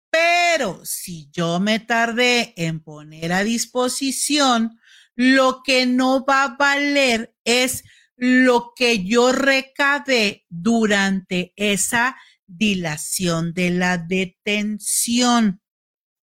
Pero 0.10 0.84
si 0.84 1.30
yo 1.32 1.62
me 1.62 1.80
tardé 1.80 2.54
en 2.58 2.82
poner 2.82 3.32
a 3.32 3.46
disposición, 3.46 4.78
lo 5.16 5.64
que 5.64 5.86
no 5.86 6.26
va 6.26 6.44
a 6.44 6.56
valer 6.58 7.34
es 7.46 7.86
lo 8.18 8.74
que 8.76 9.06
yo 9.06 9.32
recabé 9.32 10.46
durante 10.50 11.54
esa 11.56 12.18
dilación 12.46 13.54
de 13.54 13.70
la 13.70 13.98
detención. 13.98 15.62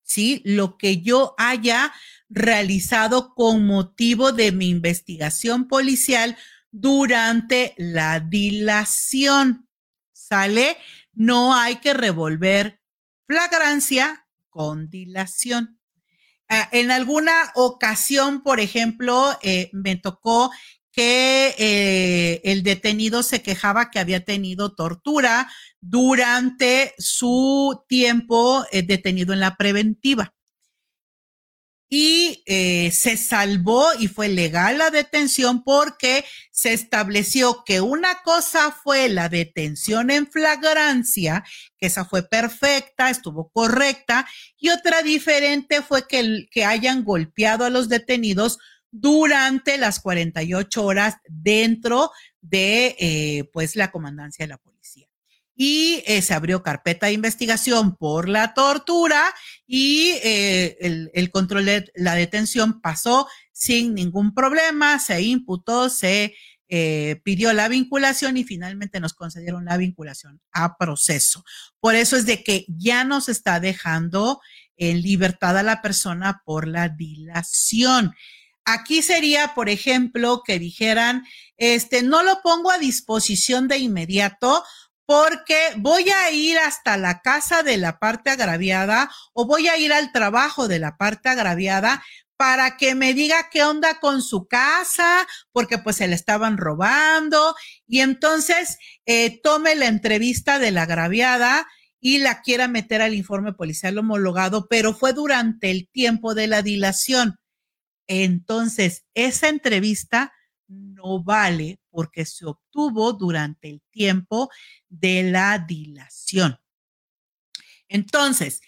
¿sí? 0.03 0.43
Lo 0.45 0.77
que 0.77 1.01
yo 1.01 1.35
haya 1.39 1.95
realizado 2.29 3.35
con 3.35 3.67
motivo 3.67 4.33
de 4.33 4.53
mi 4.53 4.69
investigación 4.69 5.67
policial 5.67 6.37
durante 6.71 7.75
la 7.77 8.21
dilación. 8.21 9.69
¿Sale? 10.13 10.77
No 11.13 11.55
hay 11.55 11.77
que 11.77 11.95
revolver 11.95 12.81
flagrancia 13.27 14.27
con 14.49 14.89
dilación. 14.89 15.81
Ah, 16.49 16.69
en 16.73 16.91
alguna 16.91 17.53
ocasión, 17.55 18.43
por 18.43 18.59
ejemplo, 18.59 19.39
eh, 19.43 19.69
me 19.73 19.97
tocó 19.97 20.51
que 20.93 21.55
eh, 21.59 22.41
el 22.45 22.63
detenido 22.63 23.23
se 23.23 23.43
quejaba 23.43 23.91
que 23.91 23.99
había 23.99 24.25
tenido 24.25 24.75
tortura 24.75 25.49
durante 25.81 26.95
su 26.99 27.85
tiempo 27.87 28.65
eh, 28.73 28.83
detenido 28.83 29.33
en 29.33 29.41
la 29.41 29.57
preventiva. 29.57 30.35
Y 31.89 32.43
eh, 32.47 32.91
se 32.93 33.17
salvó 33.17 33.87
y 33.99 34.09
fue 34.09 34.29
legal 34.29 34.79
la 34.79 34.91
detención 34.91 35.65
porque 35.65 36.25
se 36.51 36.73
estableció 36.73 37.65
que 37.65 37.81
una 37.81 38.23
cosa 38.23 38.73
fue 38.73 39.09
la 39.09 39.29
detención 39.29 40.11
en 40.11 40.27
flagrancia, 40.27 41.45
que 41.79 41.87
esa 41.87 42.05
fue 42.05 42.23
perfecta, 42.29 43.09
estuvo 43.09 43.49
correcta, 43.49 44.27
y 44.59 44.69
otra 44.69 45.03
diferente 45.03 45.81
fue 45.81 46.07
que, 46.07 46.47
que 46.51 46.65
hayan 46.65 47.05
golpeado 47.05 47.65
a 47.65 47.71
los 47.71 47.89
detenidos 47.89 48.59
durante 48.91 49.79
las 49.79 50.01
48 50.01 50.85
horas 50.85 51.17
dentro 51.29 52.11
de 52.41 52.97
eh, 52.99 53.45
pues 53.53 53.77
la 53.77 53.91
comandancia 53.91 54.45
de 54.45 54.51
la 54.51 54.59
policía. 54.59 54.78
Y 55.61 56.05
eh, 56.07 56.23
se 56.23 56.35
abrió 56.35 56.63
carpeta 56.63 57.07
de 57.07 57.15
investigación 57.15 57.97
por 57.97 58.29
la 58.29 58.55
tortura 58.55 59.35
y 59.67 60.13
eh, 60.23 61.11
el, 61.13 61.31
control 61.33 61.65
de 61.65 61.91
la 61.97 62.15
detención 62.15 62.81
pasó 62.81 63.27
sin 63.51 63.93
ningún 63.93 64.35
problema, 64.35 65.01
se 65.01 65.21
imputó, 65.21 65.91
se 65.91 66.37
eh, 66.69 67.21
pidió 67.25 67.53
la 67.53 67.67
vinculación 67.67 68.37
y 68.37 68.45
finalmente 68.45 69.01
nos 69.01 69.15
concedieron 69.15 69.65
la 69.65 69.77
vinculación 69.77 70.41
a 70.53 70.77
proceso. 70.77 71.45
Por 71.81 71.97
eso 71.97 72.17
es 72.17 72.25
de 72.25 72.45
que 72.45 72.65
ya 72.69 73.03
nos 73.03 73.29
está 73.29 73.59
dejando 73.59 74.41
en 74.77 75.03
libertad 75.03 75.59
a 75.59 75.65
la 75.65 75.83
persona 75.83 76.41
por 76.45 76.69
la 76.69 76.89
dilación. 76.89 78.15
Aquí 78.65 79.01
sería, 79.01 79.55
por 79.55 79.71
ejemplo, 79.71 80.43
que 80.45 80.59
dijeran, 80.59 81.25
este, 81.57 82.03
no 82.03 82.23
lo 82.23 82.43
pongo 82.43 82.71
a 82.71 82.77
disposición 82.77 83.67
de 83.67 83.79
inmediato 83.79 84.63
porque 85.09 85.57
voy 85.79 86.11
a 86.11 86.31
ir 86.31 86.59
hasta 86.59 86.99
la 86.99 87.23
casa 87.23 87.63
de 87.63 87.79
la 87.79 87.99
parte 87.99 88.29
agraviada 88.29 89.11
o 89.33 89.47
voy 89.47 89.67
a 89.67 89.79
ir 89.79 89.91
al 89.91 90.13
trabajo 90.13 90.69
de 90.69 90.79
la 90.79 90.99
parte 90.99 91.31
agraviada 91.31 92.05
para 92.37 92.77
que 92.77 92.95
me 92.95 93.15
diga 93.15 93.49
qué 93.51 93.65
onda 93.65 94.01
con 94.01 94.21
su 94.21 94.47
casa, 94.49 95.27
porque 95.51 95.79
pues 95.79 95.97
se 95.97 96.09
le 96.09 96.15
estaban 96.15 96.59
robando 96.59 97.55
y 97.87 98.01
entonces 98.01 98.77
eh, 99.07 99.41
tome 99.43 99.77
la 99.77 99.87
entrevista 99.87 100.59
de 100.59 100.73
la 100.73 100.83
agraviada 100.83 101.67
y 102.01 102.19
la 102.19 102.43
quiera 102.43 102.69
meter 102.69 103.01
al 103.01 103.15
informe 103.15 103.55
policial 103.55 103.97
homologado, 103.97 104.67
pero 104.69 104.93
fue 104.93 105.15
durante 105.15 105.71
el 105.71 105.89
tiempo 105.89 106.35
de 106.35 106.49
la 106.49 106.61
dilación. 106.61 107.39
Entonces, 108.09 109.07
esa 109.15 109.49
entrevista 109.49 110.35
no 110.69 111.23
vale 111.23 111.81
porque 111.91 112.25
se 112.25 112.47
obtuvo 112.47 113.13
durante 113.13 113.69
el 113.69 113.83
tiempo 113.91 114.51
de 114.89 115.25
la 115.25 115.59
dilación. 115.59 116.61
Entonces, 117.89 118.61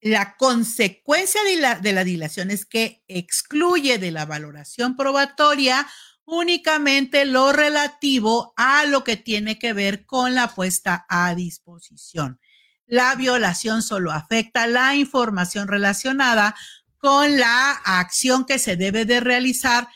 la 0.00 0.36
consecuencia 0.36 1.40
de 1.42 1.92
la, 1.92 2.04
dilación 2.04 2.50
es 2.50 2.64
que 2.64 3.02
excluye 3.08 3.98
de 3.98 4.12
la 4.12 4.26
valoración 4.26 4.96
probatoria 4.96 5.88
únicamente 6.24 7.24
lo 7.24 7.52
relativo 7.52 8.52
a 8.56 8.84
lo 8.84 9.02
que 9.02 9.16
tiene 9.16 9.58
que 9.58 9.72
ver 9.72 10.06
con 10.06 10.34
la 10.34 10.54
puesta 10.54 11.06
a 11.08 11.34
disposición. 11.34 12.38
La 12.86 13.14
violación 13.16 13.82
solo 13.82 14.12
afecta 14.12 14.66
la 14.66 14.94
información 14.94 15.68
relacionada 15.68 16.54
con 16.98 17.38
la 17.38 17.70
acción 17.72 18.44
que 18.44 18.58
se 18.58 18.76
debe 18.76 19.04
de 19.04 19.20
realizar 19.20 19.88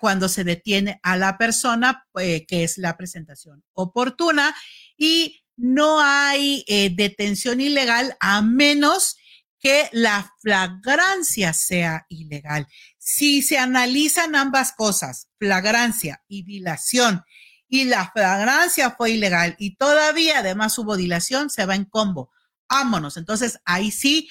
cuando 0.00 0.28
se 0.28 0.44
detiene 0.44 0.98
a 1.02 1.16
la 1.16 1.38
persona, 1.38 2.06
eh, 2.20 2.46
que 2.46 2.64
es 2.64 2.78
la 2.78 2.96
presentación 2.96 3.64
oportuna, 3.72 4.54
y 4.96 5.40
no 5.56 6.00
hay 6.00 6.64
eh, 6.66 6.90
detención 6.94 7.60
ilegal 7.60 8.16
a 8.20 8.42
menos 8.42 9.16
que 9.58 9.88
la 9.92 10.32
flagrancia 10.40 11.52
sea 11.52 12.06
ilegal. 12.08 12.66
Si 12.98 13.42
se 13.42 13.58
analizan 13.58 14.34
ambas 14.34 14.72
cosas, 14.72 15.28
flagrancia 15.38 16.22
y 16.26 16.42
dilación, 16.42 17.22
y 17.72 17.84
la 17.84 18.10
flagrancia 18.12 18.90
fue 18.90 19.12
ilegal 19.12 19.56
y 19.58 19.76
todavía 19.76 20.40
además 20.40 20.76
hubo 20.78 20.94
dilación, 20.94 21.48
se 21.48 21.64
va 21.64 21.74
en 21.74 21.86
combo. 21.86 22.30
Vámonos. 22.68 23.16
Entonces 23.16 23.60
ahí 23.64 23.90
sí 23.90 24.28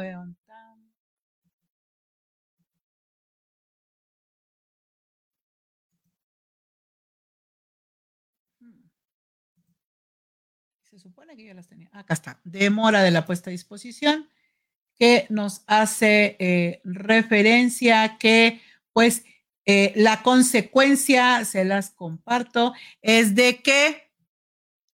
Acá 11.92 12.14
está. 12.14 12.40
Demora 12.44 13.04
de 13.04 13.12
la 13.12 13.26
puesta 13.26 13.50
a 13.50 13.52
disposición, 13.52 14.30
que 14.98 15.26
nos 15.30 15.64
hace 15.68 16.38
eh, 16.40 16.82
referencia 16.84 18.18
que, 18.18 18.62
pues, 18.94 19.26
eh, 19.66 19.92
la 19.96 20.22
consecuencia, 20.22 21.44
se 21.44 21.66
las 21.66 21.92
comparto, 21.92 22.74
es 23.02 23.36
de 23.36 23.62
que 23.62 24.10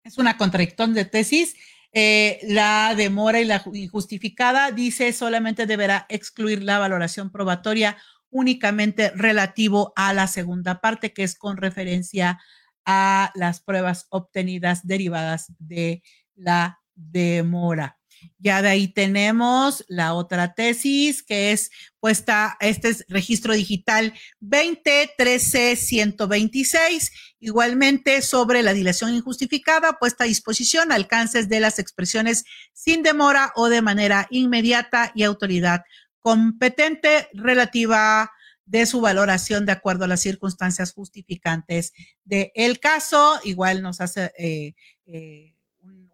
es 0.03 0.17
una 0.17 0.37
contradicción 0.37 0.93
de 0.93 1.05
tesis. 1.05 1.55
Eh, 1.93 2.39
la 2.43 2.95
demora 2.95 3.41
y 3.41 3.45
la 3.45 3.61
injustificada 3.73 4.71
dice 4.71 5.11
solamente 5.11 5.65
deberá 5.65 6.05
excluir 6.07 6.63
la 6.63 6.79
valoración 6.79 7.31
probatoria 7.31 7.97
únicamente 8.29 9.11
relativo 9.11 9.91
a 9.97 10.13
la 10.13 10.27
segunda 10.27 10.79
parte, 10.79 11.11
que 11.11 11.23
es 11.23 11.35
con 11.35 11.57
referencia 11.57 12.39
a 12.85 13.31
las 13.35 13.59
pruebas 13.59 14.07
obtenidas 14.09 14.87
derivadas 14.87 15.51
de 15.59 16.01
la 16.35 16.79
demora. 16.95 18.01
Ya 18.37 18.61
de 18.61 18.69
ahí 18.69 18.87
tenemos 18.87 19.83
la 19.87 20.13
otra 20.13 20.53
tesis 20.53 21.23
que 21.23 21.51
es 21.51 21.71
puesta, 21.99 22.55
este 22.59 22.89
es 22.89 23.03
registro 23.07 23.53
digital 23.53 24.13
2013-126, 24.41 27.09
igualmente 27.39 28.21
sobre 28.21 28.61
la 28.63 28.73
dilación 28.73 29.15
injustificada, 29.15 29.93
puesta 29.93 30.25
a 30.25 30.27
disposición, 30.27 30.91
alcances 30.91 31.49
de 31.49 31.59
las 31.59 31.79
expresiones 31.79 32.45
sin 32.73 33.01
demora 33.03 33.51
o 33.55 33.69
de 33.69 33.81
manera 33.81 34.27
inmediata 34.29 35.11
y 35.15 35.23
autoridad 35.23 35.81
competente 36.19 37.27
relativa 37.33 38.31
de 38.65 38.85
su 38.85 39.01
valoración 39.01 39.65
de 39.65 39.71
acuerdo 39.73 40.05
a 40.05 40.07
las 40.07 40.21
circunstancias 40.21 40.93
justificantes 40.93 41.91
del 42.23 42.79
caso. 42.79 43.39
Igual 43.43 43.81
nos 43.81 43.99
hace 43.99 44.31
eh, 44.37 44.75
eh, 45.07 45.55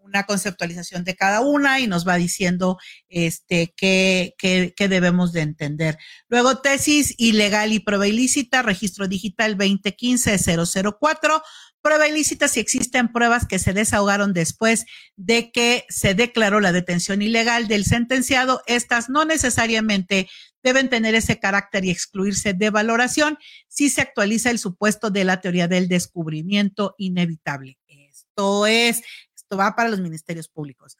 una 0.07 0.23
conceptualización 0.23 1.03
de 1.03 1.15
cada 1.15 1.41
una 1.41 1.79
y 1.79 1.87
nos 1.87 2.07
va 2.07 2.15
diciendo 2.15 2.77
este, 3.09 3.73
qué, 3.75 4.33
qué, 4.37 4.87
debemos 4.87 5.33
de 5.33 5.41
entender. 5.41 5.97
Luego, 6.29 6.59
tesis 6.59 7.13
ilegal 7.17 7.73
y 7.73 7.79
prueba 7.79 8.07
ilícita, 8.07 8.61
registro 8.61 9.07
digital 9.07 9.57
2015-004 9.57 11.41
prueba 11.87 12.07
ilícita 12.09 12.49
si 12.49 12.59
existen 12.59 13.13
pruebas 13.13 13.45
que 13.47 13.59
se 13.59 13.71
desahogaron 13.71 14.33
después 14.33 14.85
de 15.15 15.51
que 15.51 15.85
se 15.87 16.15
declaró 16.15 16.59
la 16.59 16.73
detención 16.73 17.21
ilegal 17.21 17.69
del 17.69 17.85
sentenciado. 17.85 18.61
Estas 18.67 19.09
no 19.09 19.23
necesariamente 19.23 20.27
deben 20.63 20.89
tener 20.89 21.15
ese 21.15 21.39
carácter 21.39 21.85
y 21.85 21.91
excluirse 21.91 22.53
de 22.53 22.69
valoración 22.71 23.37
si 23.69 23.89
se 23.89 24.01
actualiza 24.01 24.49
el 24.49 24.59
supuesto 24.59 25.11
de 25.11 25.23
la 25.23 25.39
teoría 25.39 25.69
del 25.69 25.87
descubrimiento 25.87 26.93
inevitable. 26.97 27.77
Esto 27.87 28.67
es, 28.67 29.01
esto 29.47 29.57
va 29.57 29.75
para 29.75 29.89
los 29.89 30.01
ministerios 30.01 30.49
públicos. 30.49 30.97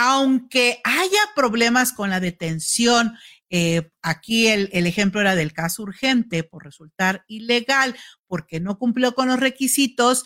aunque 0.00 0.80
haya 0.84 1.18
problemas 1.34 1.92
con 1.92 2.08
la 2.08 2.20
detención, 2.20 3.16
eh, 3.50 3.90
aquí 4.00 4.46
el, 4.46 4.68
el, 4.72 4.86
ejemplo 4.86 5.20
era 5.20 5.34
del 5.34 5.52
caso 5.52 5.82
urgente 5.82 6.44
por 6.44 6.62
resultar 6.62 7.24
ilegal 7.26 7.96
porque 8.28 8.60
no 8.60 8.78
cumplió 8.78 9.16
con 9.16 9.26
los 9.26 9.40
requisitos, 9.40 10.24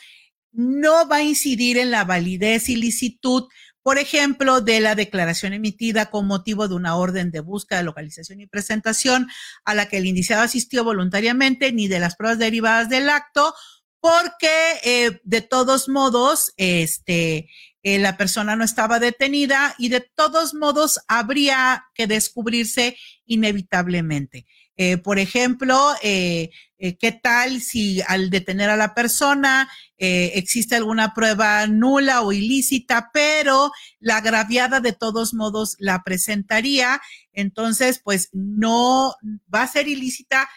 no 0.50 1.08
va 1.08 1.16
a 1.16 1.22
incidir 1.22 1.78
en 1.78 1.90
la 1.90 2.04
validez 2.04 2.68
y 2.68 2.76
licitud, 2.76 3.44
por 3.82 3.96
ejemplo, 3.96 4.60
de 4.60 4.80
la 4.80 4.94
declaración 4.94 5.54
emitida 5.54 6.10
con 6.10 6.26
motivo 6.26 6.68
de 6.68 6.74
una 6.74 6.96
orden 6.96 7.30
de 7.30 7.40
búsqueda, 7.40 7.82
localización 7.82 8.42
y 8.42 8.46
presentación 8.46 9.28
a 9.64 9.74
la 9.74 9.88
que 9.88 9.96
el 9.96 10.06
indiciado 10.06 10.42
asistió 10.42 10.84
voluntariamente, 10.84 11.72
ni 11.72 11.88
de 11.88 11.98
las 11.98 12.16
pruebas 12.16 12.38
derivadas 12.38 12.90
del 12.90 13.08
acto, 13.08 13.54
porque 14.02 14.80
eh, 14.82 15.20
de 15.22 15.42
todos 15.42 15.88
modos, 15.88 16.52
este, 16.56 17.48
eh, 17.84 18.00
la 18.00 18.16
persona 18.16 18.56
no 18.56 18.64
estaba 18.64 18.98
detenida 18.98 19.76
y 19.78 19.90
de 19.90 20.00
todos 20.00 20.54
modos 20.54 20.98
habría 21.06 21.84
que 21.94 22.08
descubrirse 22.08 22.96
inevitablemente. 23.26 24.44
Eh, 24.76 24.96
por 24.96 25.20
ejemplo, 25.20 25.78
¿qué 26.02 27.20
tal 27.22 27.60
si 27.60 28.00
al 28.08 28.28
detener 28.30 28.70
a 28.70 28.76
la 28.76 28.94
persona 28.94 29.70
existe 29.98 30.74
alguna 30.74 31.14
prueba 31.14 31.66
nula 31.68 32.22
o 32.22 32.32
ilícita, 32.32 33.10
pero 33.12 33.70
la 34.00 34.16
agraviada 34.16 34.80
de 34.80 34.94
todos 34.94 35.32
modos 35.32 35.76
la 35.78 36.02
presentaría? 36.02 37.00
Entonces, 37.32 38.00
pues 38.02 38.30
no 38.32 39.14
va 39.54 39.62
a 39.62 39.68
ser 39.68 39.86
ilícita 39.86 40.48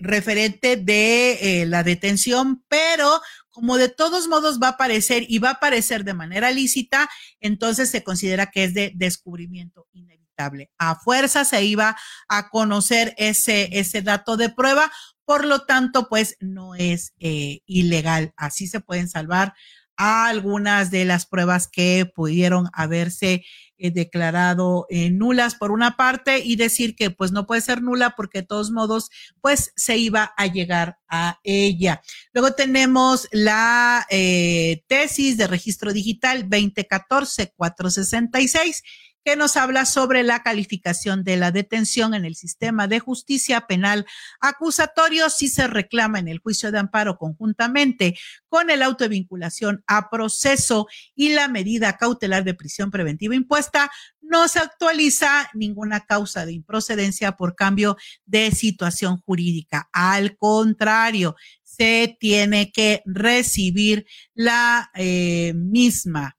referente 0.00 0.76
de 0.76 1.64
la 1.66 1.82
detención, 1.82 2.64
pero 2.68 3.20
como 3.56 3.78
de 3.78 3.88
todos 3.88 4.28
modos 4.28 4.60
va 4.62 4.66
a 4.66 4.70
aparecer 4.72 5.24
y 5.28 5.38
va 5.38 5.48
a 5.48 5.52
aparecer 5.52 6.04
de 6.04 6.12
manera 6.12 6.50
lícita, 6.50 7.08
entonces 7.40 7.88
se 7.88 8.04
considera 8.04 8.50
que 8.50 8.64
es 8.64 8.74
de 8.74 8.92
descubrimiento 8.94 9.86
inevitable. 9.92 10.70
A 10.76 10.96
fuerza 10.96 11.46
se 11.46 11.64
iba 11.64 11.96
a 12.28 12.50
conocer 12.50 13.14
ese, 13.16 13.70
ese 13.72 14.02
dato 14.02 14.36
de 14.36 14.50
prueba, 14.50 14.92
por 15.24 15.46
lo 15.46 15.64
tanto, 15.64 16.08
pues 16.08 16.36
no 16.38 16.74
es 16.74 17.14
eh, 17.18 17.60
ilegal. 17.64 18.34
Así 18.36 18.66
se 18.66 18.80
pueden 18.80 19.08
salvar 19.08 19.54
algunas 19.96 20.90
de 20.90 21.04
las 21.04 21.26
pruebas 21.26 21.68
que 21.68 22.10
pudieron 22.14 22.68
haberse 22.72 23.44
eh, 23.78 23.90
declarado 23.90 24.86
eh, 24.88 25.10
nulas 25.10 25.54
por 25.54 25.70
una 25.70 25.98
parte 25.98 26.38
y 26.38 26.56
decir 26.56 26.96
que 26.96 27.10
pues 27.10 27.30
no 27.30 27.46
puede 27.46 27.60
ser 27.60 27.82
nula 27.82 28.14
porque 28.16 28.40
de 28.40 28.46
todos 28.46 28.70
modos 28.70 29.10
pues 29.42 29.74
se 29.76 29.98
iba 29.98 30.32
a 30.36 30.46
llegar 30.46 30.96
a 31.08 31.40
ella. 31.44 32.00
Luego 32.32 32.52
tenemos 32.52 33.28
la 33.32 34.06
eh, 34.08 34.82
tesis 34.86 35.36
de 35.36 35.46
registro 35.46 35.92
digital 35.92 36.48
2014-466 36.48 38.82
que 39.26 39.34
nos 39.34 39.56
habla 39.56 39.86
sobre 39.86 40.22
la 40.22 40.44
calificación 40.44 41.24
de 41.24 41.36
la 41.36 41.50
detención 41.50 42.14
en 42.14 42.24
el 42.24 42.36
sistema 42.36 42.86
de 42.86 43.00
justicia 43.00 43.66
penal 43.66 44.06
acusatorio 44.38 45.30
si 45.30 45.48
se 45.48 45.66
reclama 45.66 46.20
en 46.20 46.28
el 46.28 46.38
juicio 46.38 46.70
de 46.70 46.78
amparo 46.78 47.18
conjuntamente 47.18 48.16
con 48.48 48.70
el 48.70 48.82
auto 48.82 49.02
de 49.02 49.08
vinculación 49.08 49.82
a 49.88 50.10
proceso 50.10 50.86
y 51.16 51.30
la 51.30 51.48
medida 51.48 51.96
cautelar 51.96 52.44
de 52.44 52.54
prisión 52.54 52.92
preventiva 52.92 53.34
impuesta, 53.34 53.90
no 54.20 54.46
se 54.46 54.60
actualiza 54.60 55.50
ninguna 55.54 56.06
causa 56.06 56.46
de 56.46 56.52
improcedencia 56.52 57.32
por 57.32 57.56
cambio 57.56 57.96
de 58.26 58.52
situación 58.52 59.20
jurídica. 59.26 59.88
Al 59.92 60.36
contrario, 60.36 61.34
se 61.64 62.16
tiene 62.20 62.70
que 62.70 63.02
recibir 63.06 64.06
la 64.34 64.88
eh, 64.94 65.52
misma 65.56 66.36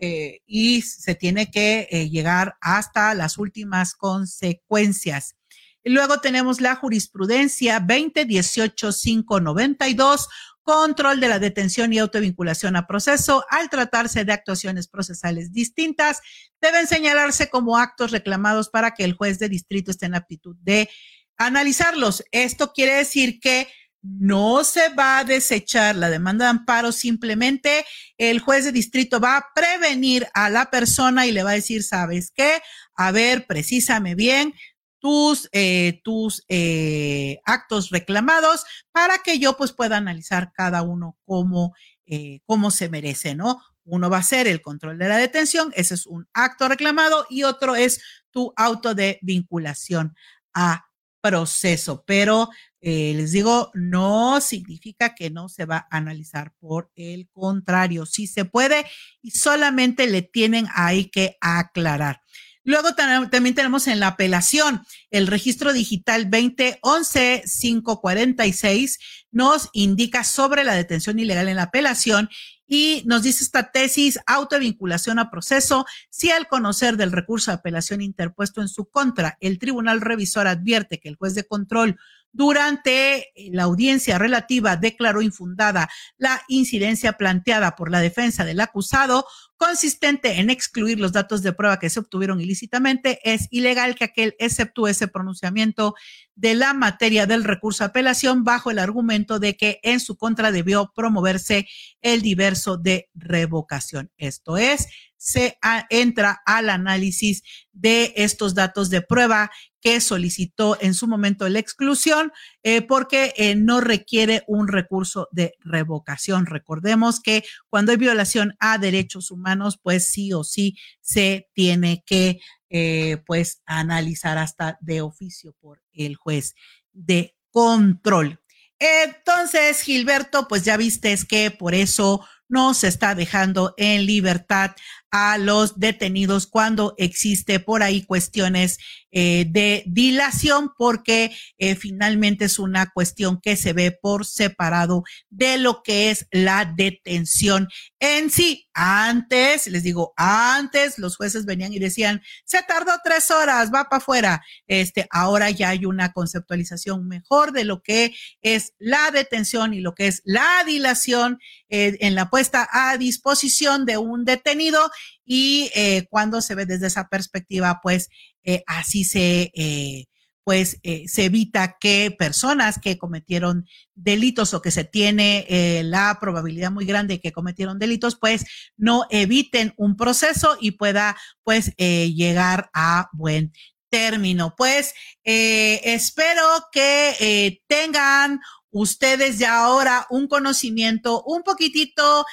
eh, 0.00 0.40
y 0.46 0.82
se 0.82 1.14
tiene 1.14 1.50
que 1.50 1.88
eh, 1.90 2.08
llegar 2.08 2.56
hasta 2.60 3.14
las 3.14 3.38
últimas 3.38 3.94
consecuencias. 3.94 5.36
luego 5.84 6.20
tenemos 6.20 6.60
la 6.60 6.76
jurisprudencia 6.76 7.80
2018-592, 7.80 10.26
control 10.62 11.20
de 11.20 11.28
la 11.28 11.38
detención 11.38 11.92
y 11.92 11.98
autovinculación 11.98 12.76
a 12.76 12.86
proceso. 12.86 13.44
Al 13.50 13.68
tratarse 13.68 14.24
de 14.24 14.32
actuaciones 14.32 14.88
procesales 14.88 15.52
distintas, 15.52 16.20
deben 16.60 16.86
señalarse 16.86 17.50
como 17.50 17.76
actos 17.76 18.10
reclamados 18.10 18.68
para 18.68 18.92
que 18.92 19.04
el 19.04 19.14
juez 19.14 19.38
de 19.38 19.48
distrito 19.48 19.90
esté 19.90 20.06
en 20.06 20.14
aptitud 20.14 20.56
de 20.60 20.88
analizarlos. 21.36 22.22
Esto 22.30 22.72
quiere 22.72 22.94
decir 22.94 23.40
que 23.40 23.68
no 24.02 24.64
se 24.64 24.88
va 24.90 25.18
a 25.18 25.24
desechar 25.24 25.96
la 25.96 26.08
demanda 26.08 26.46
de 26.46 26.50
amparo, 26.50 26.92
simplemente 26.92 27.84
el 28.16 28.40
juez 28.40 28.64
de 28.64 28.72
distrito 28.72 29.20
va 29.20 29.36
a 29.36 29.46
prevenir 29.54 30.26
a 30.34 30.48
la 30.48 30.70
persona 30.70 31.26
y 31.26 31.32
le 31.32 31.42
va 31.42 31.50
a 31.50 31.54
decir, 31.54 31.82
¿sabes 31.82 32.32
qué? 32.34 32.60
A 32.94 33.12
ver, 33.12 33.46
precísame 33.46 34.14
bien 34.14 34.54
tus, 35.00 35.48
eh, 35.52 36.00
tus 36.04 36.44
eh, 36.48 37.40
actos 37.44 37.90
reclamados 37.90 38.64
para 38.92 39.18
que 39.18 39.38
yo 39.38 39.56
pues 39.56 39.72
pueda 39.72 39.96
analizar 39.96 40.52
cada 40.52 40.82
uno 40.82 41.16
como, 41.24 41.74
eh, 42.06 42.40
como 42.46 42.70
se 42.70 42.88
merece, 42.88 43.34
¿no? 43.34 43.60
Uno 43.84 44.08
va 44.08 44.18
a 44.18 44.22
ser 44.22 44.46
el 44.46 44.62
control 44.62 44.98
de 44.98 45.08
la 45.08 45.16
detención, 45.16 45.72
ese 45.74 45.94
es 45.94 46.06
un 46.06 46.28
acto 46.32 46.68
reclamado 46.68 47.26
y 47.28 47.42
otro 47.42 47.76
es 47.76 48.00
tu 48.30 48.52
auto 48.56 48.94
de 48.94 49.18
vinculación 49.22 50.14
a 50.54 50.89
proceso, 51.20 52.04
pero 52.06 52.48
eh, 52.80 53.12
les 53.14 53.32
digo, 53.32 53.70
no 53.74 54.40
significa 54.40 55.14
que 55.14 55.30
no 55.30 55.48
se 55.48 55.66
va 55.66 55.86
a 55.90 55.98
analizar, 55.98 56.54
por 56.58 56.90
el 56.96 57.28
contrario, 57.28 58.06
sí 58.06 58.26
se 58.26 58.44
puede 58.44 58.86
y 59.22 59.32
solamente 59.32 60.06
le 60.06 60.22
tienen 60.22 60.66
ahí 60.74 61.06
que 61.06 61.36
aclarar. 61.40 62.22
Luego 62.62 62.94
también 62.94 63.54
tenemos 63.54 63.86
en 63.86 64.00
la 64.00 64.08
apelación 64.08 64.82
el 65.10 65.26
registro 65.26 65.72
digital 65.72 66.30
2011-546 66.30 68.98
nos 69.30 69.70
indica 69.72 70.24
sobre 70.24 70.64
la 70.64 70.74
detención 70.74 71.18
ilegal 71.18 71.48
en 71.48 71.56
la 71.56 71.62
apelación 71.64 72.28
y 72.72 73.02
nos 73.04 73.24
dice 73.24 73.42
esta 73.42 73.72
tesis, 73.72 74.20
autovinculación 74.26 75.18
a 75.18 75.28
proceso, 75.28 75.86
si 76.08 76.30
al 76.30 76.46
conocer 76.46 76.96
del 76.96 77.10
recurso 77.10 77.50
de 77.50 77.56
apelación 77.56 78.00
interpuesto 78.00 78.60
en 78.60 78.68
su 78.68 78.84
contra, 78.84 79.36
el 79.40 79.58
tribunal 79.58 80.00
revisor 80.00 80.46
advierte 80.46 81.00
que 81.00 81.08
el 81.08 81.16
juez 81.16 81.34
de 81.34 81.42
control 81.42 81.98
durante 82.32 83.32
la 83.50 83.64
audiencia 83.64 84.18
relativa 84.18 84.76
declaró 84.76 85.22
infundada 85.22 85.90
la 86.16 86.42
incidencia 86.48 87.14
planteada 87.14 87.76
por 87.76 87.90
la 87.90 88.00
defensa 88.00 88.44
del 88.44 88.60
acusado, 88.60 89.26
consistente 89.56 90.40
en 90.40 90.48
excluir 90.48 90.98
los 90.98 91.12
datos 91.12 91.42
de 91.42 91.52
prueba 91.52 91.78
que 91.78 91.90
se 91.90 92.00
obtuvieron 92.00 92.40
ilícitamente, 92.40 93.20
es 93.24 93.46
ilegal 93.50 93.94
que 93.94 94.04
aquel 94.04 94.34
exceptúe 94.38 94.86
ese 94.86 95.08
pronunciamiento 95.08 95.94
de 96.34 96.54
la 96.54 96.72
materia 96.72 97.26
del 97.26 97.44
recurso 97.44 97.84
de 97.84 97.88
apelación 97.88 98.44
bajo 98.44 98.70
el 98.70 98.78
argumento 98.78 99.38
de 99.38 99.56
que 99.56 99.78
en 99.82 100.00
su 100.00 100.16
contra 100.16 100.50
debió 100.50 100.92
promoverse 100.94 101.68
el 102.00 102.22
diverso 102.22 102.78
de 102.78 103.10
revocación. 103.12 104.10
Esto 104.16 104.56
es, 104.56 104.86
se 105.18 105.58
entra 105.90 106.40
al 106.46 106.70
análisis 106.70 107.42
de 107.72 108.14
estos 108.16 108.54
datos 108.54 108.88
de 108.88 109.02
prueba 109.02 109.50
que 109.80 110.00
solicitó 110.00 110.76
en 110.80 110.94
su 110.94 111.08
momento 111.08 111.48
la 111.48 111.58
exclusión 111.58 112.32
eh, 112.62 112.82
porque 112.82 113.32
eh, 113.36 113.54
no 113.54 113.80
requiere 113.80 114.44
un 114.46 114.68
recurso 114.68 115.28
de 115.32 115.54
revocación. 115.60 116.46
Recordemos 116.46 117.20
que 117.20 117.44
cuando 117.68 117.92
hay 117.92 117.98
violación 117.98 118.56
a 118.60 118.78
derechos 118.78 119.30
humanos, 119.30 119.78
pues 119.82 120.10
sí 120.10 120.32
o 120.32 120.44
sí 120.44 120.76
se 121.00 121.48
tiene 121.54 122.02
que 122.06 122.40
eh, 122.68 123.18
pues 123.26 123.62
analizar 123.66 124.38
hasta 124.38 124.78
de 124.80 125.00
oficio 125.00 125.54
por 125.60 125.82
el 125.92 126.16
juez 126.16 126.54
de 126.92 127.34
control. 127.50 128.40
Entonces, 128.78 129.82
Gilberto, 129.82 130.48
pues 130.48 130.64
ya 130.64 130.76
viste 130.76 131.14
que 131.28 131.50
por 131.50 131.74
eso 131.74 132.24
no 132.48 132.74
se 132.74 132.88
está 132.88 133.14
dejando 133.14 133.74
en 133.76 134.06
libertad 134.06 134.72
a 135.10 135.38
los 135.38 135.78
detenidos 135.78 136.46
cuando 136.46 136.94
existe 136.98 137.60
por 137.60 137.82
ahí 137.82 138.02
cuestiones 138.02 138.78
eh, 139.12 139.46
de 139.48 139.82
dilación 139.86 140.70
porque 140.78 141.32
eh, 141.58 141.74
finalmente 141.74 142.44
es 142.44 142.60
una 142.60 142.90
cuestión 142.92 143.40
que 143.40 143.56
se 143.56 143.72
ve 143.72 143.90
por 143.90 144.24
separado 144.24 145.02
de 145.30 145.58
lo 145.58 145.82
que 145.82 146.10
es 146.10 146.26
la 146.30 146.64
detención 146.64 147.68
en 147.98 148.30
sí. 148.30 148.68
Antes, 148.72 149.66
les 149.66 149.82
digo, 149.82 150.14
antes 150.16 150.98
los 150.98 151.16
jueces 151.16 151.44
venían 151.44 151.72
y 151.72 151.80
decían, 151.80 152.22
se 152.44 152.62
tardó 152.62 152.92
tres 153.04 153.30
horas, 153.30 153.70
va 153.74 153.88
para 153.88 153.98
afuera. 153.98 154.42
Este, 154.68 155.06
ahora 155.10 155.50
ya 155.50 155.70
hay 155.70 155.84
una 155.84 156.12
conceptualización 156.12 157.08
mejor 157.08 157.52
de 157.52 157.64
lo 157.64 157.82
que 157.82 158.14
es 158.42 158.74
la 158.78 159.10
detención 159.10 159.74
y 159.74 159.80
lo 159.80 159.94
que 159.94 160.06
es 160.06 160.22
la 160.24 160.62
dilación 160.64 161.40
eh, 161.68 161.98
en 162.00 162.14
la 162.14 162.30
puesta 162.30 162.68
a 162.72 162.96
disposición 162.96 163.84
de 163.86 163.98
un 163.98 164.24
detenido 164.24 164.90
y 165.24 165.70
cuando 166.10 166.40
se 166.40 166.54
ve 166.54 166.66
desde 166.66 166.88
esa 166.88 167.08
perspectiva, 167.08 167.80
pues 167.82 168.08
eh, 168.42 168.62
así 168.66 169.04
se, 169.04 169.50
eh, 169.54 170.06
pues 170.44 170.78
eh, 170.82 171.04
se 171.06 171.26
evita 171.26 171.76
que 171.78 172.14
personas 172.18 172.78
que 172.80 172.98
cometieron 172.98 173.66
delitos 173.94 174.54
o 174.54 174.62
que 174.62 174.70
se 174.70 174.84
tiene 174.84 175.46
eh, 175.48 175.82
la 175.84 176.18
probabilidad 176.20 176.70
muy 176.70 176.86
grande 176.86 177.14
de 177.14 177.20
que 177.20 177.32
cometieron 177.32 177.78
delitos, 177.78 178.16
pues 178.16 178.44
no 178.76 179.06
eviten 179.10 179.74
un 179.76 179.96
proceso 179.96 180.56
y 180.60 180.72
pueda 180.72 181.16
pues 181.44 181.72
eh, 181.76 182.12
llegar 182.14 182.70
a 182.72 183.08
buen 183.12 183.52
término. 183.90 184.54
Pues 184.56 184.94
espero 185.24 186.42
que 186.72 187.60
tengan 187.66 188.40
ustedes 188.70 189.38
ya 189.38 189.58
ahora 189.58 190.06
un 190.10 190.28
conocimiento 190.28 191.22
un 191.24 191.42
poquitito 191.42 192.24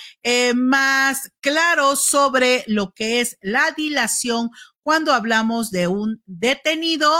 más 0.55 1.31
claro 1.39 1.95
sobre 1.95 2.63
lo 2.67 2.93
que 2.93 3.21
es 3.21 3.37
la 3.41 3.71
dilación 3.75 4.49
cuando 4.87 5.13
hablamos 5.13 5.69
de 5.69 5.87
un 5.87 6.21
detenido 6.25 7.11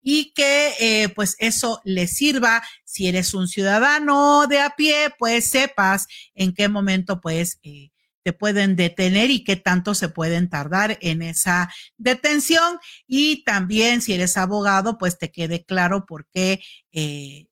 y 0.00 0.32
que 0.32 0.74
eh, 0.78 1.08
pues 1.08 1.34
eso 1.40 1.80
le 1.84 2.06
sirva. 2.06 2.62
Si 2.84 3.08
eres 3.08 3.34
un 3.34 3.48
ciudadano 3.48 4.46
de 4.46 4.60
a 4.60 4.76
pie, 4.76 5.12
pues 5.18 5.50
sepas 5.50 6.06
en 6.36 6.54
qué 6.54 6.68
momento 6.68 7.20
pues 7.20 7.58
eh, 7.64 7.90
te 8.22 8.32
pueden 8.32 8.76
detener 8.76 9.32
y 9.32 9.42
qué 9.42 9.56
tanto 9.56 9.96
se 9.96 10.08
pueden 10.08 10.48
tardar 10.48 10.98
en 11.00 11.20
esa 11.22 11.68
detención. 11.96 12.78
Y 13.08 13.42
también 13.42 14.02
si 14.02 14.12
eres 14.12 14.36
abogado 14.36 14.96
pues 14.96 15.18
te 15.18 15.32
quede 15.32 15.64
claro 15.64 16.06
por 16.06 16.28
qué 16.32 16.60
eh, 16.92 17.45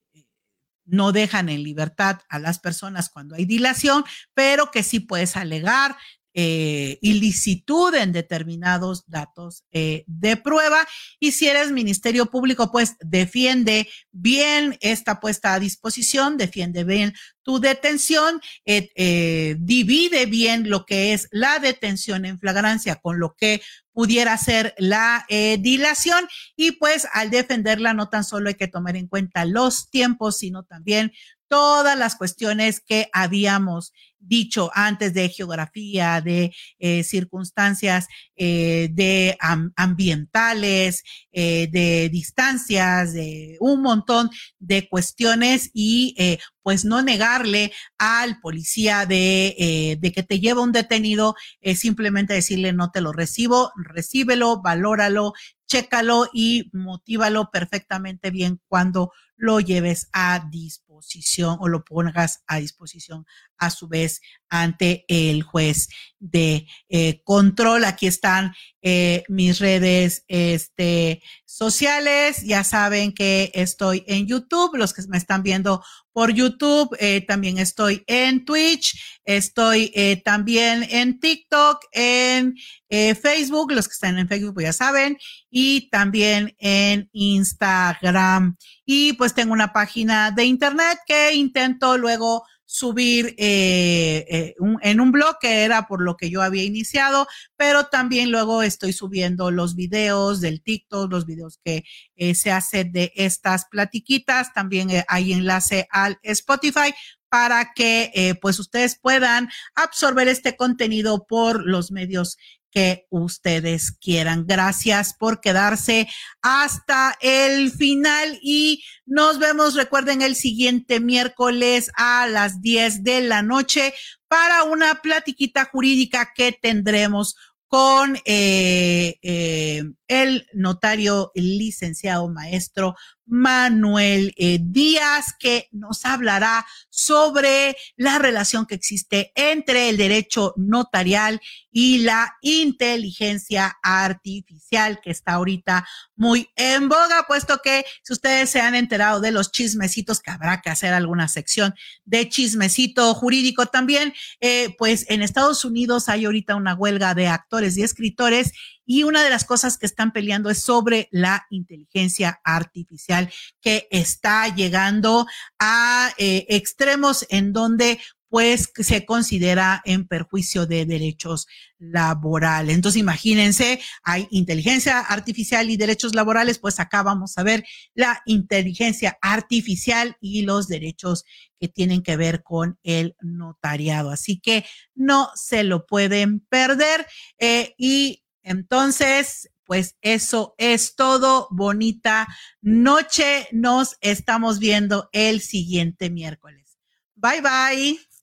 no 0.84 1.12
dejan 1.12 1.48
en 1.48 1.62
libertad 1.62 2.20
a 2.28 2.38
las 2.38 2.58
personas 2.58 3.08
cuando 3.08 3.34
hay 3.34 3.44
dilación, 3.44 4.04
pero 4.34 4.70
que 4.70 4.82
sí 4.82 5.00
puedes 5.00 5.36
alegar 5.36 5.96
eh, 6.36 6.98
ilicitud 7.00 7.94
en 7.94 8.10
determinados 8.10 9.04
datos 9.06 9.62
eh, 9.70 10.02
de 10.08 10.36
prueba. 10.36 10.84
Y 11.20 11.30
si 11.30 11.46
eres 11.46 11.70
Ministerio 11.70 12.26
Público, 12.26 12.72
pues 12.72 12.96
defiende 12.98 13.88
bien 14.10 14.76
esta 14.80 15.20
puesta 15.20 15.54
a 15.54 15.60
disposición, 15.60 16.36
defiende 16.36 16.82
bien 16.82 17.14
tu 17.44 17.60
detención, 17.60 18.40
eh, 18.64 19.54
divide 19.60 20.26
bien 20.26 20.68
lo 20.68 20.84
que 20.84 21.12
es 21.12 21.28
la 21.30 21.60
detención 21.60 22.24
en 22.24 22.40
flagrancia 22.40 22.96
con 22.96 23.20
lo 23.20 23.36
que 23.36 23.62
pudiera 23.94 24.36
ser 24.36 24.74
la 24.76 25.24
dilación. 25.28 26.28
Y 26.56 26.72
pues 26.72 27.08
al 27.14 27.30
defenderla 27.30 27.94
no 27.94 28.10
tan 28.10 28.24
solo 28.24 28.48
hay 28.48 28.56
que 28.56 28.68
tomar 28.68 28.96
en 28.96 29.08
cuenta 29.08 29.46
los 29.46 29.88
tiempos, 29.88 30.36
sino 30.36 30.64
también 30.64 31.12
todas 31.48 31.96
las 31.96 32.16
cuestiones 32.16 32.80
que 32.80 33.08
habíamos 33.12 33.92
dicho 34.26 34.70
antes 34.74 35.14
de 35.14 35.28
geografía, 35.28 36.20
de 36.20 36.54
eh, 36.78 37.04
circunstancias 37.04 38.06
eh, 38.36 38.88
de 38.92 39.36
ambientales, 39.76 41.02
eh, 41.32 41.68
de 41.70 42.08
distancias, 42.08 43.12
de 43.12 43.56
un 43.60 43.82
montón 43.82 44.30
de 44.58 44.88
cuestiones 44.88 45.70
y 45.72 46.16
pues 46.62 46.84
no 46.84 47.02
negarle 47.02 47.72
al 47.98 48.40
policía 48.40 49.04
de, 49.04 49.98
de 50.00 50.12
que 50.12 50.22
te 50.22 50.40
lleva 50.40 50.62
un 50.62 50.72
detenido, 50.72 51.34
simplemente 51.76 52.32
decirle 52.32 52.72
no 52.72 52.90
te 52.90 53.02
lo 53.02 53.12
recibo, 53.12 53.70
recíbelo, 53.76 54.62
valóralo, 54.62 55.34
chécalo 55.66 56.28
y 56.32 56.70
motívalo 56.72 57.50
perfectamente 57.50 58.30
bien 58.30 58.60
cuando 58.68 59.12
lo 59.36 59.60
lleves 59.60 60.08
a 60.12 60.46
disposición 60.50 61.58
o 61.60 61.68
lo 61.68 61.84
pongas 61.84 62.44
a 62.46 62.58
disposición 62.58 63.26
a 63.58 63.70
su 63.70 63.88
vez 63.88 64.13
ante 64.54 65.04
el 65.08 65.42
juez 65.42 65.88
de 66.20 66.66
eh, 66.88 67.20
control. 67.24 67.84
Aquí 67.84 68.06
están 68.06 68.54
eh, 68.82 69.24
mis 69.28 69.58
redes 69.58 70.24
este, 70.28 71.22
sociales. 71.44 72.42
Ya 72.44 72.62
saben 72.64 73.12
que 73.12 73.50
estoy 73.54 74.04
en 74.06 74.26
YouTube. 74.26 74.76
Los 74.76 74.94
que 74.94 75.02
me 75.08 75.18
están 75.18 75.42
viendo 75.42 75.84
por 76.12 76.32
YouTube, 76.32 76.96
eh, 77.00 77.22
también 77.26 77.58
estoy 77.58 78.04
en 78.06 78.44
Twitch, 78.44 78.96
estoy 79.24 79.92
también 80.24 80.86
en 80.88 81.18
TikTok, 81.18 81.80
en 81.90 82.54
Facebook. 82.88 83.72
Los 83.72 83.88
que 83.88 83.94
están 83.94 84.18
en 84.18 84.28
Facebook 84.28 84.62
ya 84.62 84.72
saben. 84.72 85.18
Y 85.50 85.90
también 85.90 86.54
en 86.58 87.08
Instagram. 87.12 88.56
Y 88.84 89.14
pues 89.14 89.34
tengo 89.34 89.52
una 89.52 89.72
página 89.72 90.30
de 90.30 90.44
internet 90.44 90.98
que 91.06 91.34
intento 91.34 91.98
luego 91.98 92.44
subir 92.74 93.36
eh, 93.38 94.26
eh, 94.28 94.54
en 94.82 95.00
un 95.00 95.12
blog 95.12 95.38
que 95.40 95.62
era 95.62 95.86
por 95.86 96.02
lo 96.02 96.16
que 96.16 96.28
yo 96.28 96.42
había 96.42 96.64
iniciado, 96.64 97.28
pero 97.56 97.86
también 97.86 98.32
luego 98.32 98.64
estoy 98.64 98.92
subiendo 98.92 99.52
los 99.52 99.76
videos 99.76 100.40
del 100.40 100.60
TikTok, 100.60 101.08
los 101.08 101.24
videos 101.24 101.60
que 101.64 101.84
eh, 102.16 102.34
se 102.34 102.50
hacen 102.50 102.90
de 102.90 103.12
estas 103.14 103.66
platiquitas. 103.66 104.52
También 104.52 104.88
hay 105.06 105.32
enlace 105.32 105.86
al 105.88 106.18
Spotify 106.24 106.92
para 107.28 107.72
que 107.74 108.36
pues 108.40 108.58
ustedes 108.58 108.98
puedan 109.00 109.48
absorber 109.74 110.26
este 110.28 110.56
contenido 110.56 111.26
por 111.26 111.64
los 111.64 111.92
medios 111.92 112.38
que 112.74 113.06
ustedes 113.08 113.92
quieran. 113.92 114.46
Gracias 114.46 115.14
por 115.14 115.40
quedarse 115.40 116.08
hasta 116.42 117.16
el 117.20 117.70
final 117.70 118.40
y 118.42 118.82
nos 119.06 119.38
vemos, 119.38 119.74
recuerden, 119.76 120.22
el 120.22 120.34
siguiente 120.34 120.98
miércoles 120.98 121.92
a 121.96 122.26
las 122.26 122.60
10 122.60 123.04
de 123.04 123.20
la 123.22 123.42
noche 123.42 123.94
para 124.26 124.64
una 124.64 124.96
platiquita 124.96 125.66
jurídica 125.66 126.32
que 126.34 126.50
tendremos 126.50 127.36
con 127.68 128.16
eh, 128.24 129.18
eh, 129.22 129.82
el 130.08 130.46
notario 130.52 131.30
licenciado 131.34 132.28
maestro 132.28 132.94
Manuel 133.26 134.34
eh, 134.36 134.58
Díaz, 134.60 135.34
que 135.38 135.68
nos 135.72 136.04
hablará 136.04 136.66
sobre 136.90 137.76
la 137.96 138.18
relación 138.18 138.66
que 138.66 138.74
existe 138.74 139.32
entre 139.34 139.88
el 139.88 139.96
derecho 139.96 140.54
notarial 140.56 141.40
y 141.70 141.98
la 141.98 142.36
inteligencia 142.42 143.76
artificial, 143.82 145.00
que 145.02 145.10
está 145.10 145.32
ahorita 145.32 145.86
muy 146.16 146.48
en 146.56 146.88
boga, 146.88 147.24
puesto 147.26 147.58
que 147.62 147.84
si 148.02 148.12
ustedes 148.12 148.50
se 148.50 148.60
han 148.60 148.74
enterado 148.74 149.20
de 149.20 149.32
los 149.32 149.50
chismecitos, 149.50 150.20
que 150.20 150.30
habrá 150.30 150.60
que 150.60 150.70
hacer 150.70 150.94
alguna 150.94 151.28
sección 151.28 151.74
de 152.04 152.28
chismecito 152.28 153.12
jurídico 153.14 153.66
también, 153.66 154.14
eh, 154.40 154.74
pues 154.78 155.06
en 155.08 155.22
Estados 155.22 155.64
Unidos 155.64 156.08
hay 156.08 156.26
ahorita 156.26 156.54
una 156.54 156.74
huelga 156.74 157.14
de 157.14 157.28
actores 157.28 157.76
y 157.76 157.82
escritores 157.82 158.52
y 158.86 159.02
una 159.02 159.22
de 159.22 159.30
las 159.30 159.44
cosas 159.44 159.78
que 159.78 159.86
están 159.86 160.12
peleando 160.12 160.50
es 160.50 160.62
sobre 160.62 161.08
la 161.10 161.46
inteligencia 161.50 162.40
artificial 162.44 163.32
que 163.60 163.88
está 163.90 164.54
llegando 164.54 165.26
a 165.58 166.12
eh, 166.18 166.46
extremos 166.48 167.26
en 167.30 167.52
donde 167.52 167.98
pues 168.34 168.72
se 168.74 169.06
considera 169.06 169.80
en 169.84 170.08
perjuicio 170.08 170.66
de 170.66 170.86
derechos 170.86 171.46
laborales. 171.78 172.74
Entonces, 172.74 172.98
imagínense, 173.00 173.80
hay 174.02 174.26
inteligencia 174.32 174.98
artificial 174.98 175.70
y 175.70 175.76
derechos 175.76 176.16
laborales, 176.16 176.58
pues 176.58 176.80
acá 176.80 177.04
vamos 177.04 177.38
a 177.38 177.44
ver 177.44 177.64
la 177.94 178.22
inteligencia 178.26 179.16
artificial 179.22 180.16
y 180.20 180.42
los 180.42 180.66
derechos 180.66 181.24
que 181.60 181.68
tienen 181.68 182.02
que 182.02 182.16
ver 182.16 182.42
con 182.42 182.76
el 182.82 183.14
notariado. 183.20 184.10
Así 184.10 184.40
que 184.40 184.64
no 184.96 185.30
se 185.36 185.62
lo 185.62 185.86
pueden 185.86 186.40
perder. 186.40 187.06
Eh, 187.38 187.74
y 187.78 188.23
entonces, 188.44 189.50
pues 189.64 189.96
eso 190.02 190.54
es 190.58 190.94
todo. 190.94 191.48
Bonita 191.50 192.28
noche. 192.60 193.48
Nos 193.50 193.96
estamos 194.00 194.58
viendo 194.58 195.08
el 195.12 195.40
siguiente 195.40 196.10
miércoles. 196.10 196.78
Bye 197.16 197.40
bye. 197.40 198.13